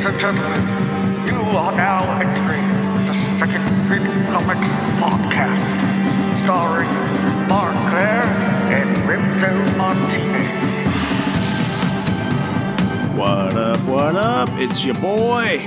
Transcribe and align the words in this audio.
Ladies 0.00 0.14
and 0.14 0.20
gentlemen, 0.22 1.26
you 1.28 1.58
are 1.58 1.76
now 1.76 2.00
entering 2.18 2.66
the 3.04 3.38
Second 3.38 3.66
Big 3.86 4.00
Comics 4.28 4.66
Podcast, 4.96 6.42
starring 6.42 6.88
Mark 7.50 7.74
Claire 7.90 8.24
and 8.72 8.96
Remzo 9.06 9.76
Martinez. 9.76 10.48
What 13.14 13.54
up, 13.54 13.78
what 13.86 14.16
up? 14.16 14.48
It's 14.52 14.82
your 14.86 14.94
boy, 14.94 15.58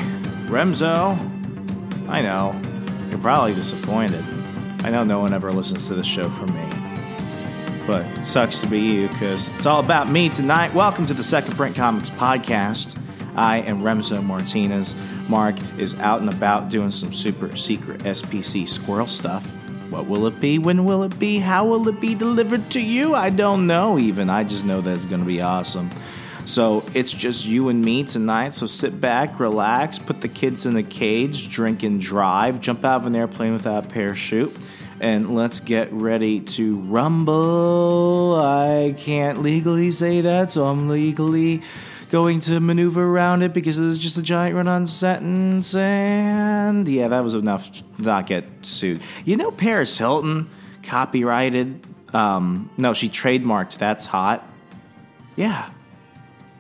Remzo. 0.48 1.16
I 2.10 2.24
know, 2.24 2.60
you're 3.12 3.20
probably 3.20 3.54
disappointed. 3.54 4.26
I 4.84 4.90
know 4.90 5.04
no 5.04 5.20
one 5.20 5.32
ever 5.32 5.52
listens 5.52 5.88
to 5.90 5.94
the 5.94 6.04
show 6.04 6.28
from 6.28 6.52
me. 6.56 7.86
But 7.86 8.24
sucks 8.24 8.62
to 8.62 8.68
be 8.68 8.80
you 8.80 9.10
because 9.10 9.50
it's 9.50 9.68
all 9.68 9.80
about 9.80 10.10
me 10.10 10.30
tonight. 10.30 10.74
Welcome 10.74 11.06
to 11.06 11.14
the 11.14 11.24
Second 11.24 11.56
Print 11.56 11.76
Comics 11.76 12.10
Podcast. 12.10 12.98
I 13.36 13.58
am 13.58 13.82
Remzo 13.82 14.24
Martinez. 14.24 14.96
Mark 15.28 15.56
is 15.78 15.96
out 15.96 16.22
and 16.22 16.30
about 16.30 16.70
doing 16.70 16.92
some 16.92 17.14
super 17.14 17.56
secret 17.58 18.02
SPC 18.04 18.68
squirrel 18.68 19.08
stuff. 19.08 19.46
What 19.90 20.08
will 20.08 20.26
it 20.28 20.40
be? 20.40 20.60
When 20.60 20.86
will 20.86 21.04
it 21.04 21.18
be? 21.20 21.38
How 21.40 21.66
will 21.66 21.88
it 21.88 22.02
be 22.02 22.16
delivered 22.16 22.70
to 22.72 22.82
you? 22.82 23.14
I 23.14 23.30
don't 23.30 23.68
know 23.68 24.00
even. 24.00 24.30
I 24.30 24.44
just 24.44 24.66
know 24.66 24.82
that 24.82 24.96
it's 24.96 25.06
going 25.06 25.22
to 25.22 25.28
be 25.28 25.42
awesome. 25.42 25.90
So 26.46 26.84
it's 26.94 27.12
just 27.12 27.46
you 27.46 27.70
and 27.70 27.84
me 27.84 28.04
tonight. 28.04 28.54
So 28.54 28.66
sit 28.66 29.00
back, 29.00 29.40
relax, 29.40 29.98
put 29.98 30.22
the 30.22 30.28
kids 30.28 30.66
in 30.66 30.76
a 30.76 30.84
cage, 30.84 31.50
drink 31.50 31.84
and 31.84 32.02
drive, 32.02 32.60
jump 32.60 32.84
out 32.84 33.02
of 33.02 33.08
an 33.08 33.16
airplane 33.16 33.54
without 33.54 33.86
a 33.86 33.90
parachute, 33.90 34.54
and 35.00 35.36
let's 35.36 35.60
get 35.60 35.92
ready 35.94 36.42
to 36.42 36.80
rumble. 36.80 38.42
I 38.44 38.94
can't 38.98 39.42
legally 39.42 39.92
say 39.92 40.22
that, 40.22 40.52
so 40.52 40.66
I'm 40.66 40.90
legally 40.90 41.62
going 42.14 42.40
to 42.40 42.60
maneuver 42.60 43.04
around 43.04 43.42
it 43.42 43.56
because 43.56 43.76
this 43.76 43.88
is 43.88 43.98
just 43.98 44.20
a 44.20 44.22
giant 44.22 44.56
run 44.56 44.68
on 44.68 44.86
sentence. 44.86 45.74
And 45.74 46.88
yeah, 46.88 47.08
that 47.08 47.24
was 47.24 47.34
enough 47.34 47.72
to 47.72 47.84
not 47.98 48.28
get 48.28 48.48
sued. 48.62 49.02
You 49.26 49.36
know, 49.36 49.50
Paris 49.50 49.98
Hilton 49.98 50.48
copyrighted, 50.84 51.84
um, 52.14 52.70
no, 52.78 52.94
she 52.94 53.10
trademarked 53.10 53.80
That's 53.80 54.06
Hot. 54.06 54.48
Yeah. 55.36 55.68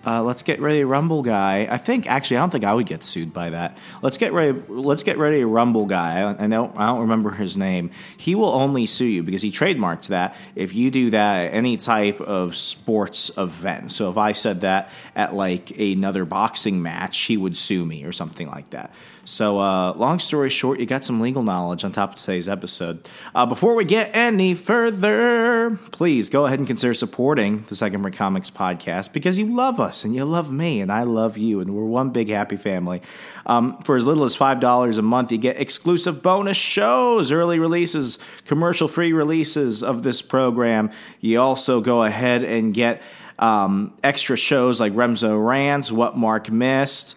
Uh, 0.05 0.21
let's 0.21 0.43
get 0.43 0.59
ready, 0.59 0.83
Rumble 0.83 1.21
guy. 1.21 1.65
I 1.69 1.77
think 1.77 2.07
actually, 2.09 2.37
I 2.37 2.39
don't 2.41 2.49
think 2.49 2.65
I 2.65 2.73
would 2.73 2.85
get 2.85 3.03
sued 3.03 3.33
by 3.33 3.51
that. 3.51 3.77
Let's 4.01 4.17
get 4.17 4.33
ready. 4.33 4.61
Let's 4.67 5.03
get 5.03 5.17
ready, 5.17 5.43
Rumble 5.45 5.85
guy. 5.85 6.21
I, 6.21 6.43
I 6.43 6.47
don't. 6.47 6.77
I 6.77 6.87
don't 6.87 7.01
remember 7.01 7.31
his 7.31 7.55
name. 7.55 7.91
He 8.17 8.35
will 8.35 8.49
only 8.49 8.85
sue 8.85 9.05
you 9.05 9.23
because 9.23 9.41
he 9.41 9.51
trademarked 9.51 10.07
that 10.07 10.35
if 10.55 10.75
you 10.75 10.91
do 10.91 11.11
that 11.11 11.45
at 11.45 11.53
any 11.53 11.77
type 11.77 12.19
of 12.19 12.57
sports 12.57 13.31
event. 13.37 13.93
So 13.93 14.09
if 14.09 14.17
I 14.17 14.33
said 14.33 14.61
that 14.61 14.91
at 15.15 15.33
like 15.33 15.71
another 15.79 16.25
boxing 16.25 16.81
match, 16.81 17.19
he 17.21 17.37
would 17.37 17.55
sue 17.55 17.85
me 17.85 18.03
or 18.03 18.11
something 18.11 18.47
like 18.47 18.71
that. 18.71 18.93
So, 19.25 19.57
uh, 19.57 19.93
long 19.93 20.19
story 20.19 20.49
short, 20.49 20.81
you 20.81 20.85
got 20.85 21.05
some 21.05 21.21
legal 21.21 21.43
knowledge 21.43 21.85
on 21.85 21.93
top 21.93 22.09
of 22.11 22.15
today's 22.17 22.49
episode. 22.49 23.07
Uh, 23.33 23.45
before 23.45 23.73
we 23.73 23.85
get 23.85 24.09
any 24.13 24.53
further, 24.53 25.79
please 25.93 26.29
go 26.29 26.45
ahead 26.45 26.59
and 26.59 26.67
consider 26.67 26.93
supporting 26.93 27.63
the 27.69 27.75
Second 27.75 28.01
Print 28.01 28.17
Comics 28.17 28.49
podcast 28.49 29.13
because 29.13 29.39
you 29.39 29.45
love 29.45 29.79
us 29.79 30.03
and 30.03 30.13
you 30.13 30.25
love 30.25 30.51
me 30.51 30.81
and 30.81 30.91
I 30.91 31.03
love 31.03 31.37
you, 31.37 31.61
and 31.61 31.73
we're 31.73 31.85
one 31.85 32.09
big 32.09 32.27
happy 32.27 32.57
family. 32.57 33.01
Um, 33.45 33.77
for 33.83 33.95
as 33.95 34.05
little 34.05 34.25
as 34.25 34.35
$5 34.35 34.97
a 34.97 35.01
month, 35.01 35.31
you 35.31 35.37
get 35.37 35.55
exclusive 35.59 36.21
bonus 36.21 36.57
shows, 36.57 37.31
early 37.31 37.59
releases, 37.59 38.19
commercial 38.45 38.89
free 38.89 39.13
releases 39.13 39.83
of 39.83 40.03
this 40.03 40.21
program. 40.21 40.91
You 41.21 41.39
also 41.39 41.79
go 41.79 42.03
ahead 42.03 42.43
and 42.43 42.73
get 42.73 43.01
um, 43.39 43.93
extra 44.03 44.35
shows 44.35 44.81
like 44.81 44.91
Remzo 44.91 45.45
Rants, 45.45 45.93
What 45.93 46.17
Mark 46.17 46.51
Missed 46.51 47.15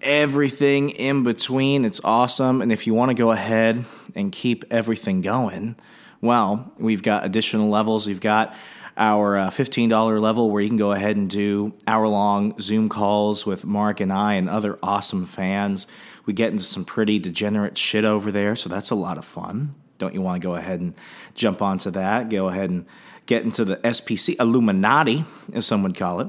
everything 0.00 0.90
in 0.90 1.24
between. 1.24 1.84
It's 1.84 2.00
awesome. 2.04 2.62
And 2.62 2.72
if 2.72 2.86
you 2.86 2.94
want 2.94 3.10
to 3.10 3.14
go 3.14 3.30
ahead 3.30 3.84
and 4.14 4.32
keep 4.32 4.64
everything 4.70 5.20
going, 5.20 5.76
well, 6.20 6.72
we've 6.78 7.02
got 7.02 7.24
additional 7.24 7.68
levels. 7.68 8.06
We've 8.06 8.20
got 8.20 8.54
our 8.96 9.36
uh, 9.36 9.50
$15 9.50 10.20
level 10.20 10.50
where 10.50 10.60
you 10.60 10.68
can 10.68 10.76
go 10.76 10.92
ahead 10.92 11.16
and 11.16 11.30
do 11.30 11.72
hour 11.86 12.08
long 12.08 12.58
Zoom 12.60 12.88
calls 12.88 13.46
with 13.46 13.64
Mark 13.64 14.00
and 14.00 14.12
I 14.12 14.34
and 14.34 14.48
other 14.48 14.78
awesome 14.82 15.24
fans. 15.24 15.86
We 16.26 16.32
get 16.32 16.50
into 16.50 16.64
some 16.64 16.84
pretty 16.84 17.18
degenerate 17.18 17.78
shit 17.78 18.04
over 18.04 18.32
there, 18.32 18.56
so 18.56 18.68
that's 18.68 18.90
a 18.90 18.96
lot 18.96 19.16
of 19.16 19.24
fun. 19.24 19.74
Don't 19.98 20.14
you 20.14 20.20
want 20.20 20.42
to 20.42 20.46
go 20.46 20.56
ahead 20.56 20.80
and 20.80 20.94
jump 21.34 21.62
onto 21.62 21.90
that? 21.92 22.28
Go 22.28 22.48
ahead 22.48 22.70
and 22.70 22.86
get 23.26 23.44
into 23.44 23.64
the 23.64 23.76
SPC 23.78 24.38
Illuminati, 24.40 25.24
as 25.52 25.66
some 25.66 25.82
would 25.84 25.96
call 25.96 26.20
it. 26.20 26.28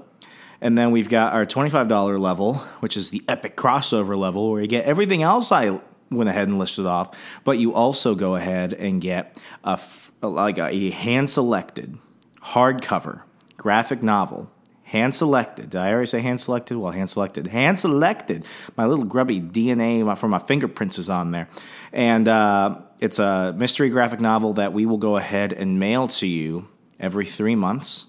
And 0.61 0.77
then 0.77 0.91
we've 0.91 1.09
got 1.09 1.33
our 1.33 1.45
$25 1.45 2.19
level, 2.19 2.55
which 2.81 2.97
is 2.97 3.11
the 3.11 3.23
epic 3.27 3.55
crossover 3.55 4.17
level, 4.17 4.51
where 4.51 4.61
you 4.61 4.67
get 4.67 4.85
everything 4.85 5.23
else 5.23 5.51
I 5.51 5.79
went 6.11 6.29
ahead 6.29 6.47
and 6.47 6.59
listed 6.59 6.85
off, 6.85 7.17
but 7.43 7.59
you 7.59 7.73
also 7.73 8.15
go 8.15 8.35
ahead 8.35 8.73
and 8.73 9.01
get 9.01 9.37
a 9.63 9.79
like 10.21 10.57
a 10.57 10.89
hand 10.89 11.29
selected 11.29 11.97
hardcover 12.41 13.21
graphic 13.57 14.01
novel. 14.01 14.51
Hand 14.83 15.15
selected. 15.15 15.69
Did 15.69 15.81
I 15.81 15.91
already 15.91 16.07
say 16.07 16.19
hand 16.19 16.41
selected? 16.41 16.75
Well, 16.75 16.91
hand 16.91 17.11
selected. 17.11 17.45
Hand 17.45 17.79
selected. 17.79 18.45
My 18.75 18.87
little 18.87 19.05
grubby 19.05 19.39
DNA 19.39 20.17
from 20.17 20.31
my 20.31 20.39
fingerprints 20.39 20.97
is 20.97 21.11
on 21.11 21.29
there. 21.29 21.47
And 21.93 22.27
uh, 22.27 22.79
it's 22.99 23.19
a 23.19 23.53
mystery 23.55 23.89
graphic 23.89 24.19
novel 24.19 24.53
that 24.53 24.73
we 24.73 24.87
will 24.87 24.97
go 24.97 25.15
ahead 25.15 25.53
and 25.53 25.79
mail 25.79 26.07
to 26.07 26.25
you 26.25 26.67
every 26.99 27.25
three 27.25 27.55
months 27.55 28.08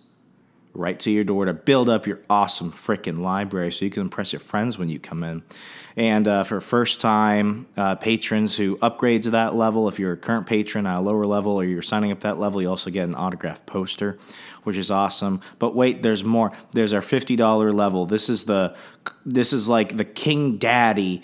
right 0.73 0.99
to 1.01 1.11
your 1.11 1.25
door 1.25 1.45
to 1.45 1.55
build 1.55 1.89
up 1.89 2.07
your 2.07 2.21
awesome 2.31 2.71
freaking 2.73 3.21
library 3.21 3.73
so 3.73 3.85
you 3.85 3.91
can 3.91 4.03
impress 4.03 4.33
your 4.33 4.41
friends 4.41 4.79
when 4.79 4.89
you 4.89 4.99
come 4.99 5.25
in. 5.25 5.43
And 5.97 6.29
uh, 6.29 6.45
for 6.45 6.61
first 6.61 7.01
time 7.01 7.67
uh, 7.77 7.97
patrons 7.97 8.57
who 8.57 8.79
upgrade 8.81 9.25
to 9.25 9.31
that 9.31 9.55
level, 9.55 9.89
if 9.89 9.99
you're 9.99 10.13
a 10.13 10.17
current 10.17 10.47
patron 10.47 10.87
at 10.87 10.99
a 10.99 11.01
lower 11.01 11.27
level 11.27 11.53
or 11.53 11.65
you're 11.65 11.83
signing 11.83 12.13
up 12.13 12.21
that 12.21 12.39
level, 12.39 12.63
you 12.63 12.69
also 12.69 12.91
get 12.91 13.09
an 13.09 13.15
autographed 13.15 13.67
poster, 13.67 14.19
which 14.63 14.77
is 14.77 14.91
awesome. 14.91 15.41
But 15.59 15.75
wait, 15.75 16.03
there's 16.03 16.25
more. 16.25 16.53
There's 16.73 16.93
our 16.93 17.03
$50 17.03 17.75
level. 17.75 18.07
This 18.07 18.29
is 18.29 18.45
the 18.45 18.77
this 19.25 19.53
is 19.53 19.69
like 19.69 19.97
the 19.97 20.05
King 20.05 20.59
Daddy 20.59 21.23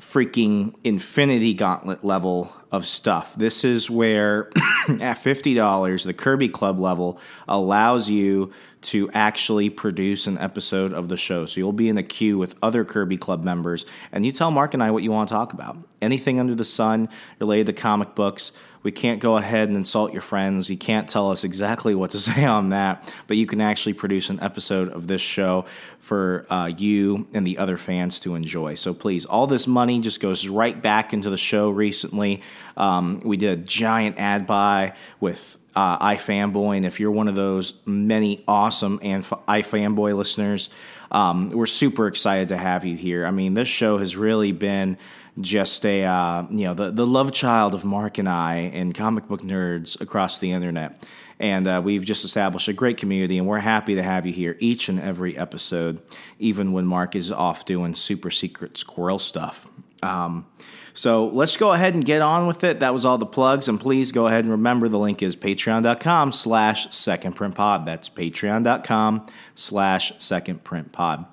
freaking 0.00 0.74
infinity 0.82 1.54
gauntlet 1.54 2.02
level 2.02 2.54
of 2.72 2.84
stuff. 2.84 3.34
This 3.36 3.64
is 3.64 3.88
where 3.88 4.48
at 4.88 5.16
$50 5.18 6.04
the 6.04 6.14
Kirby 6.14 6.48
Club 6.48 6.80
level 6.80 7.20
allows 7.46 8.10
you 8.10 8.52
to 8.82 9.08
actually 9.12 9.70
produce 9.70 10.26
an 10.26 10.36
episode 10.38 10.92
of 10.92 11.08
the 11.08 11.16
show. 11.16 11.46
So 11.46 11.60
you'll 11.60 11.72
be 11.72 11.88
in 11.88 11.96
a 11.96 12.02
queue 12.02 12.36
with 12.36 12.56
other 12.62 12.84
Kirby 12.84 13.16
Club 13.16 13.44
members 13.44 13.86
and 14.12 14.26
you 14.26 14.32
tell 14.32 14.50
Mark 14.50 14.74
and 14.74 14.82
I 14.82 14.90
what 14.90 15.02
you 15.02 15.12
want 15.12 15.28
to 15.28 15.34
talk 15.34 15.52
about. 15.52 15.78
Anything 16.02 16.40
under 16.40 16.54
the 16.54 16.64
sun 16.64 17.08
related 17.38 17.66
to 17.66 17.72
comic 17.72 18.14
books. 18.14 18.52
We 18.84 18.92
can't 18.92 19.18
go 19.18 19.36
ahead 19.36 19.68
and 19.68 19.76
insult 19.76 20.12
your 20.12 20.22
friends. 20.22 20.70
You 20.70 20.76
can't 20.76 21.08
tell 21.08 21.32
us 21.32 21.42
exactly 21.42 21.96
what 21.96 22.10
to 22.10 22.18
say 22.20 22.44
on 22.44 22.68
that, 22.68 23.12
but 23.26 23.36
you 23.36 23.46
can 23.46 23.60
actually 23.60 23.94
produce 23.94 24.30
an 24.30 24.38
episode 24.40 24.90
of 24.90 25.08
this 25.08 25.20
show 25.20 25.64
for 25.98 26.46
uh, 26.50 26.70
you 26.76 27.26
and 27.34 27.44
the 27.44 27.58
other 27.58 27.76
fans 27.76 28.20
to 28.20 28.36
enjoy. 28.36 28.76
So 28.76 28.94
please, 28.94 29.24
all 29.24 29.48
this 29.48 29.66
money 29.66 30.00
just 30.00 30.20
goes 30.20 30.46
right 30.46 30.80
back 30.80 31.12
into 31.12 31.30
the 31.30 31.36
show 31.36 31.70
recently. 31.70 32.42
Um, 32.76 33.20
we 33.24 33.36
did 33.36 33.58
a 33.58 33.62
giant 33.62 34.18
ad 34.18 34.46
buy 34.46 34.94
with 35.18 35.56
uh, 35.74 35.98
iFanboy, 36.10 36.76
and 36.76 36.86
if 36.86 37.00
you're 37.00 37.10
one 37.10 37.26
of 37.26 37.34
those 37.34 37.74
many 37.86 38.44
awesome 38.46 39.00
and 39.02 39.24
iFanboy 39.24 40.16
listeners, 40.16 40.68
um, 41.10 41.50
we're 41.50 41.66
super 41.66 42.06
excited 42.06 42.48
to 42.48 42.56
have 42.56 42.84
you 42.84 42.96
here. 42.96 43.24
I 43.24 43.30
mean, 43.30 43.54
this 43.54 43.68
show 43.68 43.98
has 43.98 44.16
really 44.16 44.52
been 44.52 44.98
just 45.40 45.84
a 45.84 46.04
uh, 46.04 46.44
you 46.50 46.64
know 46.64 46.74
the 46.74 46.90
the 46.90 47.06
love 47.06 47.32
child 47.32 47.74
of 47.74 47.84
Mark 47.84 48.18
and 48.18 48.28
I 48.28 48.70
and 48.74 48.94
comic 48.94 49.26
book 49.26 49.42
nerds 49.42 50.00
across 50.00 50.38
the 50.38 50.52
internet. 50.52 51.02
And 51.40 51.66
uh, 51.66 51.82
we've 51.84 52.04
just 52.04 52.24
established 52.24 52.68
a 52.68 52.72
great 52.72 52.96
community, 52.96 53.38
and 53.38 53.46
we're 53.46 53.58
happy 53.58 53.96
to 53.96 54.02
have 54.04 54.24
you 54.24 54.32
here 54.32 54.56
each 54.60 54.88
and 54.88 55.00
every 55.00 55.36
episode, 55.36 56.00
even 56.38 56.72
when 56.72 56.86
Mark 56.86 57.16
is 57.16 57.32
off 57.32 57.64
doing 57.64 57.94
super 57.94 58.30
secret 58.30 58.78
squirrel 58.78 59.18
stuff. 59.18 59.66
Um, 60.00 60.46
so 60.92 61.26
let's 61.26 61.56
go 61.56 61.72
ahead 61.72 61.94
and 61.94 62.04
get 62.04 62.22
on 62.22 62.46
with 62.46 62.62
it. 62.62 62.78
That 62.78 62.94
was 62.94 63.04
all 63.04 63.18
the 63.18 63.26
plugs, 63.26 63.66
and 63.66 63.80
please 63.80 64.12
go 64.12 64.28
ahead 64.28 64.44
and 64.44 64.52
remember 64.52 64.88
the 64.88 64.98
link 64.98 65.24
is 65.24 65.34
patreon.com 65.34 66.30
slash 66.30 66.94
second 66.94 67.32
print 67.32 67.56
pod. 67.56 67.84
That's 67.84 68.08
patreon.com 68.08 69.26
slash 69.56 70.12
second 70.20 70.62
print 70.62 70.92
pod. 70.92 71.26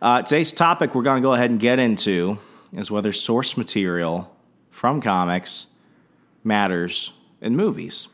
Uh, 0.00 0.22
today's 0.22 0.52
topic 0.52 0.94
we're 0.94 1.02
going 1.02 1.20
to 1.20 1.26
go 1.26 1.34
ahead 1.34 1.50
and 1.50 1.58
get 1.58 1.80
into 1.80 2.38
is 2.72 2.90
whether 2.90 3.12
source 3.12 3.56
material 3.56 4.34
from 4.70 5.00
comics 5.00 5.66
matters 6.44 7.12
in 7.40 7.56
movies. 7.56 8.08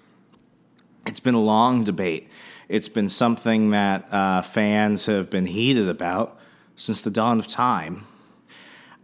It's 1.06 1.20
been 1.20 1.34
a 1.34 1.40
long 1.40 1.84
debate. 1.84 2.28
It's 2.68 2.88
been 2.88 3.08
something 3.08 3.70
that 3.70 4.12
uh, 4.12 4.42
fans 4.42 5.06
have 5.06 5.30
been 5.30 5.46
heated 5.46 5.88
about 5.88 6.38
since 6.74 7.00
the 7.00 7.10
dawn 7.10 7.38
of 7.38 7.46
time. 7.46 8.06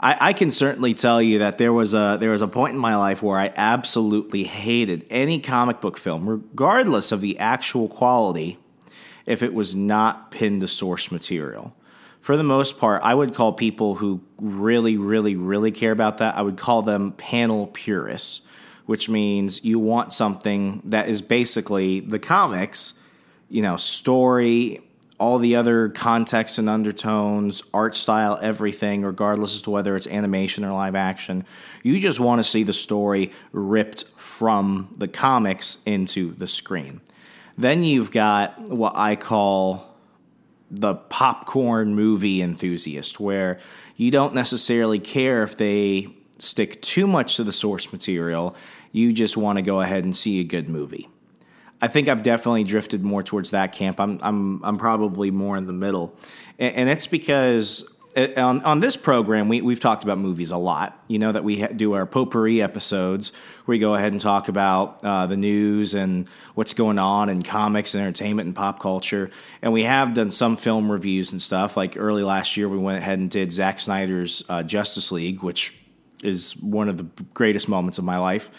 I, 0.00 0.16
I, 0.20 0.32
can 0.32 0.50
certainly 0.50 0.94
tell 0.94 1.22
you 1.22 1.38
that 1.38 1.58
there 1.58 1.72
was 1.72 1.94
a 1.94 2.18
there 2.20 2.32
was 2.32 2.42
a 2.42 2.48
point 2.48 2.74
in 2.74 2.78
my 2.80 2.96
life 2.96 3.22
where 3.22 3.38
I 3.38 3.52
absolutely 3.54 4.42
hated 4.42 5.06
any 5.10 5.38
comic 5.38 5.80
book 5.80 5.96
film, 5.96 6.28
regardless 6.28 7.12
of 7.12 7.20
the 7.20 7.38
actual 7.38 7.88
quality, 7.88 8.58
if 9.26 9.44
it 9.44 9.54
was 9.54 9.76
not 9.76 10.32
pinned 10.32 10.60
to 10.62 10.68
source 10.68 11.12
material. 11.12 11.72
For 12.22 12.36
the 12.36 12.44
most 12.44 12.78
part, 12.78 13.02
I 13.02 13.12
would 13.14 13.34
call 13.34 13.52
people 13.52 13.96
who 13.96 14.22
really, 14.40 14.96
really, 14.96 15.34
really 15.36 15.72
care 15.72 15.90
about 15.90 16.18
that. 16.18 16.36
I 16.36 16.42
would 16.42 16.56
call 16.56 16.82
them 16.82 17.12
panel 17.12 17.66
purists, 17.66 18.42
which 18.86 19.08
means 19.08 19.64
you 19.64 19.80
want 19.80 20.12
something 20.12 20.82
that 20.84 21.08
is 21.08 21.20
basically 21.20 21.98
the 21.98 22.20
comics, 22.20 22.94
you 23.48 23.60
know, 23.60 23.76
story 23.76 24.80
all 25.22 25.38
the 25.38 25.54
other 25.54 25.88
context 25.88 26.58
and 26.58 26.68
undertones, 26.68 27.62
art 27.72 27.94
style, 27.94 28.40
everything, 28.42 29.02
regardless 29.02 29.54
as 29.54 29.62
to 29.62 29.70
whether 29.70 29.94
it's 29.94 30.08
animation 30.08 30.64
or 30.64 30.72
live 30.72 30.96
action. 30.96 31.44
You 31.84 32.00
just 32.00 32.18
want 32.18 32.40
to 32.40 32.44
see 32.44 32.64
the 32.64 32.72
story 32.72 33.30
ripped 33.52 34.02
from 34.16 34.92
the 34.98 35.06
comics 35.06 35.78
into 35.86 36.32
the 36.34 36.48
screen. 36.48 37.00
Then 37.56 37.84
you've 37.84 38.10
got 38.10 38.60
what 38.62 38.96
I 38.96 39.14
call 39.14 39.91
the 40.72 40.94
popcorn 40.94 41.94
movie 41.94 42.40
enthusiast, 42.40 43.20
where 43.20 43.60
you 43.94 44.10
don't 44.10 44.34
necessarily 44.34 44.98
care 44.98 45.42
if 45.42 45.56
they 45.56 46.08
stick 46.38 46.80
too 46.80 47.06
much 47.06 47.36
to 47.36 47.44
the 47.44 47.52
source 47.52 47.92
material. 47.92 48.56
You 48.90 49.12
just 49.12 49.36
want 49.36 49.58
to 49.58 49.62
go 49.62 49.80
ahead 49.82 50.04
and 50.04 50.16
see 50.16 50.40
a 50.40 50.44
good 50.44 50.68
movie. 50.68 51.08
I 51.82 51.88
think 51.88 52.08
I've 52.08 52.22
definitely 52.22 52.64
drifted 52.64 53.04
more 53.04 53.22
towards 53.22 53.50
that 53.50 53.72
camp. 53.72 54.00
I'm 54.00 54.18
I'm 54.22 54.64
I'm 54.64 54.78
probably 54.78 55.30
more 55.30 55.56
in 55.56 55.66
the 55.66 55.72
middle, 55.72 56.16
and, 56.58 56.74
and 56.74 56.88
it's 56.88 57.06
because 57.06 57.91
on 58.16 58.62
on 58.62 58.80
this 58.80 58.96
program 58.96 59.48
we 59.48 59.60
we've 59.60 59.80
talked 59.80 60.02
about 60.02 60.18
movies 60.18 60.50
a 60.50 60.56
lot. 60.56 61.02
You 61.08 61.18
know 61.18 61.32
that 61.32 61.44
we 61.44 61.60
ha- 61.60 61.68
do 61.68 61.94
our 61.94 62.06
potpourri 62.06 62.60
episodes 62.60 63.32
where 63.64 63.74
we 63.74 63.78
go 63.78 63.94
ahead 63.94 64.12
and 64.12 64.20
talk 64.20 64.48
about 64.48 65.00
uh, 65.02 65.26
the 65.26 65.36
news 65.36 65.94
and 65.94 66.28
what's 66.54 66.74
going 66.74 66.98
on 66.98 67.28
in 67.28 67.42
comics 67.42 67.94
and 67.94 68.02
entertainment 68.02 68.46
and 68.46 68.56
pop 68.56 68.80
culture. 68.80 69.30
And 69.62 69.72
we 69.72 69.84
have 69.84 70.14
done 70.14 70.30
some 70.30 70.56
film 70.56 70.90
reviews 70.90 71.32
and 71.32 71.40
stuff. 71.40 71.76
Like 71.76 71.96
early 71.96 72.22
last 72.22 72.56
year, 72.56 72.68
we 72.68 72.78
went 72.78 72.98
ahead 72.98 73.18
and 73.18 73.30
did 73.30 73.52
Zack 73.52 73.80
Snyder's 73.80 74.42
uh, 74.48 74.62
Justice 74.62 75.10
League, 75.10 75.42
which 75.42 75.78
is 76.22 76.56
one 76.56 76.88
of 76.88 76.96
the 76.96 77.06
greatest 77.34 77.68
moments 77.68 77.98
of 77.98 78.04
my 78.04 78.18
life 78.18 78.50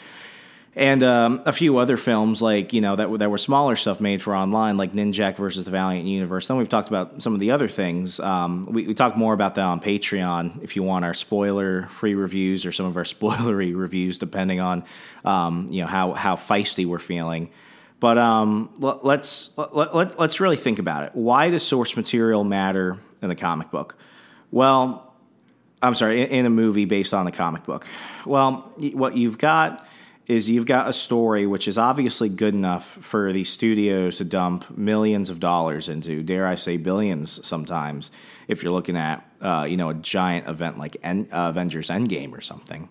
and 0.76 1.04
um, 1.04 1.44
a 1.46 1.54
few 1.54 1.78
other 1.78 1.98
films 1.98 2.42
like 2.42 2.74
you 2.74 2.82
know 2.82 2.96
that 2.96 3.20
that 3.20 3.30
were 3.30 3.38
smaller 3.38 3.76
stuff 3.76 4.02
made 4.02 4.22
for 4.22 4.36
online, 4.36 4.78
like 4.78 4.94
Ninjak 4.94 5.36
versus 5.36 5.66
the 5.66 5.72
Valiant 5.72 6.08
Universe. 6.08 6.48
Then 6.48 6.58
we've 6.58 6.70
talked 6.70 6.88
about 6.88 7.22
some 7.22 7.34
of 7.34 7.40
the 7.40 7.52
other 7.52 7.68
things. 7.68 8.20
Um, 8.20 8.66
we, 8.66 8.88
we 8.88 8.94
talk 8.94 9.16
more 9.16 9.34
about 9.34 9.56
that 9.56 9.66
on 9.66 9.80
Patreon 9.80 10.64
if 10.64 10.76
you 10.76 10.84
want 10.84 11.06
our 11.06 11.14
spoiler 11.14 11.84
free 11.88 12.16
reviews 12.16 12.66
or 12.66 12.72
some 12.72 12.88
of 12.88 12.98
our 12.98 13.04
spoilery 13.04 13.76
reviews, 13.76 14.18
depending 14.18 14.60
on 14.60 14.84
um, 15.24 15.68
you 15.70 15.82
know 15.82 15.88
how 15.88 16.14
how 16.14 16.36
feisty 16.36 16.86
we're 16.86 17.00
feeling. 17.00 17.52
But 18.00 18.18
um, 18.18 18.74
let, 18.80 19.06
let's 19.06 19.56
let, 19.58 19.96
let, 19.96 20.20
let's 20.20 20.40
really 20.40 20.58
think 20.58 20.80
about 20.80 21.04
it. 21.04 21.12
Why 21.14 21.52
does 21.52 21.66
source 21.66 21.96
material 21.96 22.44
matter 22.44 22.98
in 23.22 23.30
the 23.30 23.36
comic 23.36 23.70
book? 23.70 23.96
Well, 24.52 25.14
I'm 25.84 25.94
sorry, 25.96 26.24
in, 26.24 26.30
in 26.30 26.46
a 26.46 26.50
movie 26.50 26.86
based 26.86 27.14
on 27.14 27.26
the 27.26 27.32
comic 27.32 27.64
book. 27.64 27.88
Well, 28.26 28.74
what 28.94 29.16
you've 29.16 29.38
got 29.38 29.88
is 30.28 30.50
you've 30.50 30.66
got 30.66 30.88
a 30.88 30.94
story 30.94 31.46
which 31.46 31.68
is 31.68 31.78
obviously 31.78 32.30
good 32.30 32.54
enough 32.54 32.86
for 32.86 33.34
these 33.34 33.50
studios 33.50 34.18
to 34.18 34.24
dump 34.24 34.78
millions 34.78 35.30
of 35.30 35.40
dollars 35.40 35.90
into, 35.90 36.24
dare 36.24 36.48
I 36.48 36.56
say 36.56 36.78
billions 36.78 37.46
sometimes, 37.46 38.12
if 38.48 38.64
you're 38.64 38.72
looking 38.72 38.96
at 38.96 39.30
uh, 39.42 39.66
you 39.70 39.78
know 39.78 39.90
a 39.90 39.94
giant 39.94 40.48
event 40.48 40.78
like 40.78 40.98
uh, 41.04 41.24
Avengers 41.32 41.90
Endgame 41.90 42.32
or 42.32 42.42
something. 42.42 42.90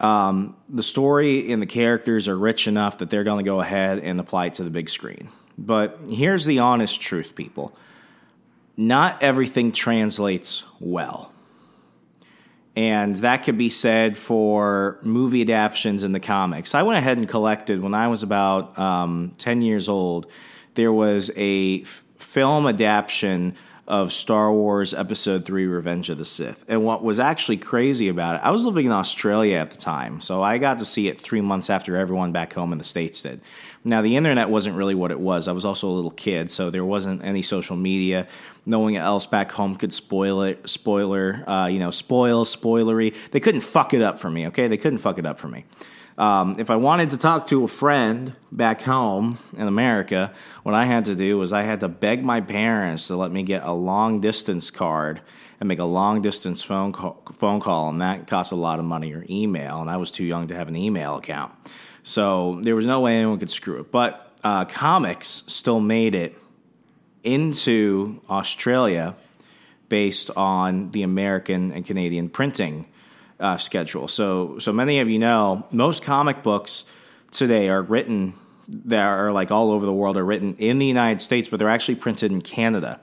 Um, 0.00 0.56
the 0.68 0.82
story 0.82 1.52
and 1.52 1.60
the 1.60 1.66
characters 1.66 2.26
are 2.26 2.36
rich 2.36 2.66
enough 2.66 2.98
that 2.98 3.10
they're 3.10 3.24
going 3.24 3.44
to 3.44 3.48
go 3.48 3.60
ahead 3.60 3.98
and 3.98 4.18
apply 4.18 4.46
it 4.46 4.54
to 4.54 4.64
the 4.64 4.70
big 4.70 4.88
screen. 4.88 5.28
But 5.58 5.98
here's 6.08 6.46
the 6.46 6.60
honest 6.60 7.00
truth, 7.00 7.34
people. 7.36 7.76
Not 8.78 9.22
everything 9.22 9.72
translates 9.72 10.64
well. 10.80 11.32
And 12.76 13.16
that 13.16 13.38
could 13.38 13.58
be 13.58 13.68
said 13.68 14.16
for 14.16 14.98
movie 15.02 15.42
adaptations 15.42 16.04
in 16.04 16.12
the 16.12 16.20
comics. 16.20 16.74
I 16.74 16.82
went 16.82 16.98
ahead 16.98 17.18
and 17.18 17.28
collected 17.28 17.82
when 17.82 17.94
I 17.94 18.08
was 18.08 18.22
about 18.22 18.78
um, 18.78 19.32
10 19.38 19.62
years 19.62 19.88
old. 19.88 20.30
There 20.74 20.92
was 20.92 21.30
a 21.36 21.82
f- 21.82 22.04
film 22.16 22.66
adaptation 22.66 23.56
of 23.90 24.12
Star 24.12 24.52
Wars 24.52 24.94
Episode 24.94 25.44
3 25.44 25.66
Revenge 25.66 26.10
of 26.10 26.18
the 26.18 26.24
Sith. 26.24 26.64
And 26.68 26.84
what 26.84 27.02
was 27.02 27.18
actually 27.18 27.56
crazy 27.56 28.06
about 28.06 28.36
it, 28.36 28.42
I 28.44 28.52
was 28.52 28.64
living 28.64 28.86
in 28.86 28.92
Australia 28.92 29.56
at 29.56 29.72
the 29.72 29.76
time, 29.76 30.20
so 30.20 30.44
I 30.44 30.58
got 30.58 30.78
to 30.78 30.84
see 30.84 31.08
it 31.08 31.18
three 31.18 31.40
months 31.40 31.68
after 31.68 31.96
everyone 31.96 32.30
back 32.30 32.52
home 32.52 32.70
in 32.70 32.78
the 32.78 32.84
States 32.84 33.20
did. 33.20 33.40
Now, 33.82 34.02
the 34.02 34.16
internet 34.16 34.50
wasn't 34.50 34.76
really 34.76 34.94
what 34.94 35.10
it 35.10 35.18
was. 35.18 35.48
I 35.48 35.52
was 35.52 35.64
also 35.64 35.88
a 35.88 35.94
little 35.94 36.10
kid, 36.10 36.50
so 36.50 36.68
there 36.68 36.84
wasn't 36.84 37.24
any 37.24 37.40
social 37.40 37.76
media. 37.76 38.26
No 38.66 38.80
one 38.80 38.94
else 38.94 39.24
back 39.24 39.50
home 39.52 39.74
could 39.74 39.94
spoil 39.94 40.42
it, 40.42 40.68
spoiler, 40.68 41.48
uh, 41.48 41.66
you 41.66 41.78
know, 41.78 41.90
spoil, 41.90 42.44
spoilery. 42.44 43.14
They 43.30 43.40
couldn't 43.40 43.62
fuck 43.62 43.94
it 43.94 44.02
up 44.02 44.18
for 44.18 44.30
me, 44.30 44.48
okay? 44.48 44.68
They 44.68 44.76
couldn't 44.76 44.98
fuck 44.98 45.18
it 45.18 45.24
up 45.24 45.38
for 45.38 45.48
me. 45.48 45.64
Um, 46.18 46.56
if 46.58 46.68
I 46.68 46.76
wanted 46.76 47.10
to 47.10 47.16
talk 47.16 47.46
to 47.46 47.64
a 47.64 47.68
friend 47.68 48.34
back 48.52 48.82
home 48.82 49.38
in 49.56 49.66
America, 49.66 50.34
what 50.62 50.74
I 50.74 50.84
had 50.84 51.06
to 51.06 51.14
do 51.14 51.38
was 51.38 51.50
I 51.50 51.62
had 51.62 51.80
to 51.80 51.88
beg 51.88 52.22
my 52.22 52.42
parents 52.42 53.06
to 53.06 53.16
let 53.16 53.32
me 53.32 53.42
get 53.42 53.64
a 53.64 53.72
long 53.72 54.20
distance 54.20 54.70
card 54.70 55.22
and 55.58 55.68
make 55.68 55.78
a 55.78 55.84
long 55.84 56.20
distance 56.20 56.62
phone 56.62 56.92
call, 56.92 57.22
phone 57.32 57.60
call, 57.60 57.88
and 57.88 58.02
that 58.02 58.26
cost 58.26 58.52
a 58.52 58.56
lot 58.56 58.78
of 58.78 58.84
money 58.84 59.14
or 59.14 59.24
email, 59.30 59.80
and 59.80 59.88
I 59.88 59.96
was 59.96 60.10
too 60.10 60.24
young 60.24 60.48
to 60.48 60.54
have 60.54 60.68
an 60.68 60.76
email 60.76 61.16
account. 61.16 61.52
So 62.02 62.60
there 62.62 62.74
was 62.74 62.86
no 62.86 63.00
way 63.00 63.16
anyone 63.16 63.38
could 63.38 63.50
screw 63.50 63.80
it. 63.80 63.90
But 63.90 64.32
uh, 64.42 64.64
comics 64.64 65.44
still 65.46 65.80
made 65.80 66.14
it 66.14 66.36
into 67.22 68.20
Australia 68.30 69.14
based 69.88 70.30
on 70.36 70.90
the 70.92 71.02
American 71.02 71.72
and 71.72 71.84
Canadian 71.84 72.28
printing 72.28 72.86
uh, 73.38 73.58
schedule. 73.58 74.08
So, 74.08 74.58
so 74.58 74.72
many 74.72 75.00
of 75.00 75.08
you 75.08 75.18
know 75.18 75.66
most 75.70 76.02
comic 76.02 76.42
books 76.42 76.84
today 77.30 77.68
are 77.68 77.82
written 77.82 78.34
that 78.68 79.04
are 79.04 79.32
like 79.32 79.50
all 79.50 79.72
over 79.72 79.84
the 79.84 79.92
world 79.92 80.16
are 80.16 80.24
written 80.24 80.54
in 80.56 80.78
the 80.78 80.86
United 80.86 81.20
States, 81.20 81.48
but 81.48 81.58
they're 81.58 81.68
actually 81.68 81.96
printed 81.96 82.30
in 82.30 82.40
Canada. 82.40 83.00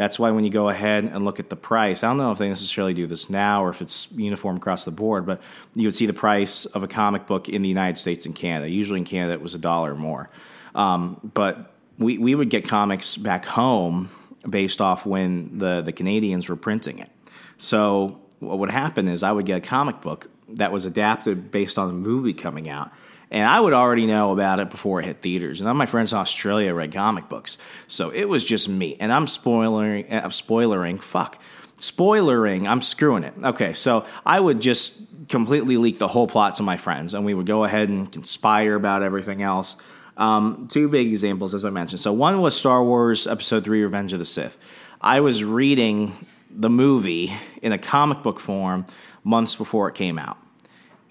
That's 0.00 0.18
why 0.18 0.30
when 0.30 0.44
you 0.44 0.50
go 0.50 0.70
ahead 0.70 1.04
and 1.04 1.26
look 1.26 1.40
at 1.40 1.50
the 1.50 1.56
price, 1.56 2.02
I 2.02 2.08
don't 2.08 2.16
know 2.16 2.30
if 2.30 2.38
they 2.38 2.48
necessarily 2.48 2.94
do 2.94 3.06
this 3.06 3.28
now 3.28 3.62
or 3.62 3.68
if 3.68 3.82
it's 3.82 4.10
uniform 4.12 4.56
across 4.56 4.86
the 4.86 4.90
board, 4.90 5.26
but 5.26 5.42
you 5.74 5.86
would 5.86 5.94
see 5.94 6.06
the 6.06 6.14
price 6.14 6.64
of 6.64 6.82
a 6.82 6.88
comic 6.88 7.26
book 7.26 7.50
in 7.50 7.60
the 7.60 7.68
United 7.68 7.98
States 7.98 8.24
and 8.24 8.34
Canada. 8.34 8.70
Usually 8.70 8.98
in 8.98 9.04
Canada, 9.04 9.34
it 9.34 9.42
was 9.42 9.52
a 9.52 9.58
dollar 9.58 9.94
more. 9.94 10.30
Um, 10.74 11.30
but 11.34 11.74
we, 11.98 12.16
we 12.16 12.34
would 12.34 12.48
get 12.48 12.66
comics 12.66 13.18
back 13.18 13.44
home 13.44 14.08
based 14.48 14.80
off 14.80 15.04
when 15.04 15.58
the, 15.58 15.82
the 15.82 15.92
Canadians 15.92 16.48
were 16.48 16.56
printing 16.56 16.98
it. 16.98 17.10
So 17.58 18.22
what 18.38 18.58
would 18.58 18.70
happen 18.70 19.06
is 19.06 19.22
I 19.22 19.32
would 19.32 19.44
get 19.44 19.58
a 19.58 19.68
comic 19.68 20.00
book 20.00 20.30
that 20.48 20.72
was 20.72 20.86
adapted 20.86 21.50
based 21.50 21.78
on 21.78 21.90
a 21.90 21.92
movie 21.92 22.32
coming 22.32 22.70
out. 22.70 22.90
And 23.30 23.46
I 23.46 23.60
would 23.60 23.72
already 23.72 24.06
know 24.06 24.32
about 24.32 24.58
it 24.58 24.70
before 24.70 25.00
it 25.00 25.04
hit 25.04 25.18
theaters. 25.18 25.60
And 25.60 25.68
then 25.68 25.76
my 25.76 25.86
friends 25.86 26.12
in 26.12 26.18
Australia 26.18 26.74
read 26.74 26.92
comic 26.92 27.28
books. 27.28 27.58
So 27.86 28.10
it 28.10 28.24
was 28.24 28.42
just 28.42 28.68
me. 28.68 28.96
And 28.98 29.12
I'm 29.12 29.28
spoiling, 29.28 30.06
I'm 30.10 30.24
uh, 30.24 30.28
spoilering, 30.28 31.00
fuck. 31.00 31.40
Spoilering, 31.78 32.68
I'm 32.68 32.82
screwing 32.82 33.22
it. 33.22 33.34
Okay, 33.42 33.72
so 33.72 34.04
I 34.26 34.38
would 34.40 34.60
just 34.60 35.00
completely 35.28 35.76
leak 35.76 35.98
the 35.98 36.08
whole 36.08 36.26
plot 36.26 36.56
to 36.56 36.62
my 36.62 36.76
friends, 36.76 37.14
and 37.14 37.24
we 37.24 37.32
would 37.32 37.46
go 37.46 37.64
ahead 37.64 37.88
and 37.88 38.10
conspire 38.10 38.74
about 38.74 39.02
everything 39.02 39.42
else. 39.42 39.76
Um, 40.16 40.66
two 40.68 40.88
big 40.88 41.06
examples, 41.06 41.54
as 41.54 41.64
I 41.64 41.70
mentioned. 41.70 42.00
So 42.00 42.12
one 42.12 42.42
was 42.42 42.54
Star 42.54 42.84
Wars 42.84 43.26
Episode 43.26 43.64
3 43.64 43.82
Revenge 43.82 44.12
of 44.12 44.18
the 44.18 44.26
Sith. 44.26 44.58
I 45.00 45.20
was 45.20 45.42
reading 45.42 46.26
the 46.50 46.68
movie 46.68 47.32
in 47.62 47.72
a 47.72 47.78
comic 47.78 48.22
book 48.22 48.40
form 48.40 48.84
months 49.24 49.56
before 49.56 49.88
it 49.88 49.94
came 49.94 50.18
out. 50.18 50.36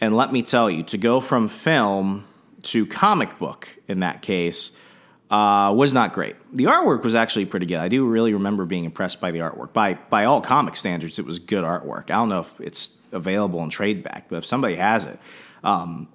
And 0.02 0.16
let 0.16 0.32
me 0.32 0.42
tell 0.42 0.70
you, 0.70 0.84
to 0.84 0.98
go 0.98 1.20
from 1.20 1.50
film 1.50 2.26
to 2.64 2.86
comic 2.86 3.38
book 3.38 3.78
in 3.88 4.00
that 4.00 4.22
case, 4.22 4.78
uh, 5.30 5.72
was 5.76 5.94
not 5.94 6.14
great. 6.14 6.36
The 6.54 6.66
artwork 6.66 7.04
was 7.04 7.14
actually 7.14 7.46
pretty 7.46 7.68
good. 7.68 7.78
I 7.78 7.88
do 7.88 8.06
really 8.06 8.34
remember 8.34 8.66
being 8.66 8.86
impressed 8.86 9.22
by 9.22 9.32
the 9.32 9.40
artwork. 9.40 9.74
By 9.74 9.94
by 9.94 10.26
all 10.26 10.42
comic 10.42 10.76
standards, 10.76 11.20
it 11.20 11.26
was 11.26 11.38
good 11.40 11.64
artwork. 11.64 12.06
I 12.06 12.16
don't 12.16 12.30
know 12.30 12.40
if 12.40 12.60
it's 12.60 12.98
available 13.12 13.64
in 13.64 13.70
trade 13.70 14.04
back, 14.04 14.28
but 14.30 14.38
if 14.38 14.46
somebody 14.46 14.76
has 14.76 15.06
it, 15.06 15.20
um, 15.64 16.08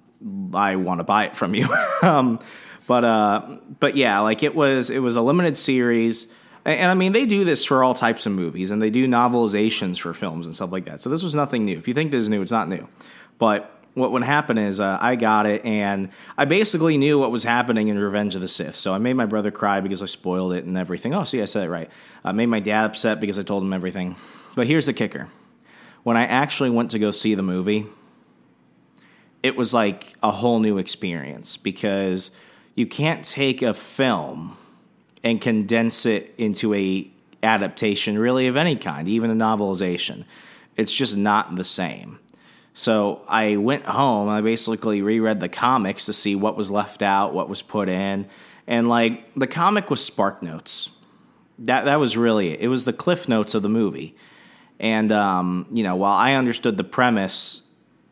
I 0.53 0.75
want 0.75 0.99
to 0.99 1.05
buy 1.05 1.25
it 1.25 1.35
from 1.35 1.55
you. 1.55 1.67
um, 2.01 2.39
but 2.87 3.05
uh, 3.05 3.57
but 3.79 3.95
yeah, 3.95 4.19
like 4.19 4.43
it 4.43 4.53
was 4.53 4.89
it 4.89 4.99
was 4.99 5.15
a 5.15 5.21
limited 5.21 5.57
series. 5.57 6.27
And, 6.65 6.79
and 6.79 6.91
I 6.91 6.93
mean, 6.93 7.13
they 7.13 7.25
do 7.25 7.45
this 7.45 7.63
for 7.63 7.83
all 7.83 7.93
types 7.93 8.25
of 8.25 8.33
movies, 8.33 8.69
and 8.69 8.81
they 8.81 8.89
do 8.89 9.07
novelizations 9.07 9.97
for 9.97 10.13
films 10.13 10.45
and 10.45 10.55
stuff 10.55 10.73
like 10.73 10.85
that. 10.85 11.01
So 11.01 11.09
this 11.09 11.23
was 11.23 11.35
nothing 11.35 11.63
new. 11.63 11.77
If 11.77 11.87
you 11.87 11.93
think 11.93 12.11
this 12.11 12.23
is 12.23 12.29
new, 12.29 12.41
it's 12.41 12.51
not 12.51 12.67
new. 12.67 12.87
But 13.37 13.74
what 13.95 14.11
would 14.11 14.23
happen 14.23 14.57
is 14.57 14.79
uh, 14.79 14.99
I 15.01 15.15
got 15.15 15.45
it, 15.45 15.65
and 15.65 16.09
I 16.37 16.45
basically 16.45 16.97
knew 16.97 17.17
what 17.17 17.31
was 17.31 17.43
happening 17.43 17.87
in 17.87 17.97
Revenge 17.97 18.35
of 18.35 18.41
the 18.41 18.47
Sith. 18.47 18.75
So 18.75 18.93
I 18.93 18.97
made 18.97 19.13
my 19.13 19.25
brother 19.25 19.51
cry 19.51 19.79
because 19.79 20.01
I 20.01 20.05
spoiled 20.05 20.53
it 20.53 20.65
and 20.65 20.77
everything. 20.77 21.13
Oh, 21.13 21.23
see, 21.23 21.41
I 21.41 21.45
said 21.45 21.63
it 21.63 21.69
right. 21.69 21.89
I 22.23 22.33
made 22.33 22.47
my 22.47 22.59
dad 22.59 22.85
upset 22.85 23.19
because 23.19 23.39
I 23.39 23.43
told 23.43 23.63
him 23.63 23.73
everything. 23.73 24.17
But 24.53 24.67
here's 24.67 24.85
the 24.85 24.93
kicker: 24.93 25.29
when 26.03 26.17
I 26.17 26.25
actually 26.25 26.69
went 26.69 26.91
to 26.91 26.99
go 26.99 27.09
see 27.09 27.35
the 27.35 27.41
movie, 27.41 27.87
it 29.41 29.55
was 29.55 29.73
like 29.73 30.13
a 30.21 30.31
whole 30.31 30.59
new 30.59 30.77
experience 30.77 31.55
because 31.55 32.31
you 32.75 32.85
can't 32.85 33.23
take 33.23 33.61
a 33.61 33.73
film 33.73 34.57
and 35.23 35.39
condense 35.39 36.05
it 36.05 36.35
into 36.37 36.73
a 36.73 37.09
adaptation 37.41 38.19
really 38.19 38.47
of 38.47 38.57
any 38.57 38.75
kind, 38.75 39.07
even 39.07 39.31
a 39.31 39.35
novelization. 39.35 40.25
It's 40.75 40.93
just 40.93 41.15
not 41.15 41.55
the 41.55 41.63
same. 41.63 42.19
So 42.77 43.21
I 43.29 43.55
went 43.55 43.85
home. 43.85 44.27
I 44.27 44.41
basically 44.41 45.01
reread 45.01 45.39
the 45.39 45.47
comics 45.47 46.07
to 46.07 46.13
see 46.13 46.35
what 46.35 46.57
was 46.57 46.69
left 46.69 47.01
out, 47.01 47.33
what 47.33 47.47
was 47.47 47.61
put 47.61 47.87
in, 47.87 48.27
and 48.67 48.89
like 48.89 49.33
the 49.33 49.47
comic 49.47 49.89
was 49.89 50.03
Spark 50.03 50.43
Notes. 50.43 50.89
That 51.59 51.85
that 51.85 52.01
was 52.01 52.17
really 52.17 52.49
it. 52.49 52.59
It 52.59 52.67
was 52.67 52.83
the 52.83 52.91
cliff 52.91 53.29
notes 53.29 53.55
of 53.55 53.63
the 53.63 53.69
movie. 53.69 54.17
And 54.77 55.09
um, 55.13 55.67
you 55.71 55.83
know, 55.83 55.95
while 55.95 56.17
I 56.17 56.33
understood 56.33 56.75
the 56.75 56.83
premise, 56.83 57.61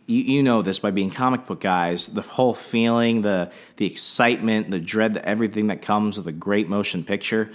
you, 0.05 0.21
you 0.21 0.43
know 0.43 0.61
this 0.61 0.79
by 0.79 0.91
being 0.91 1.09
comic 1.09 1.45
book 1.45 1.59
guys, 1.59 2.07
the 2.07 2.21
whole 2.21 2.53
feeling, 2.53 3.21
the 3.21 3.51
the 3.75 3.85
excitement, 3.85 4.71
the 4.71 4.79
dread, 4.79 5.17
everything 5.17 5.67
that 5.67 5.81
comes 5.81 6.17
with 6.17 6.27
a 6.27 6.31
great 6.31 6.69
motion 6.69 7.03
picture, 7.03 7.51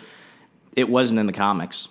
it 0.76 0.90
wasn't 0.90 1.18
in 1.18 1.24
the 1.24 1.32
comics. 1.32 1.88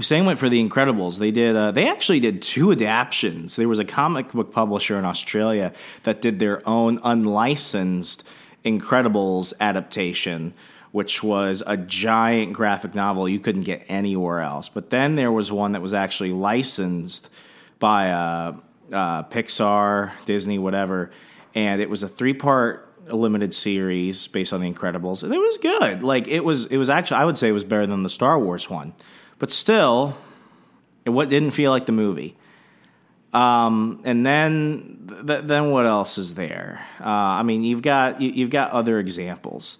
Same 0.00 0.24
went 0.24 0.38
for 0.38 0.48
the 0.48 0.66
Incredibles. 0.66 1.18
They 1.18 1.30
did. 1.30 1.54
Uh, 1.54 1.70
they 1.70 1.88
actually 1.88 2.18
did 2.18 2.40
two 2.40 2.72
adaptations. 2.72 3.56
There 3.56 3.68
was 3.68 3.78
a 3.78 3.84
comic 3.84 4.32
book 4.32 4.50
publisher 4.50 4.98
in 4.98 5.04
Australia 5.04 5.72
that 6.04 6.22
did 6.22 6.38
their 6.38 6.66
own 6.66 6.98
unlicensed 7.04 8.24
Incredibles 8.64 9.52
adaptation, 9.60 10.54
which 10.92 11.22
was 11.22 11.62
a 11.66 11.76
giant 11.76 12.54
graphic 12.54 12.94
novel 12.94 13.28
you 13.28 13.38
couldn't 13.38 13.62
get 13.62 13.84
anywhere 13.88 14.40
else. 14.40 14.68
But 14.68 14.90
then 14.90 15.14
there 15.14 15.32
was 15.32 15.52
one 15.52 15.72
that 15.72 15.82
was 15.82 15.92
actually 15.92 16.32
licensed 16.32 17.28
by 17.78 18.12
uh, 18.12 18.56
uh, 18.92 19.24
Pixar, 19.24 20.12
Disney, 20.24 20.58
whatever, 20.58 21.10
and 21.54 21.82
it 21.82 21.90
was 21.90 22.02
a 22.02 22.08
three-part 22.08 22.88
limited 23.08 23.52
series 23.52 24.26
based 24.28 24.52
on 24.52 24.60
the 24.60 24.72
Incredibles, 24.72 25.22
and 25.22 25.34
it 25.34 25.38
was 25.38 25.58
good. 25.58 26.02
Like 26.02 26.28
it 26.28 26.44
was. 26.44 26.66
It 26.66 26.78
was 26.78 26.88
actually. 26.88 27.18
I 27.18 27.24
would 27.24 27.36
say 27.36 27.48
it 27.48 27.52
was 27.52 27.64
better 27.64 27.86
than 27.86 28.04
the 28.04 28.08
Star 28.08 28.38
Wars 28.38 28.70
one. 28.70 28.94
But 29.42 29.50
still, 29.50 30.16
it 31.04 31.10
what 31.10 31.28
didn't 31.28 31.50
feel 31.50 31.72
like 31.72 31.86
the 31.86 31.90
movie. 31.90 32.36
Um, 33.32 34.00
and 34.04 34.24
then, 34.24 35.24
th- 35.26 35.46
then 35.46 35.72
what 35.72 35.84
else 35.84 36.16
is 36.16 36.36
there? 36.36 36.86
Uh, 37.00 37.08
I 37.08 37.42
mean, 37.42 37.64
you've 37.64 37.82
got 37.82 38.20
you, 38.20 38.44
have 38.44 38.52
got 38.52 38.70
other 38.70 39.00
examples, 39.00 39.78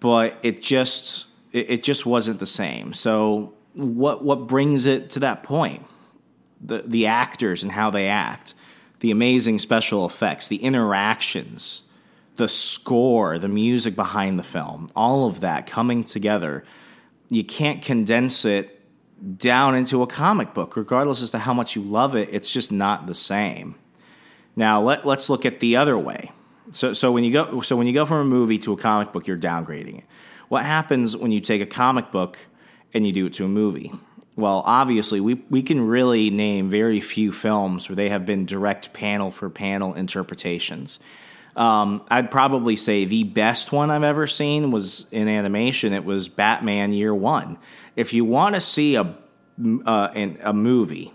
but 0.00 0.38
it 0.42 0.62
just 0.62 1.26
it, 1.52 1.68
it, 1.68 1.82
just 1.82 2.06
wasn't 2.06 2.38
the 2.38 2.46
same. 2.46 2.94
So 2.94 3.52
what 3.74 4.24
what 4.24 4.46
brings 4.46 4.86
it 4.86 5.10
to 5.10 5.20
that 5.20 5.42
point? 5.42 5.84
The 6.58 6.82
the 6.86 7.08
actors 7.08 7.62
and 7.62 7.72
how 7.72 7.90
they 7.90 8.06
act, 8.06 8.54
the 9.00 9.10
amazing 9.10 9.58
special 9.58 10.06
effects, 10.06 10.48
the 10.48 10.64
interactions, 10.64 11.82
the 12.36 12.48
score, 12.48 13.38
the 13.38 13.50
music 13.50 13.94
behind 13.94 14.38
the 14.38 14.42
film, 14.44 14.88
all 14.96 15.26
of 15.26 15.40
that 15.40 15.66
coming 15.66 16.04
together. 16.04 16.64
You 17.28 17.44
can't 17.44 17.82
condense 17.82 18.46
it 18.46 18.76
down 19.36 19.74
into 19.74 20.02
a 20.02 20.06
comic 20.06 20.54
book, 20.54 20.76
regardless 20.76 21.22
as 21.22 21.30
to 21.32 21.38
how 21.38 21.54
much 21.54 21.74
you 21.76 21.82
love 21.82 22.14
it. 22.14 22.28
It's 22.32 22.50
just 22.50 22.70
not 22.70 23.06
the 23.06 23.14
same. 23.14 23.74
Now 24.56 24.80
let 24.80 25.06
let's 25.06 25.28
look 25.30 25.46
at 25.46 25.60
the 25.60 25.76
other 25.76 25.96
way. 25.98 26.32
So 26.70 26.92
so 26.92 27.12
when 27.12 27.24
you 27.24 27.32
go 27.32 27.60
so 27.60 27.76
when 27.76 27.86
you 27.86 27.92
go 27.92 28.06
from 28.06 28.18
a 28.18 28.24
movie 28.24 28.58
to 28.58 28.72
a 28.72 28.76
comic 28.76 29.12
book, 29.12 29.26
you're 29.26 29.38
downgrading 29.38 29.98
it. 29.98 30.04
What 30.48 30.64
happens 30.64 31.16
when 31.16 31.30
you 31.30 31.40
take 31.40 31.60
a 31.60 31.66
comic 31.66 32.10
book 32.10 32.38
and 32.94 33.06
you 33.06 33.12
do 33.12 33.26
it 33.26 33.34
to 33.34 33.44
a 33.44 33.48
movie? 33.48 33.92
Well, 34.38 34.62
obviously, 34.64 35.20
we, 35.20 35.34
we 35.50 35.62
can 35.62 35.80
really 35.80 36.30
name 36.30 36.70
very 36.70 37.00
few 37.00 37.32
films 37.32 37.88
where 37.88 37.96
they 37.96 38.08
have 38.08 38.24
been 38.24 38.46
direct 38.46 38.92
panel 38.92 39.32
for 39.32 39.50
panel 39.50 39.94
interpretations. 39.94 41.00
Um, 41.58 42.02
I'd 42.08 42.30
probably 42.30 42.76
say 42.76 43.04
the 43.04 43.24
best 43.24 43.72
one 43.72 43.90
I've 43.90 44.04
ever 44.04 44.28
seen 44.28 44.70
was 44.70 45.06
in 45.10 45.26
animation. 45.26 45.92
It 45.92 46.04
was 46.04 46.28
Batman 46.28 46.92
Year 46.92 47.12
One. 47.12 47.58
If 47.96 48.12
you 48.12 48.24
want 48.24 48.54
to 48.54 48.60
see 48.60 48.94
a 48.94 49.16
uh, 49.84 50.08
a 50.42 50.52
movie 50.52 51.12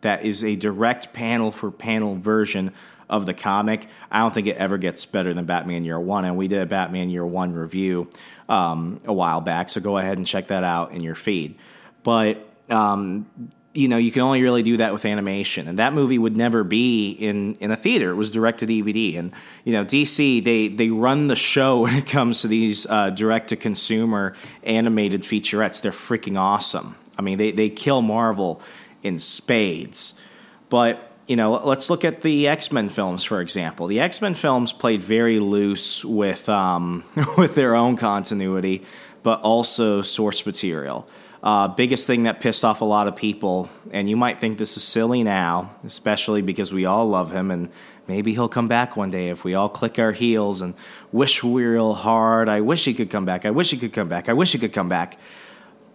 that 0.00 0.24
is 0.24 0.42
a 0.42 0.56
direct 0.56 1.12
panel 1.12 1.52
for 1.52 1.70
panel 1.70 2.16
version 2.16 2.72
of 3.08 3.24
the 3.24 3.34
comic, 3.34 3.86
I 4.10 4.18
don't 4.18 4.34
think 4.34 4.48
it 4.48 4.56
ever 4.56 4.78
gets 4.78 5.06
better 5.06 5.32
than 5.32 5.44
Batman 5.44 5.84
Year 5.84 6.00
One. 6.00 6.24
And 6.24 6.36
we 6.36 6.48
did 6.48 6.60
a 6.60 6.66
Batman 6.66 7.08
Year 7.08 7.24
One 7.24 7.52
review 7.52 8.10
um, 8.48 9.00
a 9.04 9.12
while 9.12 9.40
back, 9.40 9.70
so 9.70 9.80
go 9.80 9.96
ahead 9.96 10.18
and 10.18 10.26
check 10.26 10.48
that 10.48 10.64
out 10.64 10.90
in 10.90 11.02
your 11.02 11.14
feed. 11.14 11.56
But 12.02 12.44
um, 12.68 13.30
you 13.74 13.88
know, 13.88 13.96
you 13.96 14.12
can 14.12 14.22
only 14.22 14.40
really 14.40 14.62
do 14.62 14.76
that 14.76 14.92
with 14.92 15.04
animation. 15.04 15.66
And 15.66 15.80
that 15.80 15.92
movie 15.92 16.16
would 16.16 16.36
never 16.36 16.62
be 16.62 17.10
in, 17.10 17.54
in 17.56 17.72
a 17.72 17.76
theater. 17.76 18.12
It 18.12 18.14
was 18.14 18.30
direct 18.30 18.60
to 18.60 18.66
DVD. 18.66 19.18
And, 19.18 19.32
you 19.64 19.72
know, 19.72 19.84
DC, 19.84 20.42
they, 20.44 20.68
they 20.68 20.90
run 20.90 21.26
the 21.26 21.36
show 21.36 21.80
when 21.82 21.94
it 21.94 22.06
comes 22.06 22.42
to 22.42 22.48
these 22.48 22.86
uh, 22.86 23.10
direct 23.10 23.48
to 23.48 23.56
consumer 23.56 24.34
animated 24.62 25.22
featurettes. 25.22 25.82
They're 25.82 25.92
freaking 25.92 26.38
awesome. 26.38 26.94
I 27.18 27.22
mean, 27.22 27.36
they, 27.36 27.50
they 27.50 27.68
kill 27.68 28.00
Marvel 28.00 28.62
in 29.02 29.18
spades. 29.18 30.20
But, 30.68 31.10
you 31.26 31.34
know, 31.34 31.52
let's 31.52 31.90
look 31.90 32.04
at 32.04 32.20
the 32.20 32.46
X 32.46 32.70
Men 32.70 32.88
films, 32.88 33.24
for 33.24 33.40
example. 33.40 33.88
The 33.88 34.00
X 34.00 34.22
Men 34.22 34.34
films 34.34 34.72
played 34.72 35.00
very 35.00 35.40
loose 35.40 36.04
with, 36.04 36.48
um, 36.48 37.02
with 37.36 37.56
their 37.56 37.74
own 37.74 37.96
continuity, 37.96 38.84
but 39.24 39.40
also 39.40 40.00
source 40.00 40.46
material. 40.46 41.08
Uh, 41.44 41.68
biggest 41.68 42.06
thing 42.06 42.22
that 42.22 42.40
pissed 42.40 42.64
off 42.64 42.80
a 42.80 42.84
lot 42.86 43.06
of 43.06 43.14
people, 43.14 43.68
and 43.90 44.08
you 44.08 44.16
might 44.16 44.40
think 44.40 44.56
this 44.56 44.78
is 44.78 44.82
silly 44.82 45.22
now, 45.22 45.70
especially 45.84 46.40
because 46.40 46.72
we 46.72 46.86
all 46.86 47.06
love 47.06 47.30
him, 47.32 47.50
and 47.50 47.68
maybe 48.08 48.32
he'll 48.32 48.48
come 48.48 48.66
back 48.66 48.96
one 48.96 49.10
day 49.10 49.28
if 49.28 49.44
we 49.44 49.52
all 49.52 49.68
click 49.68 49.98
our 49.98 50.12
heels 50.12 50.62
and 50.62 50.72
wish 51.12 51.44
real 51.44 51.92
hard. 51.92 52.48
I 52.48 52.62
wish 52.62 52.86
he 52.86 52.94
could 52.94 53.10
come 53.10 53.26
back. 53.26 53.44
I 53.44 53.50
wish 53.50 53.70
he 53.70 53.76
could 53.76 53.92
come 53.92 54.08
back. 54.08 54.30
I 54.30 54.32
wish 54.32 54.52
he 54.52 54.58
could 54.58 54.72
come 54.72 54.88
back. 54.88 55.18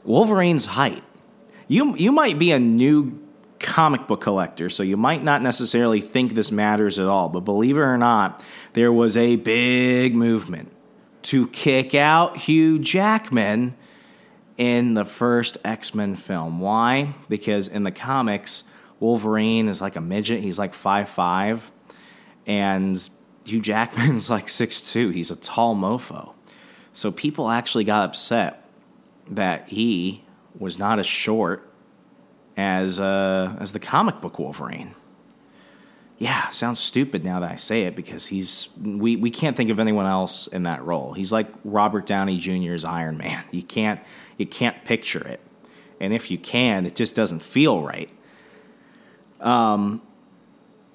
Wolverine's 0.04 0.68
height. 0.68 1.04
You 1.68 1.96
you 1.96 2.12
might 2.12 2.38
be 2.38 2.52
a 2.52 2.60
new 2.60 3.20
comic 3.58 4.06
book 4.06 4.22
collector, 4.22 4.70
so 4.70 4.84
you 4.84 4.98
might 4.98 5.24
not 5.24 5.42
necessarily 5.42 6.00
think 6.00 6.36
this 6.36 6.52
matters 6.52 7.00
at 7.00 7.08
all. 7.08 7.28
But 7.28 7.40
believe 7.40 7.76
it 7.76 7.82
or 7.82 7.98
not, 7.98 8.46
there 8.74 8.94
was 8.94 9.18
a 9.18 9.36
big 9.38 10.14
movement 10.14 10.72
to 11.24 11.48
kick 11.48 11.96
out 11.96 12.38
Hugh 12.38 12.78
Jackman 12.78 13.74
in 14.60 14.94
the 14.94 15.06
first 15.06 15.58
X 15.64 15.96
Men 15.96 16.16
film. 16.16 16.60
Why? 16.60 17.16
Because 17.30 17.70
in 17.70 17.84
the 17.84 17.92
comics, 17.92 18.66
Wolverine 19.00 19.70
is 19.70 19.82
like 19.82 19.96
a 19.96 20.02
midget. 20.02 20.42
He's 20.42 20.60
like 20.60 20.74
five 20.76 21.10
five, 21.10 21.72
and 22.46 23.10
Hugh 23.46 23.62
Jackman's 23.62 24.30
like 24.30 24.50
six 24.50 24.92
two. 24.92 25.10
He's 25.10 25.32
a 25.32 25.38
tall 25.38 25.76
mofo. 25.76 26.34
So 26.92 27.12
people 27.12 27.50
actually 27.50 27.86
got 27.86 28.10
upset 28.10 28.70
that 29.32 29.70
he 29.70 30.26
was 30.58 30.78
not 30.78 31.00
as 31.00 31.08
short 31.08 31.72
as 32.58 33.00
uh, 33.00 33.56
as 33.60 33.72
the 33.72 33.80
comic 33.80 34.20
book 34.20 34.38
Wolverine. 34.38 34.94
Yeah, 36.20 36.50
sounds 36.50 36.80
stupid 36.80 37.24
now 37.24 37.40
that 37.40 37.50
I 37.50 37.56
say 37.56 37.84
it 37.84 37.96
because 37.96 38.28
he's 38.28 38.68
we, 38.78 39.16
we 39.16 39.32
can't 39.32 39.56
think 39.56 39.70
of 39.70 39.80
anyone 39.80 40.06
else 40.06 40.48
in 40.48 40.64
that 40.64 40.84
role. 40.84 41.14
He's 41.14 41.32
like 41.32 41.48
Robert 41.64 42.06
Downey 42.06 42.38
Jr.'s 42.38 42.84
Iron 42.84 43.18
Man. 43.18 43.44
You 43.52 43.64
can't 43.64 44.02
you 44.38 44.46
can't 44.46 44.84
picture 44.84 45.26
it. 45.26 45.40
And 46.02 46.14
if 46.14 46.30
you 46.30 46.38
can, 46.38 46.86
it 46.86 46.96
just 46.96 47.16
doesn't 47.16 47.42
feel 47.42 47.82
right. 47.82 48.10
Um, 49.40 50.02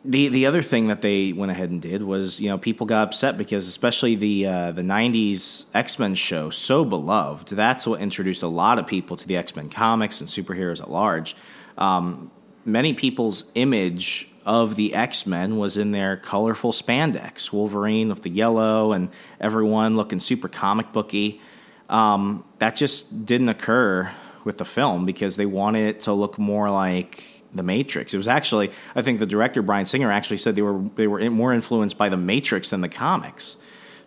the 0.04 0.28
the 0.28 0.44
other 0.44 0.60
thing 0.60 0.88
that 0.88 1.00
they 1.00 1.32
went 1.32 1.50
ahead 1.50 1.70
and 1.70 1.80
did 1.80 2.02
was, 2.02 2.38
you 2.38 2.50
know, 2.50 2.58
people 2.58 2.86
got 2.86 3.08
upset 3.08 3.38
because 3.38 3.66
especially 3.66 4.16
the 4.16 4.46
uh, 4.46 4.72
the 4.72 4.82
'90s 4.82 5.64
X 5.72 5.98
Men 5.98 6.14
show, 6.14 6.50
so 6.50 6.84
beloved, 6.84 7.48
that's 7.48 7.86
what 7.86 8.02
introduced 8.02 8.42
a 8.42 8.48
lot 8.48 8.78
of 8.78 8.86
people 8.86 9.16
to 9.16 9.26
the 9.26 9.38
X 9.38 9.56
Men 9.56 9.70
comics 9.70 10.20
and 10.20 10.28
superheroes 10.28 10.82
at 10.82 10.90
large. 10.90 11.34
Um, 11.78 12.30
many 12.66 12.92
people's 12.92 13.50
image 13.54 14.28
of 14.44 14.76
the 14.76 14.94
X 14.94 15.26
Men 15.26 15.56
was 15.56 15.76
in 15.76 15.92
their 15.92 16.16
colorful 16.16 16.72
spandex. 16.72 17.52
Wolverine 17.52 18.08
with 18.08 18.22
the 18.22 18.30
yellow 18.30 18.92
and 18.92 19.08
everyone 19.40 19.96
looking 19.96 20.20
super 20.20 20.48
comic 20.48 20.92
booky. 20.92 21.40
Um, 21.88 22.44
that 22.58 22.76
just 22.76 23.26
didn't 23.26 23.48
occur 23.48 24.10
with 24.44 24.58
the 24.58 24.64
film 24.64 25.06
because 25.06 25.36
they 25.36 25.46
wanted 25.46 25.88
it 25.88 26.00
to 26.00 26.12
look 26.12 26.38
more 26.38 26.70
like 26.70 27.42
the 27.54 27.62
Matrix. 27.62 28.12
It 28.12 28.18
was 28.18 28.28
actually, 28.28 28.72
I 28.94 29.02
think 29.02 29.18
the 29.18 29.26
director 29.26 29.62
Bryan 29.62 29.86
Singer 29.86 30.10
actually 30.10 30.38
said 30.38 30.56
they 30.56 30.62
were 30.62 30.82
they 30.96 31.06
were 31.06 31.30
more 31.30 31.52
influenced 31.52 31.96
by 31.96 32.08
the 32.08 32.16
Matrix 32.16 32.70
than 32.70 32.80
the 32.80 32.88
comics. 32.88 33.56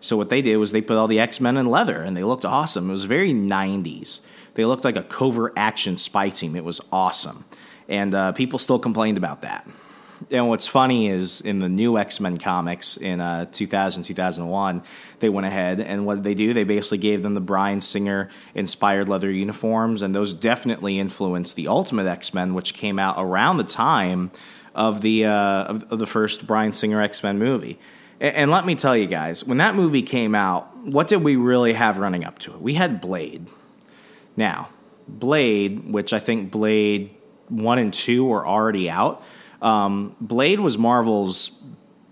So 0.00 0.16
what 0.16 0.28
they 0.28 0.42
did 0.42 0.58
was 0.58 0.70
they 0.70 0.80
put 0.80 0.96
all 0.96 1.08
the 1.08 1.18
X 1.18 1.40
Men 1.40 1.56
in 1.56 1.66
leather, 1.66 2.00
and 2.00 2.16
they 2.16 2.22
looked 2.22 2.44
awesome. 2.44 2.88
It 2.88 2.92
was 2.92 3.04
very 3.04 3.32
'90s. 3.32 4.20
They 4.54 4.64
looked 4.64 4.84
like 4.84 4.96
a 4.96 5.02
covert 5.02 5.54
action 5.56 5.96
spy 5.96 6.28
team. 6.28 6.54
It 6.54 6.64
was 6.64 6.80
awesome, 6.92 7.44
and 7.88 8.14
uh, 8.14 8.32
people 8.32 8.60
still 8.60 8.78
complained 8.78 9.18
about 9.18 9.42
that 9.42 9.66
and 10.30 10.48
what's 10.48 10.66
funny 10.66 11.08
is 11.08 11.40
in 11.40 11.58
the 11.58 11.68
new 11.68 11.98
X 11.98 12.20
Men 12.20 12.38
comics 12.38 12.96
in 12.96 13.20
uh, 13.20 13.46
2000, 13.46 14.02
2001, 14.02 14.82
they 15.20 15.28
went 15.28 15.46
ahead 15.46 15.80
and 15.80 16.06
what 16.06 16.16
did 16.16 16.24
they 16.24 16.34
do? 16.34 16.52
They 16.52 16.64
basically 16.64 16.98
gave 16.98 17.22
them 17.22 17.34
the 17.34 17.40
Bryan 17.40 17.80
Singer 17.80 18.28
inspired 18.54 19.08
leather 19.08 19.30
uniforms, 19.30 20.02
and 20.02 20.14
those 20.14 20.34
definitely 20.34 20.98
influenced 20.98 21.56
the 21.56 21.68
Ultimate 21.68 22.06
X 22.06 22.34
Men, 22.34 22.54
which 22.54 22.74
came 22.74 22.98
out 22.98 23.16
around 23.18 23.56
the 23.56 23.64
time 23.64 24.30
of 24.74 25.00
the 25.00 25.26
uh, 25.26 25.64
of, 25.64 25.92
of, 25.92 25.98
the 25.98 26.06
first 26.06 26.46
Bryan 26.46 26.72
Singer 26.72 27.02
X 27.02 27.22
Men 27.22 27.38
movie. 27.38 27.78
And, 28.20 28.34
and 28.34 28.50
let 28.50 28.66
me 28.66 28.74
tell 28.74 28.96
you 28.96 29.06
guys, 29.06 29.44
when 29.44 29.58
that 29.58 29.74
movie 29.74 30.02
came 30.02 30.34
out, 30.34 30.76
what 30.76 31.08
did 31.08 31.22
we 31.22 31.36
really 31.36 31.72
have 31.72 31.98
running 31.98 32.24
up 32.24 32.38
to 32.40 32.52
it? 32.52 32.60
We 32.60 32.74
had 32.74 33.00
Blade. 33.00 33.46
Now, 34.36 34.68
Blade, 35.08 35.90
which 35.90 36.12
I 36.12 36.18
think 36.18 36.50
Blade 36.50 37.14
one 37.48 37.78
and 37.78 37.92
two 37.92 38.24
were 38.24 38.46
already 38.46 38.90
out 38.90 39.22
um, 39.62 40.16
Blade 40.20 40.60
was 40.60 40.78
Marvel's 40.78 41.50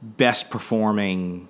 best 0.02 0.50
performing 0.50 1.48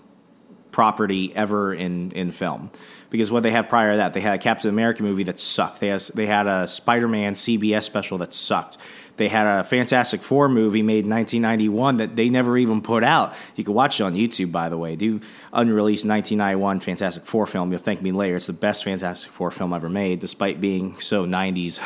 property 0.73 1.35
ever 1.35 1.73
in 1.73 2.13
in 2.13 2.31
film 2.31 2.71
because 3.09 3.31
what 3.31 3.43
they 3.43 3.51
had 3.51 3.69
prior 3.69 3.93
to 3.93 3.97
that 3.97 4.13
they 4.13 4.21
had 4.21 4.35
a 4.35 4.39
Captain 4.39 4.69
America 4.69 5.03
movie 5.03 5.23
that 5.23 5.41
sucked 5.41 5.81
they 5.81 5.89
had 5.89 6.01
they 6.15 6.27
had 6.27 6.47
a 6.47 6.69
Spider 6.69 7.09
Man 7.09 7.35
CBS 7.35 7.85
special 7.85 8.19
that 8.19 8.35
sucked 8.35 8.77
they 9.17 9.29
had 9.29 9.47
a 9.47 9.65
Fantastic 9.65 10.21
Four 10.21 10.49
movie 10.49 10.83
made 10.83 11.05
in 11.05 11.11
1991 11.11 11.99
that 11.99 12.17
they 12.17 12.29
never 12.29 12.59
even 12.59 12.83
put 12.83 13.03
out. 13.03 13.35
You 13.55 13.65
can 13.65 13.75
watch 13.75 14.01
it 14.01 14.05
on 14.05 14.15
YouTube, 14.15 14.53
by 14.53 14.69
the 14.69 14.77
way. 14.77 14.97
Do 14.97 15.21
unreleased 15.53 16.05
1991 16.05 16.81
Fantastic 16.81 17.25
Four 17.25 17.47
film. 17.47 17.71
You'll 17.71 17.81
thank 17.81 18.03
me 18.03 18.13
later. 18.13 18.37
It's 18.37 18.47
the 18.47 18.53
best 18.53 18.85
Fantastic 18.85 19.33
Four 19.33 19.51
film 19.51 19.73
ever 19.73 19.89
made, 19.89 20.19
despite 20.19 20.61
being 20.61 20.99
so 21.01 21.27
90s, 21.27 21.79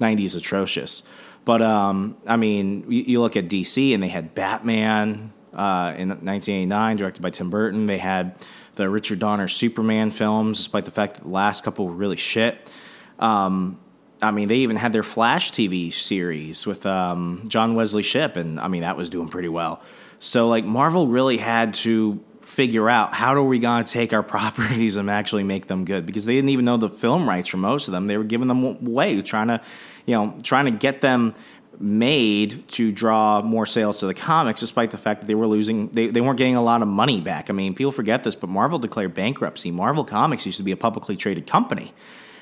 90s 0.00 0.36
atrocious. 0.36 1.02
But 1.48 1.62
um, 1.62 2.18
I 2.26 2.36
mean, 2.36 2.84
you, 2.90 3.04
you, 3.04 3.20
look 3.22 3.34
at 3.34 3.48
DC 3.48 3.94
and 3.94 4.02
they 4.02 4.08
had 4.08 4.34
Batman 4.34 5.32
uh, 5.54 5.94
in 5.96 6.10
1989, 6.10 6.98
directed 6.98 7.22
by 7.22 7.30
Tim 7.30 7.48
Burton. 7.48 7.86
They 7.86 7.96
had 7.96 8.34
the 8.74 8.86
Richard 8.90 9.18
Donner 9.18 9.48
Superman 9.48 10.10
films, 10.10 10.58
despite 10.58 10.84
the 10.84 10.90
fact 10.90 11.14
that 11.14 11.22
the 11.22 11.32
last 11.32 11.64
couple 11.64 11.86
were 11.86 11.94
really 11.94 12.18
shit. 12.18 12.70
Um, 13.18 13.80
I 14.20 14.30
mean, 14.30 14.48
they 14.48 14.56
even 14.56 14.76
had 14.76 14.92
their 14.92 15.02
Flash 15.02 15.50
TV 15.52 15.90
series 15.90 16.66
with 16.66 16.84
um, 16.84 17.44
John 17.48 17.74
Wesley 17.74 18.02
Shipp, 18.02 18.36
and 18.36 18.60
I 18.60 18.68
mean, 18.68 18.82
that 18.82 18.98
was 18.98 19.08
doing 19.08 19.28
pretty 19.28 19.48
well. 19.48 19.80
So, 20.18 20.48
like, 20.48 20.66
Marvel 20.66 21.06
really 21.06 21.38
had 21.38 21.72
to 21.74 22.22
figure 22.48 22.88
out 22.88 23.12
how 23.12 23.34
are 23.34 23.42
we 23.42 23.58
going 23.58 23.84
to 23.84 23.92
take 23.92 24.12
our 24.12 24.22
properties 24.34 24.96
and 24.96 25.10
actually 25.10 25.44
make 25.44 25.66
them 25.66 25.84
good 25.84 26.06
because 26.06 26.24
they 26.24 26.34
didn't 26.34 26.50
even 26.50 26.64
know 26.64 26.76
the 26.76 26.88
film 26.88 27.28
rights 27.28 27.48
for 27.48 27.58
most 27.58 27.88
of 27.88 27.92
them. 27.92 28.06
They 28.06 28.16
were 28.16 28.24
giving 28.24 28.48
them 28.48 28.64
away, 28.64 29.20
trying 29.22 29.48
to 29.48 29.60
you 30.06 30.14
know, 30.14 30.34
trying 30.42 30.64
to 30.64 30.70
get 30.70 31.02
them 31.02 31.34
made 31.78 32.66
to 32.68 32.90
draw 32.90 33.42
more 33.42 33.66
sales 33.66 34.00
to 34.00 34.06
the 34.06 34.14
comics, 34.14 34.60
despite 34.60 34.90
the 34.90 34.98
fact 34.98 35.20
that 35.20 35.26
they 35.26 35.34
were 35.34 35.46
losing, 35.46 35.88
they, 35.90 36.06
they 36.06 36.22
weren't 36.22 36.38
getting 36.38 36.56
a 36.56 36.62
lot 36.62 36.80
of 36.80 36.88
money 36.88 37.20
back. 37.20 37.50
I 37.50 37.52
mean, 37.52 37.74
people 37.74 37.92
forget 37.92 38.24
this, 38.24 38.34
but 38.34 38.48
Marvel 38.48 38.78
declared 38.78 39.12
bankruptcy. 39.12 39.70
Marvel 39.70 40.04
Comics 40.04 40.46
used 40.46 40.56
to 40.56 40.64
be 40.64 40.72
a 40.72 40.76
publicly 40.78 41.14
traded 41.14 41.46
company. 41.46 41.92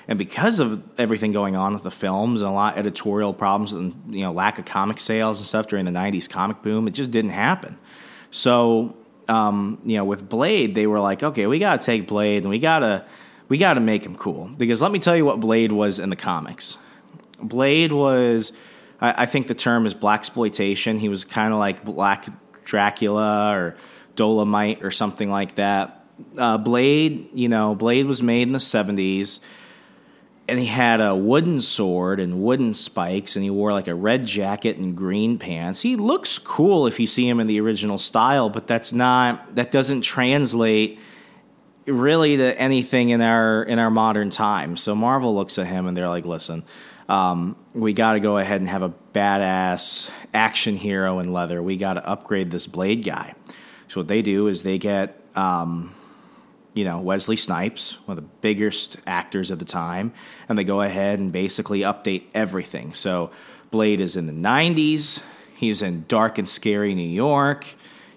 And 0.07 0.17
because 0.17 0.61
of 0.61 0.81
everything 0.97 1.33
going 1.33 1.57
on 1.57 1.73
with 1.73 1.83
the 1.83 1.91
films 1.91 2.41
and 2.41 2.51
a 2.51 2.55
lot 2.55 2.75
of 2.75 2.79
editorial 2.79 3.35
problems 3.35 3.73
and 3.73 4.01
you 4.09 4.23
know 4.23 4.33
lack 4.33 4.61
of 4.61 4.65
comic 4.65 5.01
sales 5.01 5.41
and 5.41 5.47
stuff 5.49 5.67
during 5.67 5.85
the 5.85 5.91
'90s 5.91 6.31
comic 6.31 6.63
boom, 6.63 6.87
it 6.87 6.93
just 6.93 7.11
didn't 7.11 7.33
happen. 7.33 7.77
So 8.31 8.97
um, 9.29 9.81
you 9.85 9.97
know, 9.97 10.05
with 10.05 10.29
Blade, 10.29 10.75
they 10.75 10.87
were 10.87 11.01
like, 11.01 11.23
okay, 11.23 11.47
we 11.47 11.59
got 11.59 11.81
to 11.81 11.85
take 11.85 12.07
Blade 12.07 12.43
and 12.43 12.51
we 12.51 12.59
got 12.59 12.81
to 12.81 13.07
we 13.49 13.59
got 13.59 13.75
to 13.75 13.81
make 13.81 14.05
him 14.05 14.17
cool 14.17 14.51
because 14.57 14.83
let 14.83 14.91
me 14.91 14.99
tell 14.99 15.17
you 15.17 15.25
what 15.25 15.41
Blade 15.41 15.73
was 15.73 15.99
in 15.99 16.11
the 16.11 16.17
comics. 16.17 16.79
Blade 17.41 17.93
was, 17.93 18.53
I, 19.01 19.23
I 19.23 19.27
think 19.27 19.47
the 19.47 19.55
term 19.55 19.87
is 19.87 19.95
black 19.95 20.21
exploitation. 20.21 20.99
He 20.99 21.09
was 21.09 21.25
kind 21.25 21.53
of 21.53 21.59
like 21.59 21.85
Black 21.85 22.27
Dracula 22.65 23.53
or 23.55 23.77
Dolemite 24.17 24.83
or 24.83 24.91
something 24.91 25.31
like 25.31 25.57
that. 25.57 26.05
Uh, 26.37 26.59
Blade, 26.59 27.29
you 27.35 27.49
know, 27.49 27.75
Blade 27.75 28.07
was 28.07 28.23
made 28.23 28.43
in 28.43 28.53
the 28.53 28.61
seventies, 28.61 29.41
and 30.49 30.59
he 30.59 30.67
had 30.67 31.01
a 31.01 31.15
wooden 31.15 31.61
sword 31.61 32.21
and 32.21 32.43
wooden 32.43 32.75
spikes, 32.75 33.37
and 33.37 33.43
he 33.43 33.51
wore 33.51 33.73
like 33.73 33.89
a 33.89 33.95
red 33.95 34.27
jacket 34.27 34.77
and 34.77 34.97
green 34.97 35.39
pants. 35.39 35.83
He 35.83 35.97
looks 35.97 36.39
cool 36.39 36.87
if 36.87 37.01
you 37.01 37.07
see 37.07 37.29
him 37.29 37.41
in 37.41 37.47
the 37.47 37.61
original 37.61 37.99
style, 37.99 38.49
but 38.49 38.67
that's 38.67 38.93
not 38.93 39.57
that 39.57 39.71
doesn't 39.71 40.03
translate 40.03 40.99
really 41.87 42.37
to 42.37 42.59
anything 42.59 43.11
in 43.11 43.21
our 43.21 43.63
in 43.63 43.79
our 43.79 43.91
modern 43.91 44.31
time. 44.31 44.77
So 44.77 44.95
Marvel 44.95 45.35
looks 45.35 45.59
at 45.59 45.67
him 45.67 45.87
and 45.87 45.97
they're 45.97 46.09
like, 46.09 46.25
"Listen, 46.25 46.65
um, 47.09 47.57
we 47.75 47.93
got 47.93 48.15
to 48.15 48.21
go 48.21 48.39
ahead 48.39 48.61
and 48.61 48.69
have 48.69 48.83
a 48.83 48.93
badass 49.13 50.11
action 50.35 50.77
hero 50.77 51.19
in 51.21 51.33
leather. 51.33 51.63
We 51.63 51.77
got 51.77 51.95
to 51.95 52.07
upgrade 52.07 52.51
this 52.51 52.67
Blade 52.67 53.05
guy. 53.05 53.35
So 53.89 54.01
what 54.01 54.09
they 54.09 54.23
do 54.23 54.49
is 54.49 54.63
they 54.63 54.79
get, 54.79 55.21
um, 55.37 55.95
you 56.77 56.85
know, 56.85 57.01
Wesley 57.01 57.37
Snipes, 57.37 57.97
one 58.05 58.19
of 58.19 58.23
the 58.23 58.31
biggest 58.43 58.99
actors 59.07 59.51
of 59.51 59.59
the 59.59 59.65
time, 59.65 60.13
and 60.47 60.59
they 60.59 60.63
go 60.63 60.83
ahead 60.83 61.19
and 61.19 61.33
basically 61.33 61.81
update 61.81 62.25
everything. 62.35 62.93
So 62.93 63.31
Blade 63.71 64.01
is 64.01 64.17
in 64.17 64.27
the 64.27 64.33
'90s. 64.33 65.23
He's 65.57 65.81
in 65.81 66.05
dark 66.07 66.37
and 66.37 66.47
scary 66.47 66.95
New 66.95 67.09
York. 67.09 67.67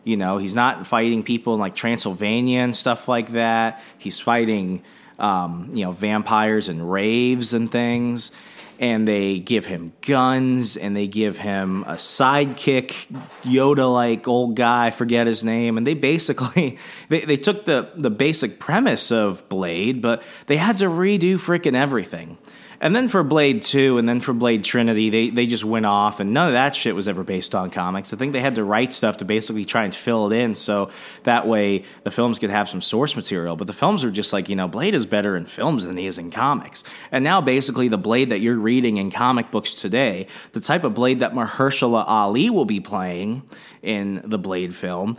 You 0.04 0.18
know, 0.18 0.38
he's 0.38 0.54
not 0.54 0.86
fighting 0.86 1.24
people 1.24 1.54
in 1.54 1.62
like 1.62 1.74
Transylvania 1.74 2.60
and 2.60 2.76
stuff 2.76 3.08
like 3.08 3.30
that. 3.30 3.82
He's 3.98 4.20
fighting, 4.20 4.84
um, 5.18 5.70
you 5.74 5.86
know, 5.86 5.94
vampires 5.94 6.68
and 6.68 6.92
raves 6.92 7.54
and 7.54 7.72
things 7.72 8.32
and 8.80 9.06
they 9.06 9.40
give 9.40 9.66
him 9.66 9.92
guns 10.02 10.78
and 10.78 10.96
they 10.96 11.06
give 11.06 11.38
him 11.38 11.84
a 11.84 11.96
sidekick 11.96 13.08
yoda 13.44 13.94
like 13.94 14.28
old 14.28 14.56
guy 14.56 14.90
forget 14.90 15.28
his 15.28 15.44
name 15.44 15.78
and 15.78 15.86
they 15.86 15.94
basically 15.94 16.80
they, 17.10 17.26
they 17.26 17.38
took 17.38 17.66
the 17.66 17.92
the 17.96 18.10
basic 18.10 18.60
premise 18.60 19.12
of 19.12 19.48
blade 19.50 20.02
but 20.02 20.24
they 20.48 20.58
had 20.58 20.78
to 20.78 20.86
redo 20.86 21.36
freaking 21.36 21.76
everything 21.76 22.38
and 22.82 22.96
then 22.96 23.08
for 23.08 23.24
Blade 23.24 23.62
2 23.62 23.98
and 23.98 24.08
then 24.08 24.22
for 24.22 24.34
Blade 24.34 24.64
Trinity, 24.64 25.10
they, 25.10 25.30
they 25.30 25.46
just 25.46 25.66
went 25.66 25.86
off, 25.86 26.20
and 26.20 26.34
none 26.34 26.48
of 26.48 26.54
that 26.54 26.76
shit 26.76 26.96
was 26.96 27.08
ever 27.08 27.24
based 27.24 27.54
on 27.54 27.70
comics. 27.72 28.14
I 28.14 28.18
think 28.18 28.34
they 28.34 28.42
had 28.42 28.56
to 28.56 28.64
write 28.64 28.94
stuff 28.94 29.18
to 29.18 29.26
basically 29.26 29.66
try 29.66 29.84
and 29.84 29.94
fill 29.94 30.32
it 30.32 30.36
in 30.36 30.56
so 30.56 30.90
that 31.24 31.46
way 31.46 31.84
the 32.04 32.12
films 32.12 32.40
could 32.40 32.50
have 32.50 32.70
some 32.70 32.82
source 32.82 33.16
material. 33.16 33.56
But 33.56 33.68
the 33.68 33.74
films 33.74 34.04
are 34.04 34.12
just 34.12 34.32
like, 34.32 34.48
you 34.48 34.56
know, 34.56 34.68
Blade 34.68 34.96
is 34.96 35.06
better 35.06 35.36
in 35.36 35.46
films 35.46 35.86
than 35.86 35.98
he 35.98 36.08
is 36.08 36.18
in 36.18 36.32
comics. 36.32 36.84
And 37.12 37.24
now 37.24 37.42
basically 37.42 37.90
the 37.90 37.98
Blade 37.98 38.30
that 38.30 38.40
you're 38.40 38.56
reading 38.56 38.98
in 38.98 39.12
comic 39.12 39.52
books 39.52 39.76
today, 39.76 40.28
the 40.54 40.62
type 40.62 40.84
of 40.84 40.94
Blade 40.94 41.20
that 41.20 41.34
Mahershala 41.34 42.06
Ali 42.08 42.50
will 42.50 42.66
be 42.66 42.80
playing 42.80 43.44
in 43.82 44.22
the 44.24 44.38
Blade 44.38 44.74
film, 44.74 45.18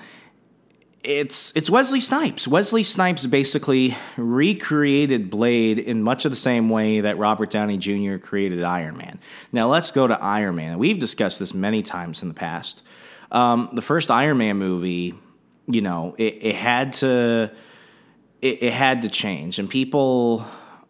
it's 1.02 1.56
it's 1.56 1.70
Wesley 1.70 2.00
Snipes. 2.00 2.46
Wesley 2.46 2.82
Snipes 2.82 3.24
basically 3.26 3.96
recreated 4.16 5.30
Blade 5.30 5.78
in 5.78 6.02
much 6.02 6.24
of 6.24 6.32
the 6.32 6.36
same 6.36 6.68
way 6.68 7.00
that 7.00 7.16
Robert 7.16 7.50
Downey 7.50 7.78
Jr. 7.78 8.18
created 8.18 8.62
Iron 8.62 8.96
Man. 8.96 9.18
Now 9.52 9.68
let's 9.68 9.90
go 9.90 10.06
to 10.06 10.20
Iron 10.22 10.56
Man. 10.56 10.78
We've 10.78 10.98
discussed 10.98 11.38
this 11.38 11.54
many 11.54 11.82
times 11.82 12.22
in 12.22 12.28
the 12.28 12.34
past. 12.34 12.82
Um, 13.32 13.70
the 13.72 13.82
first 13.82 14.10
Iron 14.10 14.38
Man 14.38 14.58
movie, 14.58 15.14
you 15.66 15.80
know, 15.80 16.14
it, 16.18 16.38
it 16.42 16.54
had 16.54 16.92
to 16.94 17.50
it, 18.42 18.62
it 18.62 18.72
had 18.72 19.02
to 19.02 19.08
change, 19.08 19.58
and 19.58 19.70
people 19.70 20.44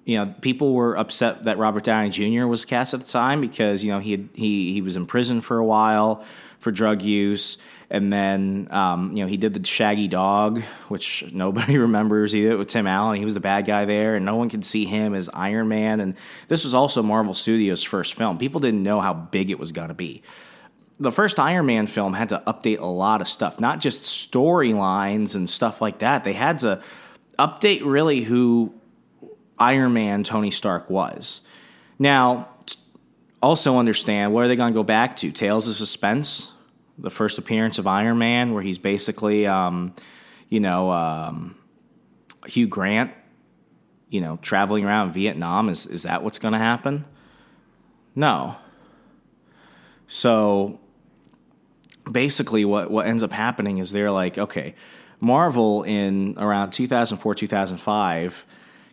you 0.04 0.18
know, 0.18 0.34
people 0.40 0.74
were 0.74 0.96
upset 0.96 1.44
that 1.44 1.58
Robert 1.58 1.84
Downey 1.84 2.10
Jr. 2.10 2.46
was 2.46 2.64
cast 2.64 2.94
at 2.94 3.00
the 3.00 3.06
time 3.06 3.40
because 3.40 3.84
you 3.84 3.92
know 3.92 4.00
he 4.00 4.12
had, 4.12 4.28
he 4.34 4.72
he 4.72 4.82
was 4.82 4.96
in 4.96 5.06
prison 5.06 5.40
for 5.40 5.58
a 5.58 5.64
while 5.64 6.24
for 6.58 6.72
drug 6.72 7.00
use 7.02 7.58
and 7.92 8.12
then, 8.12 8.68
um, 8.70 9.10
you 9.12 9.24
know, 9.24 9.26
he 9.26 9.36
did 9.36 9.52
the 9.52 9.66
Shaggy 9.66 10.06
Dog, 10.06 10.62
which 10.88 11.24
nobody 11.32 11.76
remembers. 11.78 12.32
It 12.34 12.56
with 12.56 12.68
Tim 12.68 12.86
Allen. 12.86 13.18
He 13.18 13.24
was 13.24 13.34
the 13.34 13.40
bad 13.40 13.66
guy 13.66 13.84
there, 13.84 14.14
and 14.14 14.24
no 14.24 14.36
one 14.36 14.48
could 14.48 14.64
see 14.64 14.84
him 14.84 15.14
as 15.14 15.28
Iron 15.34 15.68
Man. 15.68 16.00
And 16.00 16.14
this 16.48 16.62
was 16.62 16.72
also 16.72 17.02
Marvel 17.02 17.34
Studios' 17.34 17.82
first 17.82 18.14
film. 18.14 18.38
People 18.38 18.60
didn't 18.60 18.84
know 18.84 19.00
how 19.00 19.12
big 19.12 19.50
it 19.50 19.58
was 19.58 19.72
going 19.72 19.88
to 19.88 19.94
be. 19.94 20.22
The 21.00 21.10
first 21.10 21.40
Iron 21.40 21.66
Man 21.66 21.86
film 21.86 22.12
had 22.12 22.28
to 22.28 22.42
update 22.46 22.78
a 22.78 22.86
lot 22.86 23.20
of 23.20 23.28
stuff, 23.28 23.58
not 23.58 23.80
just 23.80 24.30
storylines 24.30 25.34
and 25.34 25.48
stuff 25.50 25.80
like 25.80 25.98
that. 26.00 26.24
They 26.24 26.34
had 26.34 26.58
to 26.60 26.82
update 27.38 27.80
really 27.84 28.20
who 28.20 28.72
Iron 29.58 29.94
Man 29.94 30.22
Tony 30.22 30.50
Stark 30.50 30.90
was. 30.90 31.40
Now, 31.98 32.48
also 33.42 33.78
understand 33.78 34.32
what 34.32 34.44
are 34.44 34.48
they 34.48 34.56
going 34.56 34.72
to 34.72 34.78
go 34.78 34.84
back 34.84 35.16
to? 35.16 35.32
Tales 35.32 35.68
of 35.68 35.74
Suspense? 35.74 36.52
The 37.00 37.10
first 37.10 37.38
appearance 37.38 37.78
of 37.78 37.86
Iron 37.86 38.18
Man, 38.18 38.52
where 38.52 38.62
he's 38.62 38.78
basically, 38.78 39.46
um, 39.46 39.94
you 40.48 40.60
know, 40.60 40.90
um, 40.90 41.56
Hugh 42.46 42.66
Grant, 42.66 43.12
you 44.08 44.20
know, 44.20 44.38
traveling 44.42 44.84
around 44.84 45.12
Vietnam. 45.12 45.68
Is 45.68 45.86
is 45.86 46.02
that 46.02 46.22
what's 46.22 46.38
going 46.38 46.52
to 46.52 46.58
happen? 46.58 47.06
No. 48.14 48.56
So 50.08 50.80
basically, 52.10 52.64
what 52.64 52.90
what 52.90 53.06
ends 53.06 53.22
up 53.22 53.32
happening 53.32 53.78
is 53.78 53.92
they're 53.92 54.10
like, 54.10 54.38
okay, 54.38 54.74
Marvel 55.20 55.82
in 55.84 56.34
around 56.38 56.70
2004 56.70 57.34
2005 57.34 58.46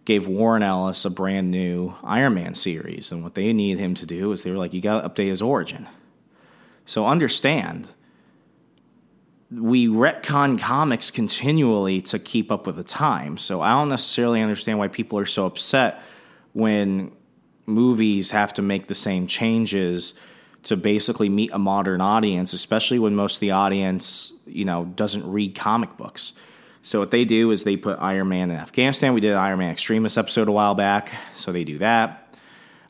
gave 0.06 0.26
Warren 0.26 0.64
Ellis 0.64 1.04
a 1.04 1.10
brand 1.10 1.52
new 1.52 1.94
Iron 2.04 2.36
Man 2.36 2.54
series, 2.54 3.12
and 3.12 3.24
what 3.24 3.36
they 3.36 3.52
needed 3.52 3.80
him 3.80 3.96
to 3.96 4.06
do 4.06 4.32
is 4.32 4.44
they 4.44 4.52
were 4.52 4.58
like, 4.58 4.74
you 4.74 4.82
got 4.82 5.02
to 5.02 5.10
update 5.10 5.30
his 5.30 5.42
origin. 5.42 5.88
So 6.88 7.06
understand, 7.06 7.94
we 9.52 9.88
retcon 9.88 10.58
comics 10.58 11.12
continually 11.12 12.02
to 12.04 12.18
keep 12.18 12.52
up 12.52 12.66
with 12.66 12.78
the 12.78 12.84
time. 12.84 13.38
So 13.38 13.62
I 13.62 13.72
don't 13.72 13.90
necessarily 13.90 14.42
understand 14.42 14.80
why 14.80 14.88
people 14.88 15.20
are 15.20 15.26
so 15.26 15.46
upset 15.46 16.02
when 16.54 17.12
movies 17.66 18.32
have 18.32 18.54
to 18.54 18.62
make 18.62 18.88
the 18.88 18.96
same 18.96 19.28
changes 19.28 20.14
to 20.64 20.78
basically 20.78 21.28
meet 21.28 21.52
a 21.54 21.60
modern 21.60 22.00
audience, 22.00 22.54
especially 22.54 23.00
when 23.00 23.16
most 23.16 23.36
of 23.36 23.40
the 23.42 23.52
audience, 23.52 24.32
you 24.46 24.64
know, 24.64 24.86
doesn't 24.86 25.30
read 25.30 25.56
comic 25.56 25.98
books. 25.98 26.34
So 26.84 27.00
what 27.00 27.12
they 27.12 27.26
do 27.26 27.52
is 27.52 27.66
they 27.66 27.76
put 27.76 28.00
Iron 28.00 28.30
Man 28.30 28.50
in 28.50 28.58
Afghanistan. 28.58 29.14
We 29.14 29.20
did 29.20 29.34
an 29.34 29.38
Iron 29.38 29.60
Man 29.60 29.72
Extremis 29.72 30.18
episode 30.18 30.48
a 30.48 30.54
while 30.54 30.74
back, 30.74 31.12
so 31.36 31.52
they 31.52 31.66
do 31.66 31.80
that. 31.80 32.27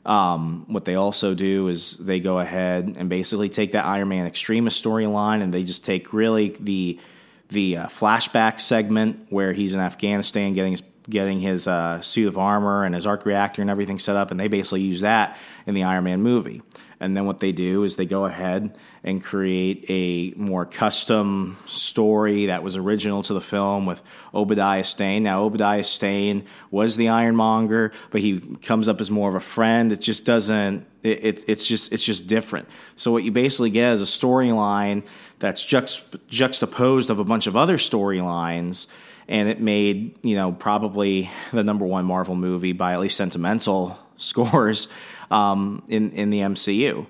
Um, 0.08 0.64
what 0.68 0.86
they 0.86 0.94
also 0.94 1.34
do 1.34 1.68
is 1.68 1.98
they 1.98 2.18
go 2.18 2.38
ahead 2.38 2.96
and 2.96 3.10
basically 3.10 3.50
take 3.50 3.72
that 3.72 3.84
Iron 3.84 4.08
Man 4.08 4.26
Extremis 4.26 4.80
storyline 4.80 5.42
and 5.42 5.52
they 5.52 5.62
just 5.64 5.84
take 5.84 6.14
really 6.14 6.56
the 6.58 6.98
the 7.50 7.76
uh, 7.76 7.86
flashback 7.86 8.58
segment 8.58 9.26
where 9.28 9.52
he's 9.52 9.74
in 9.74 9.80
Afghanistan 9.80 10.54
getting 10.54 10.72
his 10.72 10.82
getting 11.08 11.40
his 11.40 11.66
uh, 11.66 12.00
suit 12.00 12.26
of 12.26 12.38
armor 12.38 12.84
and 12.84 12.94
his 12.94 13.06
arc 13.06 13.26
reactor 13.26 13.62
and 13.62 13.70
everything 13.70 13.98
set 13.98 14.16
up, 14.16 14.30
and 14.30 14.40
they 14.40 14.48
basically 14.48 14.80
use 14.80 15.00
that 15.02 15.38
in 15.66 15.74
the 15.74 15.82
Iron 15.82 16.04
Man 16.04 16.22
movie. 16.22 16.62
And 17.00 17.16
then 17.16 17.26
what 17.26 17.38
they 17.38 17.52
do 17.52 17.84
is 17.84 17.96
they 17.96 18.06
go 18.06 18.24
ahead 18.24 18.76
and 19.04 19.22
create 19.22 19.84
a 19.88 20.36
more 20.36 20.66
custom 20.66 21.56
story 21.64 22.46
that 22.46 22.62
was 22.62 22.76
original 22.76 23.22
to 23.22 23.34
the 23.34 23.40
film 23.40 23.86
with 23.86 24.02
Obadiah 24.34 24.82
Stane. 24.82 25.22
Now, 25.22 25.44
Obadiah 25.44 25.84
Stane 25.84 26.44
was 26.70 26.96
the 26.96 27.08
Ironmonger, 27.08 27.92
but 28.10 28.20
he 28.20 28.40
comes 28.62 28.88
up 28.88 29.00
as 29.00 29.10
more 29.10 29.28
of 29.28 29.36
a 29.36 29.40
friend. 29.40 29.92
It 29.92 30.00
just 30.00 30.24
doesn't. 30.24 30.86
It, 31.04 31.24
it, 31.24 31.44
it's 31.46 31.66
just 31.66 31.92
it's 31.92 32.04
just 32.04 32.26
different. 32.26 32.68
So 32.96 33.12
what 33.12 33.22
you 33.22 33.30
basically 33.30 33.70
get 33.70 33.92
is 33.92 34.02
a 34.02 34.04
storyline 34.04 35.04
that's 35.38 35.64
juxt- 35.64 36.18
juxtaposed 36.28 37.10
of 37.10 37.20
a 37.20 37.24
bunch 37.24 37.46
of 37.46 37.56
other 37.56 37.76
storylines 37.76 38.88
and 39.28 39.48
it 39.48 39.60
made 39.60 40.18
you 40.24 40.34
know 40.34 40.52
probably 40.52 41.30
the 41.52 41.62
number 41.62 41.86
one 41.86 42.04
Marvel 42.04 42.34
movie 42.34 42.72
by 42.72 42.94
at 42.94 43.00
least 43.00 43.16
sentimental 43.16 43.98
scores 44.16 44.88
um, 45.30 45.82
in 45.88 46.12
in 46.12 46.30
the 46.30 46.40
MCU. 46.40 47.06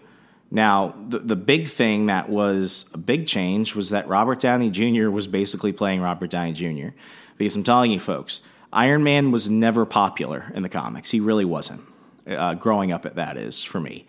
Now, 0.51 0.95
the, 1.09 1.19
the 1.19 1.37
big 1.37 1.69
thing 1.69 2.07
that 2.07 2.31
was 2.31 2.87
a 2.95 2.99
big 2.99 3.27
change 3.27 3.75
was 3.75 3.91
that 3.91 4.09
Robert 4.09 4.41
Downey 4.41 4.71
Jr. 4.71 5.11
was 5.11 5.27
basically 5.27 5.73
playing 5.73 6.01
Robert 6.01 6.31
Downey 6.31 6.53
Jr. 6.53 6.89
Because 7.37 7.55
I'm 7.55 7.65
telling 7.65 7.91
you, 7.91 8.01
folks, 8.01 8.41
Iron 8.73 9.03
Man 9.05 9.31
was 9.31 9.51
never 9.51 9.85
popular 9.85 10.51
in 10.55 10.63
the 10.63 10.69
comics. 10.69 11.11
He 11.11 11.21
really 11.21 11.45
wasn't. 11.45 11.83
Uh, 12.27 12.55
growing 12.55 12.93
up, 12.93 13.07
at 13.07 13.15
that 13.17 13.37
is 13.37 13.63
for 13.63 13.81
me. 13.81 14.07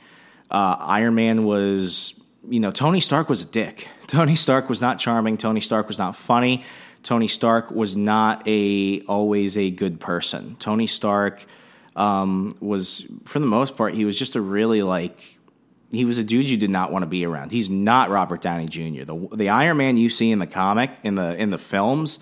Uh, 0.52 0.76
Iron 0.80 1.16
Man 1.16 1.46
was, 1.46 2.20
you 2.50 2.60
know, 2.60 2.72
Tony 2.72 3.00
Stark 3.00 3.30
was 3.30 3.42
a 3.42 3.46
dick. 3.46 3.90
Tony 4.08 4.36
Stark 4.36 4.70
was 4.70 4.82
not 4.82 5.00
charming. 5.00 5.38
Tony 5.38 5.62
Stark 5.62 5.88
was 5.88 5.98
not 5.98 6.16
funny. 6.16 6.64
Tony 7.04 7.28
Stark 7.28 7.72
was 7.72 7.96
not 7.96 8.46
a 8.46 9.02
always 9.02 9.58
a 9.58 9.72
good 9.72 10.00
person. 10.00 10.56
Tony 10.60 10.88
Stark 10.88 11.46
um, 11.96 12.56
was, 12.60 13.06
for 13.26 13.40
the 13.40 13.46
most 13.46 13.76
part, 13.76 13.94
he 13.94 14.06
was 14.06 14.18
just 14.18 14.36
a 14.36 14.42
really 14.42 14.84
like 14.84 15.40
he 15.92 16.06
was 16.06 16.18
a 16.20 16.24
dude 16.24 16.48
you 16.48 16.58
did 16.58 16.70
not 16.70 16.92
want 16.92 17.04
to 17.04 17.08
be 17.08 17.26
around. 17.26 17.52
He's 17.52 17.70
not 17.70 18.10
Robert 18.10 18.42
Downey 18.42 18.68
Jr. 18.68 19.06
The 19.06 19.28
the 19.34 19.50
Iron 19.50 19.78
Man 19.78 19.98
you 19.98 20.10
see 20.10 20.32
in 20.32 20.40
the 20.40 20.48
comic 20.48 20.92
in 21.04 21.16
the 21.16 21.36
in 21.36 21.50
the 21.50 21.58
films 21.58 22.20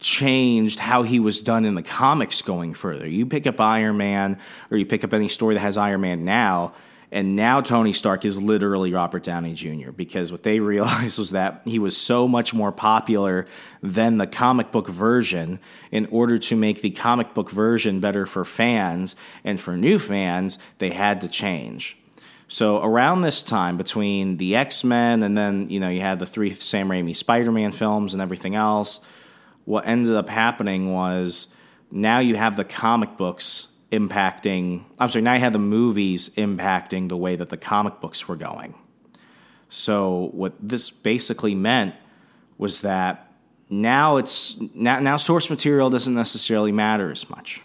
changed 0.00 0.80
how 0.80 1.02
he 1.02 1.20
was 1.20 1.40
done 1.40 1.64
in 1.64 1.74
the 1.74 1.82
comics 1.82 2.42
going 2.42 2.74
further. 2.74 3.08
You 3.08 3.26
pick 3.26 3.46
up 3.46 3.60
Iron 3.60 3.96
Man 3.96 4.38
or 4.70 4.76
you 4.76 4.84
pick 4.84 5.04
up 5.04 5.14
any 5.14 5.28
story 5.28 5.54
that 5.54 5.60
has 5.60 5.76
Iron 5.76 6.00
Man 6.00 6.24
now, 6.24 6.74
and 7.14 7.36
now 7.36 7.60
Tony 7.60 7.92
Stark 7.92 8.24
is 8.24 8.42
literally 8.42 8.92
Robert 8.92 9.22
Downey 9.22 9.54
Jr. 9.54 9.92
because 9.92 10.32
what 10.32 10.42
they 10.42 10.58
realized 10.74 11.16
was 11.16 11.30
that 11.30 11.62
he 11.64 11.78
was 11.78 11.96
so 11.96 12.26
much 12.26 12.52
more 12.52 12.72
popular 12.72 13.46
than 13.80 14.18
the 14.18 14.26
comic 14.26 14.72
book 14.72 14.88
version. 14.88 15.60
In 15.92 16.06
order 16.06 16.38
to 16.38 16.56
make 16.56 16.82
the 16.82 16.90
comic 16.90 17.32
book 17.32 17.50
version 17.50 18.00
better 18.00 18.26
for 18.26 18.44
fans 18.44 19.14
and 19.44 19.60
for 19.60 19.76
new 19.76 20.00
fans, 20.00 20.58
they 20.78 20.90
had 20.90 21.20
to 21.20 21.28
change. 21.28 21.96
So 22.48 22.82
around 22.82 23.22
this 23.22 23.44
time, 23.44 23.76
between 23.76 24.38
the 24.38 24.56
X 24.56 24.82
Men 24.82 25.22
and 25.22 25.38
then 25.38 25.70
you 25.70 25.78
know 25.78 25.88
you 25.88 26.00
had 26.00 26.18
the 26.18 26.26
three 26.26 26.50
Sam 26.50 26.88
Raimi 26.88 27.14
Spider 27.14 27.52
Man 27.52 27.70
films 27.70 28.12
and 28.12 28.20
everything 28.20 28.56
else, 28.56 29.00
what 29.66 29.86
ended 29.86 30.16
up 30.16 30.28
happening 30.28 30.92
was 30.92 31.46
now 31.92 32.18
you 32.18 32.34
have 32.34 32.56
the 32.56 32.64
comic 32.64 33.16
books 33.16 33.68
impacting. 33.90 34.84
I'm 34.98 35.10
sorry, 35.10 35.22
now 35.22 35.34
you 35.34 35.40
had 35.40 35.52
the 35.52 35.58
movies 35.58 36.28
impacting 36.30 37.08
the 37.08 37.16
way 37.16 37.36
that 37.36 37.48
the 37.48 37.56
comic 37.56 38.00
books 38.00 38.28
were 38.28 38.36
going. 38.36 38.74
So 39.68 40.30
what 40.32 40.54
this 40.60 40.90
basically 40.90 41.54
meant 41.54 41.94
was 42.58 42.82
that 42.82 43.32
now 43.68 44.18
it's 44.18 44.56
now, 44.74 45.00
now 45.00 45.16
source 45.16 45.50
material 45.50 45.90
doesn't 45.90 46.14
necessarily 46.14 46.72
matter 46.72 47.10
as 47.10 47.28
much. 47.28 47.60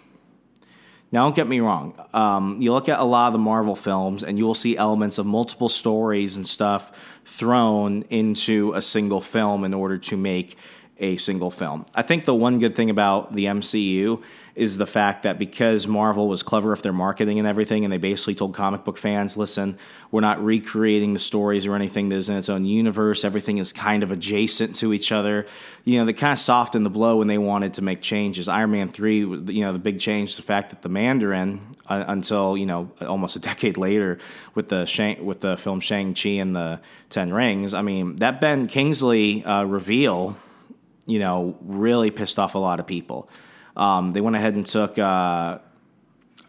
Now, 1.12 1.25
don't 1.25 1.36
get 1.36 1.47
me 1.47 1.60
wrong. 1.60 1.99
Um, 2.13 2.62
you 2.62 2.71
look 2.71 2.88
at 2.88 2.99
a 2.99 3.03
lot 3.03 3.27
of 3.27 3.34
the 3.34 3.39
Marvel 3.39 3.75
films, 3.75 4.23
and 4.23 4.38
you 4.38 4.45
will 4.45 4.55
see 4.55 4.77
elements 4.77 5.17
of 5.17 5.25
multiple 5.25 5.69
stories 5.69 6.38
and 6.38 6.47
stuff 6.47 7.19
thrown 7.25 8.03
into 8.12 8.73
a 8.73 8.82
single 8.82 9.19
film 9.19 9.63
in 9.63 9.73
order 9.73 9.97
to 9.97 10.17
make 10.17 10.55
a 10.99 11.17
single 11.17 11.49
film. 11.49 11.86
I 11.95 12.03
think 12.03 12.25
the 12.25 12.36
one 12.36 12.60
good 12.60 12.75
thing 12.75 12.91
about 12.91 13.34
the 13.34 13.45
MCU 13.45 14.21
is 14.60 14.78
the 14.78 14.86
fact 14.86 15.24
that 15.24 15.39
because 15.39 15.88
Marvel 15.88 16.28
was 16.28 16.43
clever 16.43 16.72
with 16.72 16.82
their 16.82 16.91
marketing 16.91 17.39
and 17.39 17.48
everything, 17.48 17.86
and 17.86 17.93
they 17.93 17.98
basically 17.98 18.36
told 18.36 18.54
comic 18.54 18.84
book 18.84 18.98
fans, 18.98 19.38
listen, 19.38 19.78
we're 20.12 20.19
not 20.19 20.43
recreating 20.43 21.13
the 21.13 21.19
stories 21.19 21.65
or 21.65 21.76
anything 21.76 22.10
that's 22.10 22.28
in 22.28 22.36
its 22.36 22.50
own 22.50 22.65
universe. 22.65 23.24
Everything 23.24 23.58
is 23.58 23.72
kind 23.72 24.04
of 24.04 24.12
adjacent 24.12 24.76
to 24.76 24.91
each 24.91 25.13
other. 25.13 25.45
You 25.86 26.00
know, 26.00 26.06
they 26.06 26.12
kind 26.12 26.34
of 26.34 26.39
softened 26.39 26.86
the 26.86 26.89
blow 26.89 27.17
when 27.17 27.28
they 27.28 27.38
wanted 27.38 27.76
to 27.76 27.82
make 27.82 28.02
changes. 28.02 28.50
Iron 28.50 28.72
Man 28.72 28.89
3, 28.89 29.17
you 29.17 29.62
know, 29.62 29.72
the 29.72 29.80
big 29.80 30.02
change, 30.02 30.36
the 30.36 30.41
fact 30.41 30.72
that 30.72 30.82
the 30.82 30.89
Mandarin, 30.89 31.62
uh, 31.88 32.04
until, 32.08 32.58
you 32.58 32.65
know, 32.65 32.91
almost 33.02 33.38
a 33.38 33.39
decade 33.50 33.78
later 33.78 34.17
with 34.56 34.67
the, 34.67 34.86
Shang, 34.86 35.26
with 35.26 35.39
the 35.39 35.56
film 35.56 35.80
Shang-Chi 35.80 36.30
and 36.32 36.54
the 36.54 36.82
Ten 37.10 37.34
Rings, 37.34 37.74
I 37.74 37.82
mean, 37.82 38.17
that 38.17 38.41
Ben 38.41 38.67
Kingsley 38.67 39.45
uh, 39.45 39.63
reveal, 39.63 40.36
you 41.06 41.19
know, 41.19 41.58
really 41.62 42.12
pissed 42.12 42.38
off 42.38 42.56
a 42.56 42.60
lot 42.60 42.82
of 42.82 42.86
people. 42.86 43.30
Um, 43.80 44.12
they 44.12 44.20
went 44.20 44.36
ahead 44.36 44.56
and 44.56 44.65
took 44.65 45.00
uh, 45.00 45.60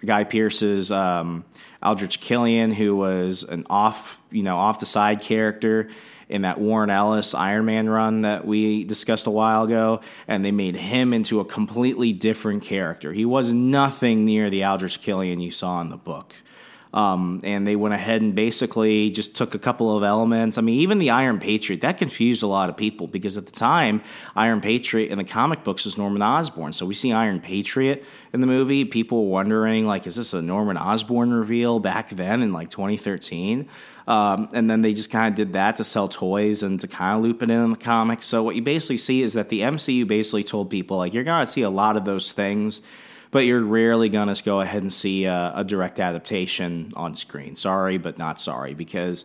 Guy 0.04 0.24
Pearce's 0.24 0.90
um, 0.90 1.44
Aldrich 1.80 2.20
Killian, 2.20 2.72
who 2.72 2.96
was 2.96 3.44
an 3.44 3.66
off, 3.70 4.20
you 4.32 4.42
know, 4.42 4.58
off 4.58 4.80
the 4.80 4.86
side 4.86 5.20
character 5.20 5.88
in 6.28 6.42
that 6.42 6.58
Warren 6.58 6.90
Ellis 6.90 7.32
Iron 7.32 7.66
Man 7.66 7.88
run 7.88 8.22
that 8.22 8.44
we 8.44 8.82
discussed 8.82 9.28
a 9.28 9.30
while 9.30 9.64
ago, 9.64 10.00
and 10.26 10.44
they 10.44 10.50
made 10.50 10.74
him 10.74 11.12
into 11.12 11.38
a 11.38 11.44
completely 11.44 12.12
different 12.12 12.64
character. 12.64 13.12
He 13.12 13.24
was 13.24 13.52
nothing 13.52 14.24
near 14.24 14.50
the 14.50 14.64
Aldrich 14.64 15.00
Killian 15.00 15.38
you 15.38 15.52
saw 15.52 15.80
in 15.80 15.90
the 15.90 15.96
book. 15.96 16.34
Um, 16.92 17.40
and 17.44 17.66
they 17.66 17.76
went 17.76 17.94
ahead 17.94 18.20
and 18.20 18.34
basically 18.34 19.10
just 19.10 19.36
took 19.36 19.54
a 19.54 19.60
couple 19.60 19.96
of 19.96 20.02
elements. 20.02 20.58
I 20.58 20.60
mean, 20.60 20.80
even 20.80 20.98
the 20.98 21.10
Iron 21.10 21.38
Patriot, 21.38 21.82
that 21.82 21.98
confused 21.98 22.42
a 22.42 22.48
lot 22.48 22.68
of 22.68 22.76
people 22.76 23.06
because 23.06 23.36
at 23.36 23.46
the 23.46 23.52
time, 23.52 24.02
Iron 24.34 24.60
Patriot 24.60 25.10
in 25.10 25.18
the 25.18 25.24
comic 25.24 25.62
books 25.62 25.84
was 25.84 25.96
Norman 25.96 26.20
Osborn. 26.20 26.72
So 26.72 26.86
we 26.86 26.94
see 26.94 27.12
Iron 27.12 27.40
Patriot 27.40 28.04
in 28.32 28.40
the 28.40 28.48
movie. 28.48 28.84
People 28.84 29.26
wondering, 29.26 29.86
like, 29.86 30.06
is 30.08 30.16
this 30.16 30.34
a 30.34 30.42
Norman 30.42 30.76
Osborn 30.76 31.32
reveal 31.32 31.78
back 31.78 32.10
then 32.10 32.42
in 32.42 32.52
like 32.52 32.70
2013? 32.70 33.68
Um, 34.08 34.48
and 34.52 34.68
then 34.68 34.82
they 34.82 34.92
just 34.92 35.12
kind 35.12 35.32
of 35.32 35.36
did 35.36 35.52
that 35.52 35.76
to 35.76 35.84
sell 35.84 36.08
toys 36.08 36.64
and 36.64 36.80
to 36.80 36.88
kind 36.88 37.18
of 37.18 37.22
loop 37.22 37.42
it 37.44 37.50
in 37.50 37.62
in 37.62 37.70
the 37.70 37.76
comics. 37.76 38.26
So 38.26 38.42
what 38.42 38.56
you 38.56 38.62
basically 38.62 38.96
see 38.96 39.22
is 39.22 39.34
that 39.34 39.48
the 39.48 39.60
MCU 39.60 40.08
basically 40.08 40.42
told 40.42 40.68
people, 40.68 40.96
like, 40.96 41.14
you're 41.14 41.22
to 41.22 41.46
see 41.46 41.62
a 41.62 41.70
lot 41.70 41.96
of 41.96 42.04
those 42.04 42.32
things 42.32 42.82
but 43.30 43.40
you're 43.40 43.62
rarely 43.62 44.08
going 44.08 44.32
to 44.32 44.42
go 44.42 44.60
ahead 44.60 44.82
and 44.82 44.92
see 44.92 45.24
a, 45.24 45.52
a, 45.56 45.64
direct 45.64 46.00
adaptation 46.00 46.92
on 46.96 47.16
screen. 47.16 47.54
Sorry, 47.56 47.96
but 47.96 48.18
not 48.18 48.40
sorry, 48.40 48.74
because 48.74 49.24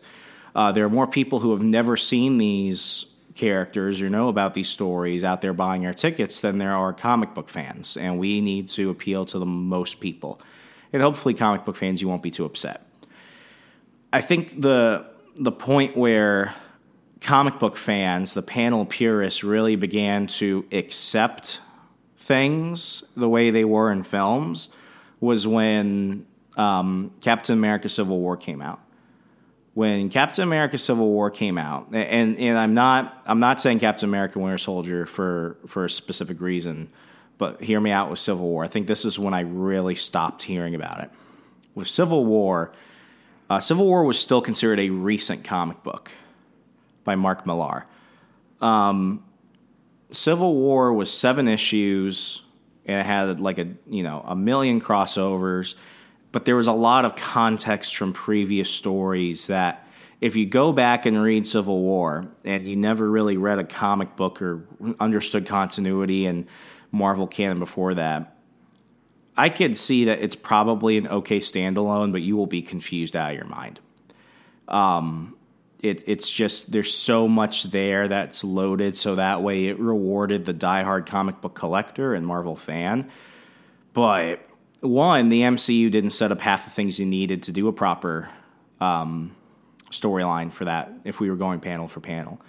uh, 0.54 0.72
there 0.72 0.84
are 0.84 0.90
more 0.90 1.06
people 1.06 1.40
who 1.40 1.50
have 1.52 1.62
never 1.62 1.96
seen 1.96 2.38
these 2.38 3.06
characters 3.34 4.00
or 4.00 4.08
know 4.08 4.28
about 4.28 4.54
these 4.54 4.68
stories 4.68 5.22
out 5.22 5.40
there 5.40 5.52
buying 5.52 5.86
our 5.86 5.92
tickets 5.92 6.40
than 6.40 6.58
there 6.58 6.74
are 6.74 6.92
comic 6.92 7.34
book 7.34 7.48
fans, 7.48 7.96
and 7.96 8.18
we 8.18 8.40
need 8.40 8.68
to 8.68 8.90
appeal 8.90 9.26
to 9.26 9.38
the 9.38 9.46
most 9.46 10.00
people. 10.00 10.40
And 10.92 11.02
hopefully, 11.02 11.34
comic 11.34 11.64
book 11.64 11.76
fans, 11.76 12.00
you 12.00 12.08
won't 12.08 12.22
be 12.22 12.30
too 12.30 12.44
upset. 12.44 12.86
I 14.12 14.20
think 14.20 14.60
the 14.60 15.06
the 15.34 15.52
point 15.52 15.96
where 15.96 16.54
comic 17.20 17.58
book 17.58 17.76
fans, 17.76 18.34
the 18.34 18.42
panel 18.42 18.86
purists, 18.86 19.44
really 19.44 19.76
began 19.76 20.26
to 20.26 20.64
accept 20.72 21.60
things 22.26 23.04
the 23.16 23.28
way 23.28 23.50
they 23.50 23.64
were 23.64 23.90
in 23.92 24.02
films 24.02 24.70
was 25.20 25.46
when 25.46 26.26
um, 26.56 27.12
Captain 27.20 27.56
America: 27.56 27.88
Civil 27.88 28.18
War 28.18 28.36
came 28.36 28.60
out. 28.60 28.80
When 29.74 30.08
Captain 30.08 30.42
America: 30.42 30.78
Civil 30.78 31.08
War 31.08 31.30
came 31.30 31.58
out, 31.58 31.88
and 31.92 32.38
and 32.38 32.58
I'm 32.58 32.74
not 32.74 33.22
I'm 33.26 33.40
not 33.40 33.60
saying 33.60 33.78
Captain 33.78 34.08
America: 34.08 34.38
Winter 34.38 34.58
Soldier 34.58 35.06
for 35.06 35.56
for 35.66 35.84
a 35.84 35.90
specific 35.90 36.40
reason, 36.40 36.88
but 37.38 37.62
hear 37.62 37.80
me 37.80 37.90
out 37.90 38.10
with 38.10 38.18
Civil 38.18 38.46
War. 38.46 38.64
I 38.64 38.68
think 38.68 38.86
this 38.86 39.04
is 39.04 39.18
when 39.18 39.34
I 39.34 39.40
really 39.40 39.94
stopped 39.94 40.42
hearing 40.42 40.74
about 40.74 41.02
it. 41.04 41.10
With 41.74 41.88
Civil 41.88 42.24
War, 42.24 42.72
uh, 43.50 43.60
Civil 43.60 43.84
War 43.84 44.04
was 44.04 44.18
still 44.18 44.40
considered 44.40 44.80
a 44.80 44.90
recent 44.90 45.44
comic 45.44 45.82
book 45.82 46.10
by 47.04 47.14
Mark 47.14 47.46
Millar. 47.46 47.86
Um, 48.60 49.22
Civil 50.10 50.54
War 50.54 50.92
was 50.92 51.12
seven 51.12 51.48
issues. 51.48 52.42
And 52.86 53.00
it 53.00 53.06
had 53.06 53.40
like 53.40 53.58
a 53.58 53.68
you 53.88 54.04
know 54.04 54.24
a 54.24 54.36
million 54.36 54.80
crossovers, 54.80 55.74
but 56.30 56.44
there 56.44 56.54
was 56.54 56.68
a 56.68 56.72
lot 56.72 57.04
of 57.04 57.16
context 57.16 57.96
from 57.96 58.12
previous 58.12 58.70
stories 58.70 59.48
that 59.48 59.86
if 60.20 60.36
you 60.36 60.46
go 60.46 60.72
back 60.72 61.04
and 61.04 61.20
read 61.20 61.46
Civil 61.46 61.80
War 61.80 62.28
and 62.44 62.66
you 62.66 62.76
never 62.76 63.10
really 63.10 63.36
read 63.36 63.58
a 63.58 63.64
comic 63.64 64.16
book 64.16 64.40
or 64.40 64.62
understood 65.00 65.46
continuity 65.46 66.26
and 66.26 66.46
Marvel 66.92 67.26
canon 67.26 67.58
before 67.58 67.94
that, 67.94 68.36
I 69.36 69.48
could 69.48 69.76
see 69.76 70.06
that 70.06 70.20
it's 70.20 70.36
probably 70.36 70.96
an 70.96 71.08
okay 71.08 71.38
standalone, 71.38 72.12
but 72.12 72.22
you 72.22 72.36
will 72.36 72.46
be 72.46 72.62
confused 72.62 73.16
out 73.16 73.32
of 73.32 73.36
your 73.36 73.46
mind. 73.46 73.80
Um, 74.68 75.35
it, 75.82 76.04
it's 76.06 76.30
just 76.30 76.72
there's 76.72 76.92
so 76.92 77.28
much 77.28 77.64
there 77.64 78.08
that's 78.08 78.42
loaded 78.42 78.96
so 78.96 79.14
that 79.16 79.42
way 79.42 79.66
it 79.66 79.78
rewarded 79.78 80.44
the 80.44 80.54
diehard 80.54 81.06
comic 81.06 81.40
book 81.40 81.54
collector 81.54 82.14
and 82.14 82.26
Marvel 82.26 82.56
fan. 82.56 83.10
But 83.92 84.40
one, 84.80 85.28
the 85.28 85.42
MCU 85.42 85.90
didn't 85.90 86.10
set 86.10 86.32
up 86.32 86.40
half 86.40 86.64
the 86.64 86.70
things 86.70 86.98
you 86.98 87.06
needed 87.06 87.44
to 87.44 87.52
do 87.52 87.68
a 87.68 87.72
proper 87.72 88.28
um, 88.80 89.34
storyline 89.90 90.52
for 90.52 90.64
that 90.66 90.92
if 91.04 91.20
we 91.20 91.30
were 91.30 91.36
going 91.36 91.60
panel 91.60 91.88
for 91.88 92.00
panel. 92.00 92.40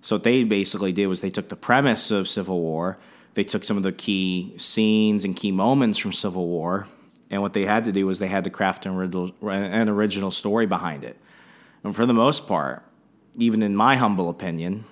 So 0.00 0.16
what 0.16 0.24
they 0.24 0.44
basically 0.44 0.92
did 0.92 1.06
was 1.06 1.20
they 1.20 1.30
took 1.30 1.48
the 1.48 1.56
premise 1.56 2.10
of 2.10 2.28
Civil 2.28 2.60
War, 2.60 2.98
they 3.34 3.44
took 3.44 3.64
some 3.64 3.76
of 3.76 3.82
the 3.82 3.92
key 3.92 4.52
scenes 4.56 5.24
and 5.24 5.36
key 5.36 5.52
moments 5.52 5.98
from 5.98 6.12
Civil 6.12 6.48
War, 6.48 6.88
and 7.30 7.40
what 7.40 7.54
they 7.54 7.64
had 7.64 7.84
to 7.84 7.92
do 7.92 8.06
was 8.06 8.18
they 8.18 8.28
had 8.28 8.44
to 8.44 8.50
craft 8.50 8.84
an 8.84 8.92
original, 8.92 9.32
an 9.48 9.88
original 9.88 10.30
story 10.30 10.66
behind 10.66 11.04
it. 11.04 11.16
And 11.84 11.94
for 11.94 12.06
the 12.06 12.14
most 12.14 12.46
part, 12.46 12.84
even 13.36 13.62
in 13.62 13.74
my 13.74 13.96
humble 13.96 14.28
opinion, 14.28 14.84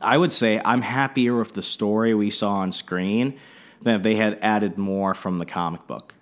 I 0.00 0.16
would 0.16 0.32
say 0.32 0.60
I'm 0.64 0.82
happier 0.82 1.36
with 1.38 1.54
the 1.54 1.62
story 1.62 2.14
we 2.14 2.30
saw 2.30 2.56
on 2.56 2.72
screen 2.72 3.38
than 3.82 3.96
if 3.96 4.02
they 4.02 4.14
had 4.14 4.38
added 4.40 4.78
more 4.78 5.14
from 5.14 5.38
the 5.38 5.46
comic 5.46 5.86
book. 5.86 6.14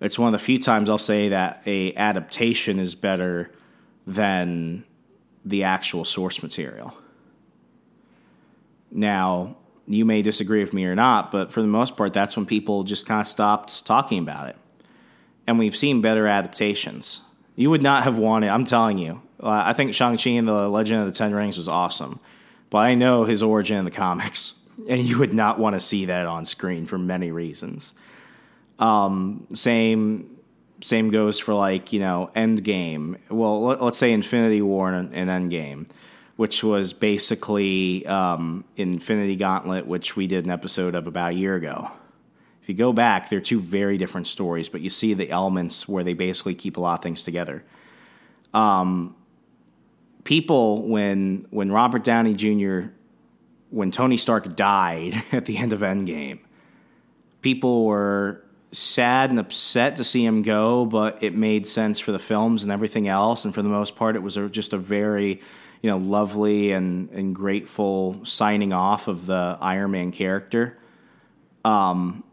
It's 0.00 0.18
one 0.18 0.34
of 0.34 0.38
the 0.38 0.44
few 0.44 0.58
times 0.58 0.90
I'll 0.90 0.98
say 0.98 1.30
that 1.30 1.62
a 1.66 1.94
adaptation 1.94 2.78
is 2.78 2.94
better 2.94 3.50
than 4.06 4.84
the 5.44 5.64
actual 5.64 6.04
source 6.04 6.42
material. 6.42 6.94
Now, 8.90 9.56
you 9.86 10.04
may 10.04 10.22
disagree 10.22 10.60
with 10.60 10.72
me 10.72 10.84
or 10.84 10.94
not, 10.94 11.30
but 11.30 11.52
for 11.52 11.60
the 11.60 11.68
most 11.68 11.96
part, 11.96 12.12
that's 12.12 12.36
when 12.36 12.46
people 12.46 12.82
just 12.82 13.06
kind 13.06 13.20
of 13.20 13.26
stopped 13.26 13.86
talking 13.86 14.18
about 14.18 14.48
it. 14.48 14.56
And 15.46 15.58
we've 15.58 15.76
seen 15.76 16.00
better 16.00 16.26
adaptations. 16.26 17.20
You 17.56 17.70
would 17.70 17.82
not 17.82 18.04
have 18.04 18.18
wanted, 18.18 18.50
I'm 18.50 18.64
telling 18.64 18.98
you. 18.98 19.22
Uh, 19.42 19.48
I 19.48 19.72
think 19.72 19.94
Shang-Chi 19.94 20.30
and 20.30 20.46
the 20.46 20.68
Legend 20.68 21.00
of 21.00 21.06
the 21.06 21.12
Ten 21.12 21.34
Rings 21.34 21.56
was 21.56 21.68
awesome. 21.68 22.20
But 22.70 22.78
I 22.78 22.94
know 22.94 23.24
his 23.24 23.42
origin 23.42 23.78
in 23.78 23.84
the 23.84 23.90
comics. 23.90 24.54
And 24.90 25.00
you 25.00 25.18
would 25.18 25.32
not 25.32 25.58
want 25.58 25.72
to 25.72 25.80
see 25.80 26.04
that 26.04 26.26
on 26.26 26.44
screen 26.44 26.84
for 26.84 26.98
many 26.98 27.32
reasons. 27.32 27.94
Um, 28.78 29.46
same 29.54 30.36
same 30.82 31.10
goes 31.10 31.38
for 31.38 31.54
like, 31.54 31.92
you 31.92 32.00
know, 32.00 32.30
Endgame. 32.36 33.16
Well, 33.30 33.62
let, 33.62 33.80
us 33.80 33.96
say 33.98 34.12
Infinity 34.12 34.62
War 34.62 34.92
and, 34.92 35.14
and 35.14 35.30
Endgame, 35.30 35.86
which 36.36 36.62
was 36.62 36.92
basically 36.92 38.06
um, 38.06 38.64
Infinity 38.76 39.36
Gauntlet, 39.36 39.86
which 39.86 40.16
we 40.16 40.26
did 40.26 40.44
an 40.44 40.50
episode 40.50 40.94
of 40.94 41.06
about 41.06 41.32
a 41.32 41.34
year 41.34 41.54
ago. 41.54 41.90
If 42.66 42.70
you 42.70 42.74
go 42.74 42.92
back, 42.92 43.28
they're 43.28 43.40
two 43.40 43.60
very 43.60 43.96
different 43.96 44.26
stories, 44.26 44.68
but 44.68 44.80
you 44.80 44.90
see 44.90 45.14
the 45.14 45.30
elements 45.30 45.86
where 45.86 46.02
they 46.02 46.14
basically 46.14 46.56
keep 46.56 46.76
a 46.76 46.80
lot 46.80 46.98
of 46.98 47.04
things 47.04 47.22
together. 47.22 47.62
Um, 48.52 49.14
people, 50.24 50.82
when 50.88 51.46
when 51.50 51.70
Robert 51.70 52.02
Downey 52.02 52.34
Jr., 52.34 52.88
when 53.70 53.92
Tony 53.92 54.16
Stark 54.16 54.56
died 54.56 55.14
at 55.30 55.44
the 55.44 55.58
end 55.58 55.72
of 55.72 55.78
Endgame, 55.78 56.40
people 57.40 57.84
were 57.84 58.42
sad 58.72 59.30
and 59.30 59.38
upset 59.38 59.94
to 59.94 60.02
see 60.02 60.24
him 60.24 60.42
go, 60.42 60.86
but 60.86 61.22
it 61.22 61.36
made 61.36 61.68
sense 61.68 62.00
for 62.00 62.10
the 62.10 62.18
films 62.18 62.64
and 62.64 62.72
everything 62.72 63.06
else. 63.06 63.44
And 63.44 63.54
for 63.54 63.62
the 63.62 63.68
most 63.68 63.94
part, 63.94 64.16
it 64.16 64.24
was 64.24 64.36
a, 64.36 64.48
just 64.48 64.72
a 64.72 64.76
very, 64.76 65.40
you 65.82 65.88
know, 65.88 65.98
lovely 65.98 66.72
and, 66.72 67.10
and 67.10 67.32
grateful 67.32 68.24
signing 68.24 68.72
off 68.72 69.06
of 69.06 69.26
the 69.26 69.56
Iron 69.60 69.92
Man 69.92 70.10
character. 70.10 70.76
Um, 71.64 72.24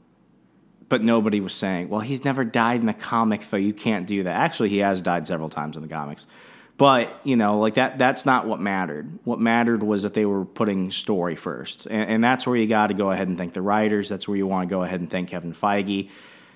but 0.93 1.01
nobody 1.01 1.41
was 1.41 1.55
saying, 1.55 1.89
well, 1.89 2.01
he's 2.01 2.23
never 2.23 2.45
died 2.45 2.81
in 2.81 2.85
the 2.85 2.93
comic, 2.93 3.41
though. 3.49 3.57
You 3.57 3.73
can't 3.73 4.05
do 4.05 4.21
that. 4.25 4.37
Actually, 4.37 4.69
he 4.69 4.77
has 4.77 5.01
died 5.01 5.25
several 5.25 5.49
times 5.49 5.75
in 5.75 5.81
the 5.81 5.89
comics. 5.89 6.27
But, 6.77 7.19
you 7.23 7.35
know, 7.35 7.57
like 7.57 7.73
that, 7.73 7.97
that's 7.97 8.27
not 8.27 8.45
what 8.45 8.59
mattered. 8.59 9.17
What 9.23 9.39
mattered 9.39 9.81
was 9.81 10.03
that 10.03 10.13
they 10.13 10.27
were 10.27 10.45
putting 10.45 10.91
story 10.91 11.35
first. 11.35 11.87
And, 11.87 12.11
and 12.11 12.23
that's 12.23 12.45
where 12.45 12.55
you 12.55 12.67
got 12.67 12.87
to 12.87 12.93
go 12.93 13.09
ahead 13.09 13.27
and 13.27 13.35
thank 13.39 13.53
the 13.53 13.61
writers. 13.63 14.07
That's 14.07 14.27
where 14.27 14.37
you 14.37 14.45
want 14.45 14.69
to 14.69 14.71
go 14.71 14.83
ahead 14.83 14.99
and 14.99 15.09
thank 15.09 15.29
Kevin 15.29 15.51
Feige. 15.51 16.11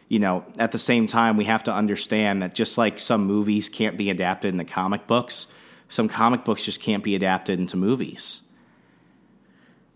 You 0.07 0.19
know, 0.19 0.45
at 0.59 0.71
the 0.71 0.77
same 0.77 1.07
time, 1.07 1.35
we 1.35 1.45
have 1.45 1.63
to 1.63 1.73
understand 1.73 2.43
that 2.43 2.53
just 2.53 2.77
like 2.77 2.99
some 2.99 3.25
movies 3.25 3.69
can't 3.69 3.97
be 3.97 4.11
adapted 4.11 4.53
into 4.53 4.65
comic 4.65 5.07
books, 5.07 5.47
some 5.89 6.07
comic 6.07 6.45
books 6.45 6.63
just 6.63 6.79
can't 6.79 7.03
be 7.03 7.15
adapted 7.15 7.59
into 7.59 7.75
movies. 7.75 8.41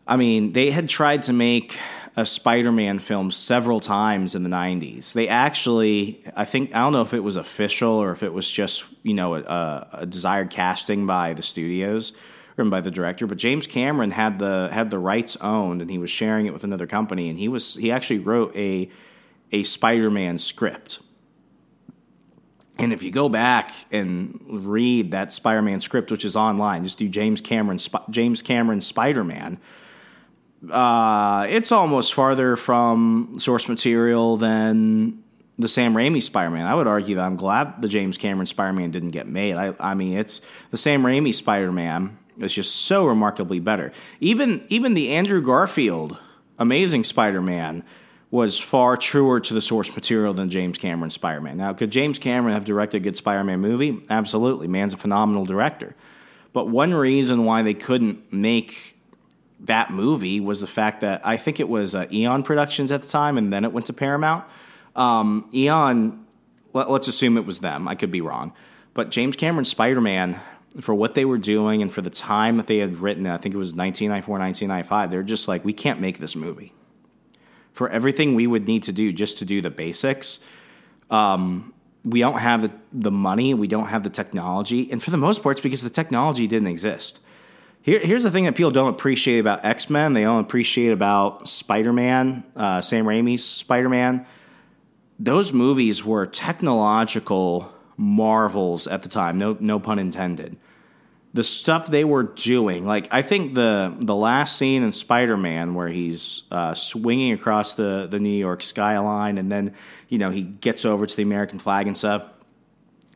I 0.08 0.18
mean, 0.18 0.54
they 0.54 0.72
had 0.72 0.90
tried 0.90 1.22
to 1.24 1.34
make 1.34 1.78
a 2.16 2.26
Spider-Man 2.26 3.00
film 3.00 3.32
several 3.32 3.80
times 3.80 4.36
in 4.36 4.44
the 4.44 4.50
90s. 4.50 5.14
They 5.14 5.28
actually, 5.30 6.24
I 6.36 6.44
think, 6.44 6.76
I 6.76 6.80
don't 6.80 6.92
know 6.92 7.02
if 7.02 7.14
it 7.14 7.22
was 7.22 7.38
official 7.38 7.94
or 7.94 8.12
if 8.12 8.22
it 8.22 8.34
was 8.34 8.50
just, 8.50 8.84
you 9.04 9.14
know, 9.14 9.36
a, 9.36 9.88
a 9.94 10.06
desired 10.06 10.50
casting 10.50 11.06
by 11.06 11.34
the 11.34 11.42
studios 11.42 12.12
or 12.58 12.66
by 12.66 12.82
the 12.82 12.92
director, 12.92 13.28
but 13.28 13.38
James 13.38 13.66
Cameron 13.66 14.12
had 14.12 14.40
the 14.40 14.70
had 14.72 14.92
the 14.92 15.00
rights 15.00 15.38
owned 15.38 15.82
and 15.82 15.90
he 15.90 15.98
was 15.98 16.10
sharing 16.10 16.46
it 16.46 16.54
with 16.54 16.64
another 16.66 16.86
company 16.86 17.30
and 17.30 17.40
he 17.40 17.48
was 17.48 17.76
he 17.76 17.92
actually 17.92 18.20
wrote 18.20 18.56
a 18.56 18.90
a 19.54 19.64
Spider-Man 19.64 20.38
script. 20.38 21.00
And 22.78 22.92
if 22.92 23.04
you 23.04 23.12
go 23.12 23.30
back 23.30 23.74
and 23.92 24.40
read 24.48 25.12
that 25.12 25.32
Spider-Man 25.32 25.82
script, 25.82 26.10
which 26.10 26.26
is 26.26 26.36
online, 26.36 26.84
just 26.84 26.98
do 26.98 27.08
James 27.08 27.40
Cameron 27.40 27.80
James 28.10 28.42
Cameron 28.42 28.82
Spider-Man 28.82 29.60
uh, 30.70 31.48
it's 31.50 31.72
almost 31.72 32.14
farther 32.14 32.56
from 32.56 33.36
source 33.38 33.68
material 33.68 34.38
than 34.38 35.24
the 35.58 35.68
Sam 35.68 35.94
Raimi 35.94 36.22
Spider-Man. 36.22 36.66
I 36.66 36.76
would 36.76 36.88
argue 36.88 37.16
that 37.16 37.24
I'm 37.24 37.36
glad 37.36 37.82
the 37.82 37.88
James 37.88 38.18
Cameron 38.18 38.46
Spider-Man 38.46 38.92
didn't 38.92 39.12
get 39.12 39.28
made. 39.28 39.56
I, 39.56 39.74
I 39.80 39.94
mean, 39.94 40.18
it's 40.18 40.42
the 40.72 40.78
Sam 40.78 41.04
Raimi 41.04 41.34
Spider-Man 41.34 42.18
is 42.40 42.54
just 42.54 42.76
so 42.76 43.06
remarkably 43.06 43.60
better. 43.60 43.92
Even 44.20 44.66
even 44.70 44.94
the 44.94 45.14
Andrew 45.14 45.42
Garfield 45.42 46.18
Amazing 46.58 47.04
Spider-Man 47.04 47.84
was 48.30 48.58
far 48.58 48.96
truer 48.96 49.40
to 49.42 49.54
the 49.54 49.62
source 49.62 49.94
material 49.94 50.34
than 50.34 50.50
James 50.50 50.78
Cameron 50.78 51.10
Spider-Man. 51.10 51.58
Now, 51.58 51.74
could 51.74 51.92
James 51.92 52.18
Cameron 52.18 52.54
have 52.54 52.66
directed 52.66 52.98
a 52.98 53.00
good 53.02 53.18
Spider-Man 53.18 53.60
movie? 53.60 54.04
Absolutely. 54.10 54.68
Man's 54.68 54.94
a 54.94 54.98
phenomenal 54.98 55.46
director. 55.46 55.96
But 56.54 56.70
one 56.70 56.94
reason 56.94 57.46
why 57.46 57.62
they 57.62 57.74
couldn't 57.74 58.32
make 58.32 58.98
that 59.62 59.92
movie 59.92 60.40
was 60.40 60.62
the 60.62 60.68
fact 60.68 61.02
that 61.02 61.26
I 61.26 61.38
think 61.38 61.60
it 61.60 61.70
was 61.70 61.94
uh, 61.94 62.08
Eon 62.12 62.44
Productions 62.44 62.92
at 62.92 63.02
the 63.02 63.08
time, 63.08 63.38
and 63.38 63.54
then 63.54 63.64
it 63.64 63.72
went 63.72 63.86
to 63.88 63.94
Paramount. 63.94 64.46
Um, 64.96 65.50
Eon, 65.54 66.26
let, 66.74 66.88
us 66.88 67.08
assume 67.08 67.38
it 67.38 67.46
was 67.46 67.60
them. 67.60 67.88
I 67.88 67.96
could 67.96 68.12
be 68.12 68.22
wrong, 68.22 68.54
but 68.94 69.12
James 69.12 69.36
Cameron's 69.36 69.70
Spider 69.70 70.02
Man, 70.02 70.40
for 70.80 70.96
what 70.96 71.16
they 71.16 71.26
were 71.26 71.38
doing 71.38 71.82
and 71.82 71.92
for 71.92 72.02
the 72.02 72.10
time 72.10 72.58
that 72.58 72.68
they 72.68 72.78
had 72.78 72.98
written, 72.98 73.28
I 73.28 73.38
think 73.38 73.54
it 73.54 73.58
was 73.58 73.76
1994, 73.76 74.40
1995. 74.40 75.12
They're 75.12 75.24
just 75.24 75.48
like, 75.48 75.64
we 75.64 75.74
can't 75.74 76.00
make 76.00 76.20
this 76.20 76.36
movie 76.36 76.74
for 77.74 77.90
everything 77.90 78.36
we 78.36 78.48
would 78.48 78.68
need 78.68 78.84
to 78.84 78.92
do 78.92 79.14
just 79.14 79.38
to 79.40 79.46
do 79.46 79.62
the 79.62 79.70
basics. 79.70 80.40
Um, 81.10 81.74
we 82.04 82.20
don't 82.20 82.40
have 82.40 82.64
the, 82.64 82.72
the 82.92 83.12
money, 83.12 83.54
we 83.54 83.68
don't 83.68 83.88
have 83.88 84.04
the 84.04 84.10
technology, 84.10 84.92
and 84.92 85.02
for 85.02 85.12
the 85.12 85.18
most 85.18 85.44
part, 85.44 85.58
it's 85.58 85.62
because 85.62 85.82
the 85.82 85.90
technology 85.90 86.48
didn't 86.48 86.68
exist. 86.68 87.20
Here, 87.84 88.00
here's 88.00 88.24
the 88.24 88.30
thing 88.32 88.46
that 88.46 88.56
people 88.56 88.72
don't 88.72 88.90
appreciate 88.94 89.40
about 89.40 89.66
X 89.66 89.90
Men. 89.90 90.14
They 90.14 90.24
don't 90.24 90.44
appreciate 90.44 90.92
about 90.92 91.48
Spider 91.48 91.92
Man, 91.92 92.44
uh, 92.56 92.82
Sam 92.82 93.06
Raimi's 93.06 93.44
Spider 93.44 93.90
Man. 93.90 94.26
Those 95.20 95.52
movies 95.52 96.04
were 96.06 96.26
technological 96.28 97.72
marvels 97.98 98.88
at 98.88 99.02
the 99.04 99.10
time. 99.10 99.38
No, 99.38 99.58
no 99.60 99.80
pun 99.80 100.00
intended. 100.00 100.58
the 101.34 101.44
stuff 101.44 101.88
they 101.88 102.04
were 102.04 102.24
doing, 102.24 102.86
like 102.86 103.08
I 103.12 103.22
think 103.22 103.54
the 103.56 103.96
the 104.00 104.16
last 104.16 104.58
scene 104.58 104.84
in 104.84 104.92
Spider 104.92 105.38
Man 105.38 105.74
where 105.76 105.88
he's 105.88 106.44
uh, 106.52 106.74
swinging 106.74 107.32
across 107.34 107.76
the 107.76 108.08
the 108.10 108.20
New 108.20 108.30
York 108.38 108.62
skyline, 108.62 109.38
and 109.38 109.52
then 109.52 109.74
you 110.10 110.18
know 110.18 110.30
he 110.30 110.42
gets 110.44 110.86
over 110.86 111.06
to 111.06 111.16
the 111.16 111.24
American 111.24 111.58
flag 111.58 111.88
and 111.88 111.98
stuff, 111.98 112.26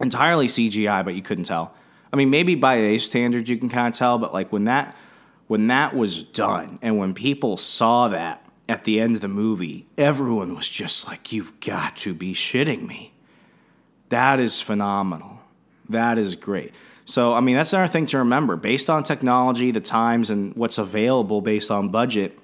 entirely 0.01 0.47
CGI, 0.47 1.03
but 1.03 1.13
you 1.13 1.21
couldn't 1.21 1.43
tell. 1.43 1.75
I 2.15 2.17
mean, 2.17 2.29
maybe 2.29 2.55
by 2.55 2.77
today's 2.77 3.03
standards 3.03 3.49
you 3.49 3.57
can 3.57 3.67
kind 3.67 3.93
of 3.93 3.93
tell, 3.93 4.17
but 4.17 4.33
like 4.33 4.49
when 4.49 4.63
that 4.63 4.95
when 5.47 5.67
that 5.67 5.93
was 5.93 6.23
done, 6.23 6.79
and 6.81 6.97
when 6.97 7.13
people 7.13 7.57
saw 7.57 8.07
that 8.07 8.49
at 8.69 8.85
the 8.85 9.01
end 9.01 9.15
of 9.15 9.21
the 9.21 9.27
movie, 9.27 9.85
everyone 9.97 10.55
was 10.55 10.69
just 10.69 11.09
like, 11.09 11.33
"You've 11.33 11.59
got 11.59 11.97
to 11.97 12.13
be 12.13 12.33
shitting 12.33 12.87
me." 12.87 13.11
That 14.07 14.39
is 14.39 14.61
phenomenal. 14.61 15.41
That 15.89 16.17
is 16.17 16.37
great. 16.37 16.71
So, 17.03 17.33
I 17.33 17.41
mean, 17.41 17.57
that's 17.57 17.73
another 17.73 17.91
thing 17.91 18.05
to 18.05 18.19
remember. 18.19 18.55
Based 18.55 18.89
on 18.89 19.03
technology, 19.03 19.71
the 19.71 19.81
times, 19.81 20.29
and 20.29 20.55
what's 20.55 20.77
available 20.77 21.41
based 21.41 21.69
on 21.69 21.89
budget, 21.89 22.39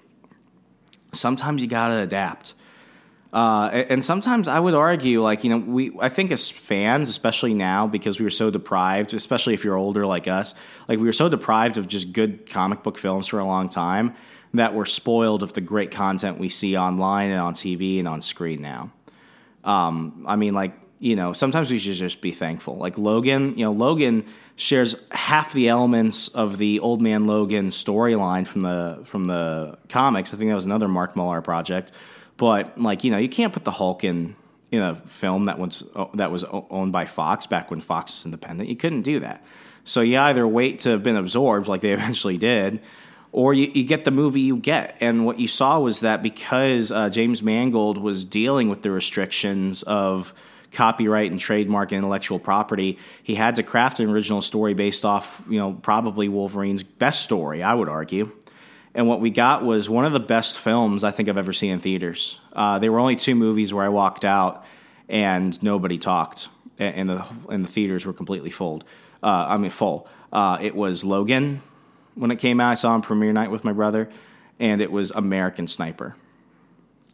sometimes 1.14 1.62
you 1.62 1.70
got 1.70 1.88
to 1.88 1.98
adapt. 2.00 2.56
Uh, 3.34 3.70
and 3.90 4.04
sometimes 4.04 4.50
I 4.50 4.60
would 4.60 4.74
argue, 4.74 5.24
like, 5.24 5.46
you 5.46 5.50
know, 5.50 5.58
we, 5.58 5.92
I 6.00 6.10
think 6.10 6.32
as 6.32 6.50
fans, 6.50 7.08
especially 7.08 7.54
now, 7.54 7.88
because 7.88 8.20
we 8.20 8.26
were 8.26 8.30
so 8.30 8.52
deprived, 8.52 9.14
especially 9.14 9.54
if 9.54 9.64
you're 9.64 9.78
older 9.78 10.06
like 10.06 10.28
us, 10.28 10.54
like, 10.90 11.00
we 11.00 11.06
were 11.06 11.14
so 11.14 11.30
deprived 11.30 11.78
of 11.78 11.88
just 11.88 12.12
good 12.12 12.50
comic 12.50 12.84
book 12.84 12.98
films 12.98 13.28
for 13.28 13.40
a 13.40 13.46
long 13.46 13.70
time 13.70 14.16
that 14.54 14.74
we're 14.74 14.86
spoiled 14.86 15.44
of 15.44 15.54
the 15.54 15.62
great 15.62 15.92
content 15.92 16.38
we 16.40 16.50
see 16.50 16.76
online 16.76 17.32
and 17.32 17.40
on 17.40 17.54
TV 17.54 18.00
and 18.00 18.08
on 18.08 18.22
screen 18.22 18.62
now. 18.62 18.92
Um, 19.64 20.26
I 20.28 20.36
mean, 20.36 20.54
like, 20.54 20.74
you 21.00 21.16
know, 21.16 21.34
sometimes 21.34 21.72
we 21.72 21.80
should 21.80 21.96
just 21.96 22.22
be 22.22 22.32
thankful. 22.32 22.76
Like 22.76 22.98
Logan, 22.98 23.58
you 23.58 23.66
know, 23.66 23.72
Logan 23.72 24.26
shares 24.56 24.96
half 25.12 25.54
the 25.54 25.70
elements 25.70 26.28
of 26.28 26.58
the 26.58 26.80
Old 26.80 27.02
Man 27.02 27.26
Logan 27.26 27.70
storyline 27.70 28.46
from 28.46 28.62
the 28.62 29.02
from 29.04 29.24
the 29.24 29.78
comics. 29.90 30.34
I 30.34 30.38
think 30.38 30.50
that 30.50 30.56
was 30.56 30.66
another 30.66 30.88
Mark 30.88 31.16
Millar 31.16 31.42
project. 31.42 31.92
But 32.42 32.76
like, 32.76 33.04
you 33.04 33.12
know, 33.12 33.20
you 33.20 33.30
can't 33.30 33.54
put 33.54 33.66
the 33.66 33.72
Hulk 33.72 34.04
in 34.04 34.36
in 34.72 34.82
a 34.82 34.96
film 34.96 35.46
that 35.46 35.60
was 35.60 35.84
that 36.16 36.32
was 36.32 36.44
owned 36.44 36.92
by 36.92 37.06
Fox 37.06 37.46
back 37.46 37.70
when 37.70 37.82
Fox 37.82 38.14
was 38.14 38.26
independent. 38.26 38.68
You 38.68 38.76
couldn't 38.76 39.04
do 39.04 39.20
that. 39.20 39.46
So 39.84 40.02
you 40.02 40.18
either 40.18 40.48
wait 40.48 40.80
to 40.80 40.90
have 40.90 41.04
been 41.04 41.18
absorbed, 41.18 41.68
like 41.68 41.82
they 41.82 41.92
eventually 42.00 42.40
did, 42.40 42.82
or 43.32 43.54
you, 43.54 43.70
you, 43.76 43.84
get 43.84 44.06
the 44.06 44.12
movie 44.12 44.42
you 44.42 44.58
get. 44.58 44.98
And 45.02 45.24
what 45.24 45.40
you 45.40 45.48
saw 45.48 45.80
was 45.80 46.00
that 46.00 46.24
because 46.24 46.92
uh, 46.92 47.10
James 47.10 47.44
Mangold 47.44 48.00
was 48.00 48.26
dealing 48.26 48.70
with 48.70 48.82
the 48.82 48.90
restrictions 48.90 49.84
of 49.84 50.34
copyright 50.72 51.30
and 51.30 51.40
trademark 51.40 51.92
and 51.92 51.98
intellectual 52.00 52.40
property, 52.40 52.98
he 53.22 53.36
had 53.36 53.54
to 53.58 53.64
craft 53.64 54.00
an 54.00 54.10
original 54.10 54.42
story 54.42 54.74
based 54.74 55.06
off, 55.06 55.46
you 55.48 55.60
know, 55.60 55.74
probably 55.74 56.28
Wolverine's 56.28 56.82
best 56.82 57.22
story, 57.22 57.62
I 57.62 57.76
would 57.76 57.88
argue. 57.88 58.32
And 58.94 59.08
what 59.08 59.22
we 59.22 59.30
got 59.30 59.64
was 59.64 59.90
one 59.90 60.06
of 60.06 60.12
the 60.12 60.20
best 60.20 60.58
films 60.58 61.04
I 61.04 61.12
think 61.12 61.30
I've 61.30 61.38
ever 61.38 61.54
seen 61.54 61.72
in 61.72 61.80
theaters. 61.80 62.40
Uh, 62.54 62.80
there 62.80 62.92
were 62.92 63.00
only 63.00 63.16
two 63.16 63.36
movies 63.36 63.74
where 63.74 63.86
I 63.86 63.90
walked 63.90 64.26
out 64.26 64.66
and 65.08 65.62
nobody 65.64 65.98
talked, 65.98 66.50
and 66.78 67.10
the 67.10 67.26
and 67.50 67.66
the 67.66 67.70
theaters 67.70 68.06
were 68.06 68.14
completely 68.14 68.50
full. 68.50 68.84
Uh, 69.24 69.46
I 69.50 69.58
mean, 69.58 69.72
full. 69.72 70.08
Uh, 70.32 70.58
it 70.62 70.76
was 70.76 71.04
Logan 71.04 71.62
when 72.16 72.32
it 72.32 72.38
came 72.38 72.60
out. 72.60 72.72
I 72.72 72.76
saw 72.76 72.92
on 72.94 73.02
premiere 73.02 73.34
night 73.34 73.52
with 73.52 73.64
my 73.64 73.74
brother, 73.74 74.10
and 74.60 74.82
it 74.82 74.92
was 74.92 75.12
American 75.12 75.68
Sniper. 75.68 76.16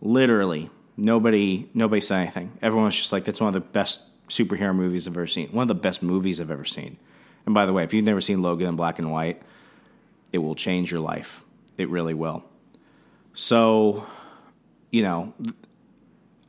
Literally, 0.02 0.70
Nobody 0.98 1.70
nobody 1.76 2.02
said 2.02 2.22
anything. 2.22 2.58
Everyone 2.60 2.86
was 2.86 2.96
just 2.96 3.14
like, 3.14 3.24
"That's 3.24 3.40
one 3.40 3.50
of 3.50 3.54
the 3.54 3.60
best 3.60 4.02
superhero 4.30 4.76
movies 4.76 5.08
I've 5.08 5.14
ever 5.14 5.28
seen. 5.28 5.50
One 5.50 5.62
of 5.62 5.68
the 5.68 5.76
best 5.76 6.02
movies 6.02 6.42
I've 6.42 6.50
ever 6.50 6.66
seen." 6.66 6.98
And 7.46 7.54
by 7.54 7.68
the 7.68 7.72
way, 7.72 7.84
if 7.84 7.94
you've 7.94 8.04
never 8.04 8.20
seen 8.20 8.42
Logan 8.42 8.68
in 8.68 8.76
black 8.76 8.98
and 8.98 9.12
white, 9.12 9.42
it 10.34 10.40
will 10.40 10.56
change 10.56 10.92
your 10.92 11.00
life. 11.00 11.46
It 11.78 11.90
really 11.90 12.14
will. 12.14 12.44
So, 13.34 14.06
you 14.92 15.04
know, 15.04 15.34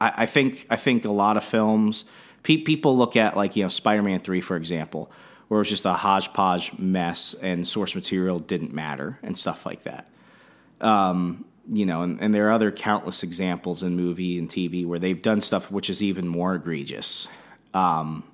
I, 0.01 0.13
I 0.19 0.27
think 0.27 0.67
I 0.71 0.77
think 0.77 1.05
a 1.05 1.13
lot 1.13 1.37
of 1.37 1.45
films 1.45 2.05
pe- 2.43 2.59
people 2.59 2.97
look 2.97 3.17
at 3.17 3.37
like 3.37 3.57
you 3.57 3.63
know 3.63 3.69
Spider-Man 3.69 4.21
three 4.21 4.41
for 4.41 4.57
example, 4.57 5.11
where 5.49 5.59
it 5.59 5.63
was 5.63 5.69
just 5.69 5.85
a 5.85 5.93
hodgepodge 5.93 6.79
mess 6.79 7.35
and 7.35 7.67
source 7.67 7.95
material 7.95 8.39
didn't 8.39 8.73
matter 8.73 9.19
and 9.23 9.37
stuff 9.37 9.67
like 9.67 9.83
that. 9.83 10.09
Um, 10.81 11.45
you 11.71 11.85
know, 11.85 12.03
and, 12.03 12.21
and, 12.21 12.33
there 12.33 12.49
are 12.49 12.53
other 12.53 12.71
countless 12.71 13.23
examples 13.23 13.83
in 13.83 13.95
movie 13.97 14.39
and 14.39 14.49
TV 14.49 14.87
where 14.87 14.99
they've 14.99 15.21
done 15.21 15.41
stuff 15.41 15.71
which 15.71 15.91
is 15.91 16.03
even 16.03 16.27
more 16.27 16.55
egregious. 16.55 17.29
Um, 17.75 18.25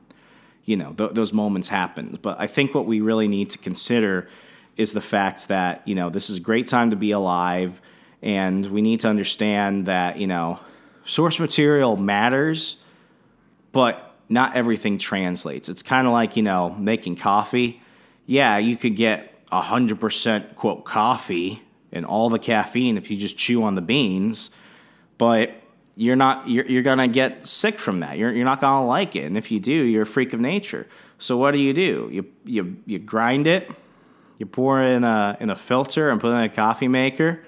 you 0.64 0.76
know, 0.76 0.92
th- 0.92 1.12
those 1.12 1.32
moments 1.32 1.68
happen. 1.68 2.18
But 2.22 2.40
I 2.40 2.46
think 2.46 2.74
what 2.74 2.86
we 2.86 3.00
really 3.00 3.26
need 3.26 3.50
to 3.50 3.58
consider 3.58 4.28
is 4.76 4.92
the 4.92 5.00
fact 5.00 5.48
that, 5.48 5.86
you 5.86 5.94
know, 5.94 6.10
this 6.10 6.30
is 6.30 6.38
a 6.38 6.40
great 6.40 6.66
time 6.66 6.90
to 6.90 6.96
be 6.96 7.12
alive, 7.12 7.80
and 8.22 8.66
we 8.66 8.82
need 8.82 9.00
to 9.00 9.08
understand 9.08 9.86
that, 9.86 10.18
you 10.18 10.26
know, 10.26 10.58
source 11.04 11.38
material 11.38 11.96
matters, 11.96 12.76
but 13.72 14.14
not 14.28 14.56
everything 14.56 14.98
translates. 14.98 15.68
It's 15.68 15.82
kind 15.82 16.06
of 16.06 16.12
like, 16.12 16.36
you 16.36 16.42
know, 16.42 16.70
making 16.70 17.16
coffee. 17.16 17.82
Yeah, 18.26 18.58
you 18.58 18.76
could 18.76 18.96
get 18.96 19.46
100% 19.48 20.54
quote 20.54 20.84
coffee 20.84 21.62
and 21.92 22.04
all 22.04 22.28
the 22.28 22.38
caffeine 22.38 22.96
if 22.96 23.10
you 23.10 23.16
just 23.16 23.38
chew 23.38 23.62
on 23.62 23.74
the 23.74 23.82
beans, 23.82 24.50
but 25.18 25.52
you're 25.96 26.16
not 26.16 26.48
you're, 26.48 26.66
you're 26.66 26.82
gonna 26.82 27.08
get 27.08 27.46
sick 27.46 27.78
from 27.78 28.00
that. 28.00 28.18
You're 28.18 28.32
you're 28.32 28.44
not 28.44 28.60
gonna 28.60 28.86
like 28.86 29.14
it, 29.14 29.24
and 29.24 29.36
if 29.36 29.50
you 29.50 29.60
do, 29.60 29.72
you're 29.72 30.02
a 30.02 30.06
freak 30.06 30.32
of 30.32 30.40
nature. 30.40 30.86
So 31.18 31.36
what 31.36 31.52
do 31.52 31.58
you 31.58 31.72
do? 31.72 32.08
You 32.10 32.26
you 32.44 32.76
you 32.84 32.98
grind 32.98 33.46
it, 33.46 33.70
you 34.38 34.46
pour 34.46 34.82
it 34.82 34.90
in 34.90 35.04
a 35.04 35.36
in 35.40 35.50
a 35.50 35.56
filter 35.56 36.10
and 36.10 36.20
put 36.20 36.28
it 36.28 36.36
in 36.36 36.42
a 36.42 36.48
coffee 36.48 36.88
maker, 36.88 37.44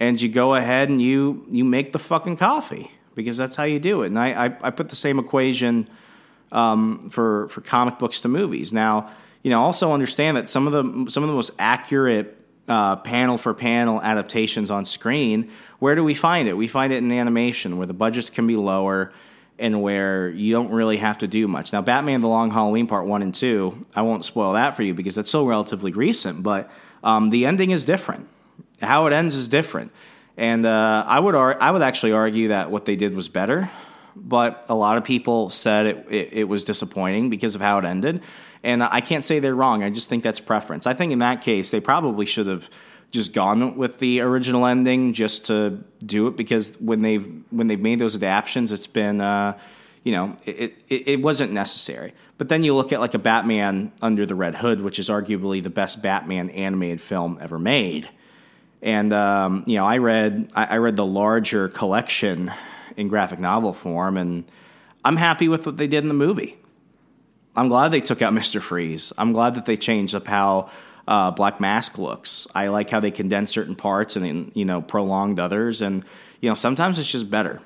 and 0.00 0.20
you 0.20 0.28
go 0.28 0.54
ahead 0.54 0.88
and 0.88 1.02
you 1.02 1.46
you 1.50 1.64
make 1.64 1.92
the 1.92 1.98
fucking 1.98 2.36
coffee 2.36 2.90
because 3.14 3.36
that's 3.36 3.56
how 3.56 3.64
you 3.64 3.78
do 3.78 4.02
it. 4.02 4.06
And 4.06 4.18
I 4.18 4.46
I, 4.46 4.56
I 4.62 4.70
put 4.70 4.88
the 4.88 4.96
same 4.96 5.18
equation 5.18 5.88
um, 6.52 7.10
for 7.10 7.48
for 7.48 7.60
comic 7.60 7.98
books 7.98 8.20
to 8.22 8.28
movies. 8.28 8.72
Now 8.72 9.10
you 9.42 9.50
know 9.50 9.62
also 9.62 9.92
understand 9.92 10.36
that 10.36 10.48
some 10.48 10.66
of 10.66 10.72
the 10.72 11.10
some 11.10 11.22
of 11.22 11.28
the 11.28 11.34
most 11.34 11.52
accurate 11.58 12.36
uh, 12.68 12.96
panel 12.96 13.38
for 13.38 13.54
panel 13.54 14.00
adaptations 14.02 14.70
on 14.70 14.84
screen, 14.84 15.50
where 15.78 15.94
do 15.94 16.04
we 16.04 16.14
find 16.14 16.48
it? 16.48 16.54
We 16.54 16.68
find 16.68 16.92
it 16.92 16.98
in 16.98 17.10
animation, 17.10 17.78
where 17.78 17.86
the 17.86 17.94
budgets 17.94 18.30
can 18.30 18.46
be 18.46 18.56
lower 18.56 19.12
and 19.58 19.82
where 19.82 20.28
you 20.30 20.52
don't 20.52 20.70
really 20.70 20.96
have 20.98 21.18
to 21.18 21.26
do 21.26 21.48
much. 21.48 21.72
Now, 21.72 21.82
Batman: 21.82 22.20
The 22.20 22.28
Long 22.28 22.50
Halloween 22.50 22.86
Part 22.86 23.06
One 23.06 23.22
and 23.22 23.34
Two, 23.34 23.86
I 23.94 24.02
won't 24.02 24.24
spoil 24.24 24.52
that 24.52 24.74
for 24.74 24.82
you 24.82 24.94
because 24.94 25.14
that's 25.14 25.28
still 25.28 25.46
relatively 25.46 25.92
recent, 25.92 26.42
but 26.42 26.70
um, 27.02 27.30
the 27.30 27.46
ending 27.46 27.70
is 27.70 27.84
different. 27.84 28.28
How 28.80 29.06
it 29.06 29.12
ends 29.12 29.34
is 29.34 29.48
different, 29.48 29.92
and 30.36 30.64
uh, 30.64 31.04
I 31.06 31.18
would 31.20 31.34
ar- 31.34 31.60
I 31.60 31.70
would 31.70 31.82
actually 31.82 32.12
argue 32.12 32.48
that 32.48 32.70
what 32.70 32.84
they 32.84 32.96
did 32.96 33.14
was 33.14 33.28
better. 33.28 33.70
But 34.20 34.64
a 34.68 34.74
lot 34.74 34.98
of 34.98 35.04
people 35.04 35.48
said 35.48 35.86
it, 35.86 36.06
it, 36.10 36.32
it 36.32 36.44
was 36.44 36.64
disappointing 36.64 37.30
because 37.30 37.54
of 37.54 37.60
how 37.60 37.78
it 37.78 37.84
ended. 37.84 38.22
And 38.64 38.82
I 38.82 39.00
can't 39.00 39.24
say 39.24 39.38
they're 39.38 39.54
wrong. 39.54 39.84
I 39.84 39.90
just 39.90 40.08
think 40.08 40.24
that's 40.24 40.40
preference. 40.40 40.88
I 40.88 40.94
think 40.94 41.12
in 41.12 41.20
that 41.20 41.42
case, 41.42 41.70
they 41.70 41.80
probably 41.80 42.26
should 42.26 42.48
have 42.48 42.68
just 43.10 43.32
gone 43.32 43.76
with 43.76 43.98
the 43.98 44.20
original 44.20 44.66
ending 44.66 45.12
just 45.12 45.46
to 45.46 45.82
do 46.04 46.26
it 46.26 46.36
because 46.36 46.78
when 46.80 47.02
they've 47.02 47.42
when 47.50 47.66
they've 47.66 47.80
made 47.80 47.98
those 47.98 48.14
adaptations, 48.14 48.72
it's 48.72 48.86
been 48.86 49.20
uh, 49.20 49.58
you 50.04 50.12
know 50.12 50.36
it, 50.44 50.82
it, 50.88 51.08
it 51.08 51.22
wasn't 51.22 51.52
necessary. 51.52 52.12
But 52.36 52.48
then 52.48 52.62
you 52.62 52.74
look 52.74 52.92
at 52.92 53.00
like 53.00 53.14
a 53.14 53.18
Batman 53.18 53.92
Under 54.02 54.26
the 54.26 54.34
Red 54.34 54.54
Hood, 54.54 54.80
which 54.80 54.98
is 54.98 55.08
arguably 55.08 55.62
the 55.62 55.70
best 55.70 56.02
Batman 56.02 56.50
animated 56.50 57.00
film 57.00 57.38
ever 57.40 57.58
made. 57.58 58.08
And 58.82 59.12
um, 59.12 59.64
you 59.66 59.76
know, 59.76 59.86
I 59.86 59.98
read 59.98 60.52
I, 60.54 60.66
I 60.66 60.76
read 60.78 60.96
the 60.96 61.06
larger 61.06 61.68
collection 61.68 62.52
in 62.96 63.08
graphic 63.08 63.38
novel 63.38 63.72
form, 63.72 64.16
and 64.16 64.44
I'm 65.04 65.16
happy 65.16 65.48
with 65.48 65.64
what 65.66 65.78
they 65.78 65.86
did 65.86 66.04
in 66.04 66.08
the 66.08 66.14
movie. 66.14 66.58
I'm 67.56 67.68
glad 67.68 67.90
they 67.90 68.00
took 68.00 68.22
out 68.22 68.32
Mr. 68.32 68.60
Freeze. 68.60 69.12
I'm 69.18 69.32
glad 69.32 69.54
that 69.54 69.64
they 69.64 69.76
changed 69.76 70.14
up 70.14 70.28
how 70.28 70.70
uh, 71.08 71.30
Black 71.30 71.58
Mask 71.58 71.96
looks. 71.96 72.46
I 72.54 72.68
like 72.68 72.90
how 72.90 73.00
they 73.00 73.10
condense 73.10 73.50
certain 73.50 73.74
parts 73.74 74.14
and 74.14 74.52
you 74.54 74.66
know 74.66 74.82
prolonged 74.82 75.40
others, 75.40 75.80
and 75.80 76.04
you 76.40 76.50
know 76.50 76.54
sometimes 76.54 76.98
it's 76.98 77.10
just 77.10 77.30
better. 77.30 77.62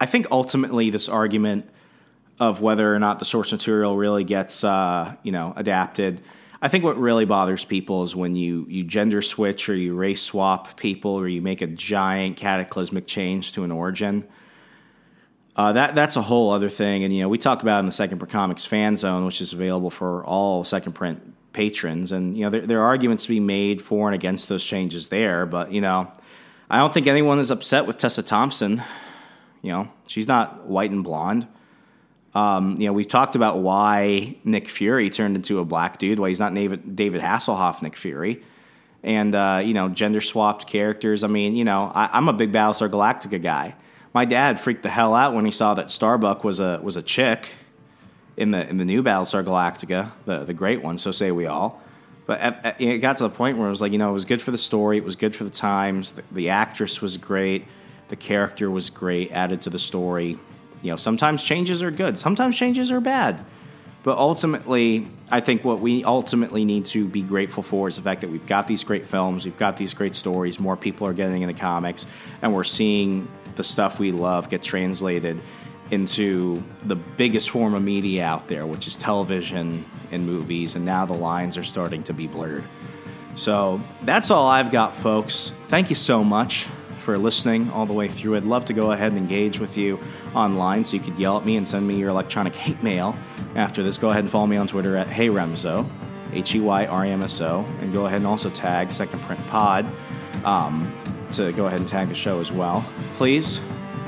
I 0.00 0.06
think 0.06 0.28
ultimately 0.30 0.88
this 0.88 1.08
argument 1.08 1.68
of 2.38 2.60
whether 2.60 2.94
or 2.94 2.98
not 2.98 3.18
the 3.18 3.24
source 3.24 3.50
material 3.50 3.96
really 3.96 4.22
gets 4.22 4.62
uh, 4.62 5.16
you 5.24 5.32
know 5.32 5.52
adapted. 5.56 6.22
I 6.62 6.68
think 6.68 6.84
what 6.84 6.96
really 6.96 7.24
bothers 7.24 7.64
people 7.64 8.04
is 8.04 8.14
when 8.14 8.36
you 8.36 8.66
you 8.68 8.84
gender 8.84 9.20
switch 9.20 9.68
or 9.68 9.74
you 9.74 9.96
race 9.96 10.22
swap 10.22 10.76
people 10.76 11.10
or 11.10 11.26
you 11.26 11.42
make 11.42 11.60
a 11.60 11.66
giant 11.66 12.36
cataclysmic 12.36 13.08
change 13.08 13.50
to 13.52 13.64
an 13.64 13.72
origin. 13.72 14.28
Uh, 15.56 15.72
that 15.72 15.96
that's 15.96 16.14
a 16.14 16.22
whole 16.22 16.52
other 16.52 16.68
thing, 16.68 17.02
and 17.02 17.12
you 17.12 17.22
know 17.22 17.28
we 17.28 17.36
talk 17.36 17.62
about 17.62 17.80
in 17.80 17.86
the 17.86 17.92
Second 17.92 18.18
Print 18.18 18.30
Comics 18.30 18.64
fan 18.64 18.96
zone, 18.96 19.24
which 19.26 19.40
is 19.40 19.52
available 19.52 19.90
for 19.90 20.24
all 20.24 20.62
Second 20.62 20.92
Print 20.92 21.33
patrons, 21.54 22.12
and 22.12 22.36
you 22.36 22.44
know 22.44 22.50
there, 22.50 22.66
there 22.66 22.80
are 22.80 22.86
arguments 22.86 23.24
to 23.24 23.30
be 23.30 23.40
made 23.40 23.80
for 23.80 24.08
and 24.08 24.14
against 24.14 24.50
those 24.50 24.62
changes 24.64 25.08
there. 25.08 25.46
But 25.46 25.72
you 25.72 25.80
know, 25.80 26.12
I 26.68 26.78
don't 26.78 26.92
think 26.92 27.06
anyone 27.06 27.38
is 27.38 27.50
upset 27.50 27.86
with 27.86 27.96
Tessa 27.96 28.22
Thompson. 28.22 28.82
You 29.62 29.72
know, 29.72 29.88
she's 30.06 30.28
not 30.28 30.66
white 30.66 30.90
and 30.90 31.02
blonde. 31.02 31.48
Um, 32.34 32.76
you 32.80 32.86
know, 32.86 32.92
we've 32.92 33.08
talked 33.08 33.36
about 33.36 33.60
why 33.60 34.36
Nick 34.44 34.68
Fury 34.68 35.08
turned 35.08 35.36
into 35.36 35.60
a 35.60 35.64
black 35.64 35.98
dude, 35.98 36.18
why 36.18 36.28
he's 36.28 36.40
not 36.40 36.52
David, 36.52 37.22
Hasselhoff 37.22 37.80
Nick 37.80 37.96
Fury. 37.96 38.42
And, 39.04 39.34
uh, 39.34 39.60
you 39.62 39.74
know, 39.74 39.88
gender 39.88 40.20
swapped 40.20 40.66
characters. 40.66 41.22
I 41.22 41.28
mean, 41.28 41.54
you 41.54 41.64
know, 41.64 41.92
I, 41.94 42.10
I'm 42.12 42.28
a 42.28 42.32
big 42.32 42.52
Battlestar 42.52 42.88
Galactica 42.88 43.40
guy. 43.40 43.76
My 44.12 44.24
dad 44.24 44.58
freaked 44.58 44.82
the 44.82 44.88
hell 44.88 45.14
out 45.14 45.34
when 45.34 45.44
he 45.44 45.50
saw 45.50 45.74
that 45.74 45.90
Starbuck 45.90 46.42
was 46.42 46.58
a 46.58 46.80
was 46.82 46.96
a 46.96 47.02
chick 47.02 47.50
in 48.36 48.50
the 48.50 48.68
in 48.68 48.78
the 48.78 48.84
new 48.84 49.02
Battlestar 49.02 49.44
Galactica, 49.44 50.12
the 50.24 50.44
the 50.44 50.54
great 50.54 50.82
one. 50.82 50.98
So 50.98 51.12
say 51.12 51.30
we 51.30 51.46
all. 51.46 51.80
But 52.26 52.40
at, 52.40 52.64
at, 52.64 52.80
it 52.80 52.98
got 52.98 53.18
to 53.18 53.24
the 53.24 53.30
point 53.30 53.58
where 53.58 53.66
it 53.66 53.70
was 53.70 53.80
like, 53.82 53.92
you 53.92 53.98
know, 53.98 54.08
it 54.10 54.14
was 54.14 54.24
good 54.24 54.40
for 54.40 54.50
the 54.50 54.58
story, 54.58 54.96
it 54.96 55.04
was 55.04 55.16
good 55.16 55.36
for 55.36 55.44
the 55.44 55.50
times. 55.50 56.12
The, 56.12 56.22
the 56.32 56.48
actress 56.50 57.02
was 57.02 57.16
great, 57.18 57.66
the 58.08 58.16
character 58.16 58.70
was 58.70 58.90
great, 58.90 59.30
added 59.32 59.62
to 59.62 59.70
the 59.70 59.78
story. 59.78 60.38
You 60.82 60.90
know, 60.90 60.96
sometimes 60.96 61.44
changes 61.44 61.82
are 61.82 61.90
good, 61.90 62.18
sometimes 62.18 62.56
changes 62.56 62.90
are 62.90 63.00
bad. 63.00 63.44
But 64.02 64.18
ultimately, 64.18 65.06
I 65.30 65.40
think 65.40 65.64
what 65.64 65.80
we 65.80 66.04
ultimately 66.04 66.66
need 66.66 66.84
to 66.86 67.08
be 67.08 67.22
grateful 67.22 67.62
for 67.62 67.88
is 67.88 67.96
the 67.96 68.02
fact 68.02 68.20
that 68.20 68.28
we've 68.28 68.46
got 68.46 68.66
these 68.68 68.84
great 68.84 69.06
films, 69.06 69.46
we've 69.46 69.56
got 69.56 69.78
these 69.78 69.94
great 69.94 70.14
stories, 70.14 70.60
more 70.60 70.76
people 70.76 71.06
are 71.08 71.14
getting 71.14 71.40
into 71.40 71.54
comics, 71.54 72.06
and 72.42 72.54
we're 72.54 72.64
seeing 72.64 73.28
the 73.54 73.64
stuff 73.64 73.98
we 73.98 74.12
love 74.12 74.48
get 74.48 74.62
translated 74.62 75.40
into 75.90 76.62
the 76.84 76.96
biggest 76.96 77.50
form 77.50 77.74
of 77.74 77.82
media 77.82 78.24
out 78.24 78.48
there, 78.48 78.66
which 78.66 78.86
is 78.86 78.96
television 78.96 79.84
and 80.10 80.26
movies, 80.26 80.74
and 80.74 80.84
now 80.84 81.04
the 81.04 81.14
lines 81.14 81.56
are 81.58 81.64
starting 81.64 82.02
to 82.04 82.12
be 82.12 82.26
blurred. 82.26 82.64
So 83.36 83.80
that's 84.02 84.30
all 84.30 84.46
I've 84.46 84.70
got, 84.70 84.94
folks. 84.94 85.52
Thank 85.68 85.90
you 85.90 85.96
so 85.96 86.22
much 86.22 86.66
for 86.98 87.18
listening 87.18 87.70
all 87.70 87.84
the 87.84 87.92
way 87.92 88.08
through. 88.08 88.36
I'd 88.36 88.44
love 88.44 88.64
to 88.66 88.72
go 88.72 88.92
ahead 88.92 89.12
and 89.12 89.18
engage 89.18 89.58
with 89.58 89.76
you 89.76 89.98
online 90.34 90.84
so 90.84 90.96
you 90.96 91.02
could 91.02 91.18
yell 91.18 91.36
at 91.36 91.44
me 91.44 91.56
and 91.56 91.68
send 91.68 91.86
me 91.86 91.96
your 91.96 92.08
electronic 92.08 92.56
hate 92.56 92.82
mail 92.82 93.14
after 93.54 93.82
this. 93.82 93.98
Go 93.98 94.08
ahead 94.08 94.20
and 94.24 94.30
follow 94.30 94.46
me 94.46 94.56
on 94.56 94.66
Twitter 94.66 94.96
at 94.96 95.08
HeyRemso, 95.08 95.86
H 96.32 96.54
E 96.54 96.60
Y 96.60 96.86
R 96.86 97.04
E 97.04 97.10
M 97.10 97.22
S 97.22 97.40
O, 97.40 97.66
and 97.80 97.92
go 97.92 98.06
ahead 98.06 98.18
and 98.18 98.26
also 98.26 98.48
tag 98.50 98.90
Second 98.90 99.20
Print 99.20 99.46
Pod 99.48 99.86
um, 100.44 100.92
to 101.32 101.52
go 101.52 101.66
ahead 101.66 101.78
and 101.78 101.88
tag 101.88 102.08
the 102.08 102.14
show 102.14 102.40
as 102.40 102.50
well. 102.50 102.84
Please, 103.16 103.60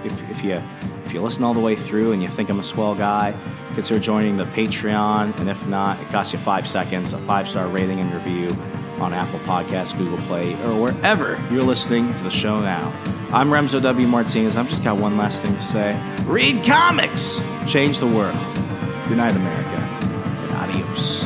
if, 0.04 0.30
if 0.30 0.42
you 0.42 0.62
if 1.06 1.14
you 1.14 1.22
listen 1.22 1.44
all 1.44 1.54
the 1.54 1.60
way 1.60 1.76
through 1.76 2.10
and 2.10 2.20
you 2.20 2.28
think 2.28 2.50
I'm 2.50 2.58
a 2.58 2.64
swell 2.64 2.96
guy, 2.96 3.32
consider 3.74 4.00
joining 4.00 4.36
the 4.36 4.44
Patreon. 4.44 5.38
And 5.38 5.48
if 5.48 5.64
not, 5.68 6.00
it 6.00 6.08
costs 6.08 6.32
you 6.32 6.38
five 6.40 6.66
seconds, 6.66 7.12
a 7.12 7.18
five 7.18 7.48
star 7.48 7.68
rating 7.68 8.00
and 8.00 8.12
review 8.12 8.48
on 8.98 9.14
Apple 9.14 9.38
Podcasts, 9.40 9.96
Google 9.96 10.18
Play, 10.26 10.54
or 10.64 10.80
wherever 10.80 11.40
you're 11.50 11.62
listening 11.62 12.12
to 12.14 12.22
the 12.24 12.30
show 12.30 12.60
now. 12.60 12.92
I'm 13.30 13.50
Remso 13.50 13.80
W. 13.80 14.06
Martinez. 14.08 14.56
I've 14.56 14.68
just 14.68 14.82
got 14.82 14.96
one 14.96 15.16
last 15.16 15.42
thing 15.42 15.54
to 15.54 15.60
say 15.60 16.00
read 16.24 16.64
comics, 16.64 17.40
change 17.68 18.00
the 18.00 18.06
world. 18.06 18.36
Good 19.08 19.18
night, 19.18 19.36
America, 19.36 19.76
and 19.76 20.52
adios. 20.52 21.25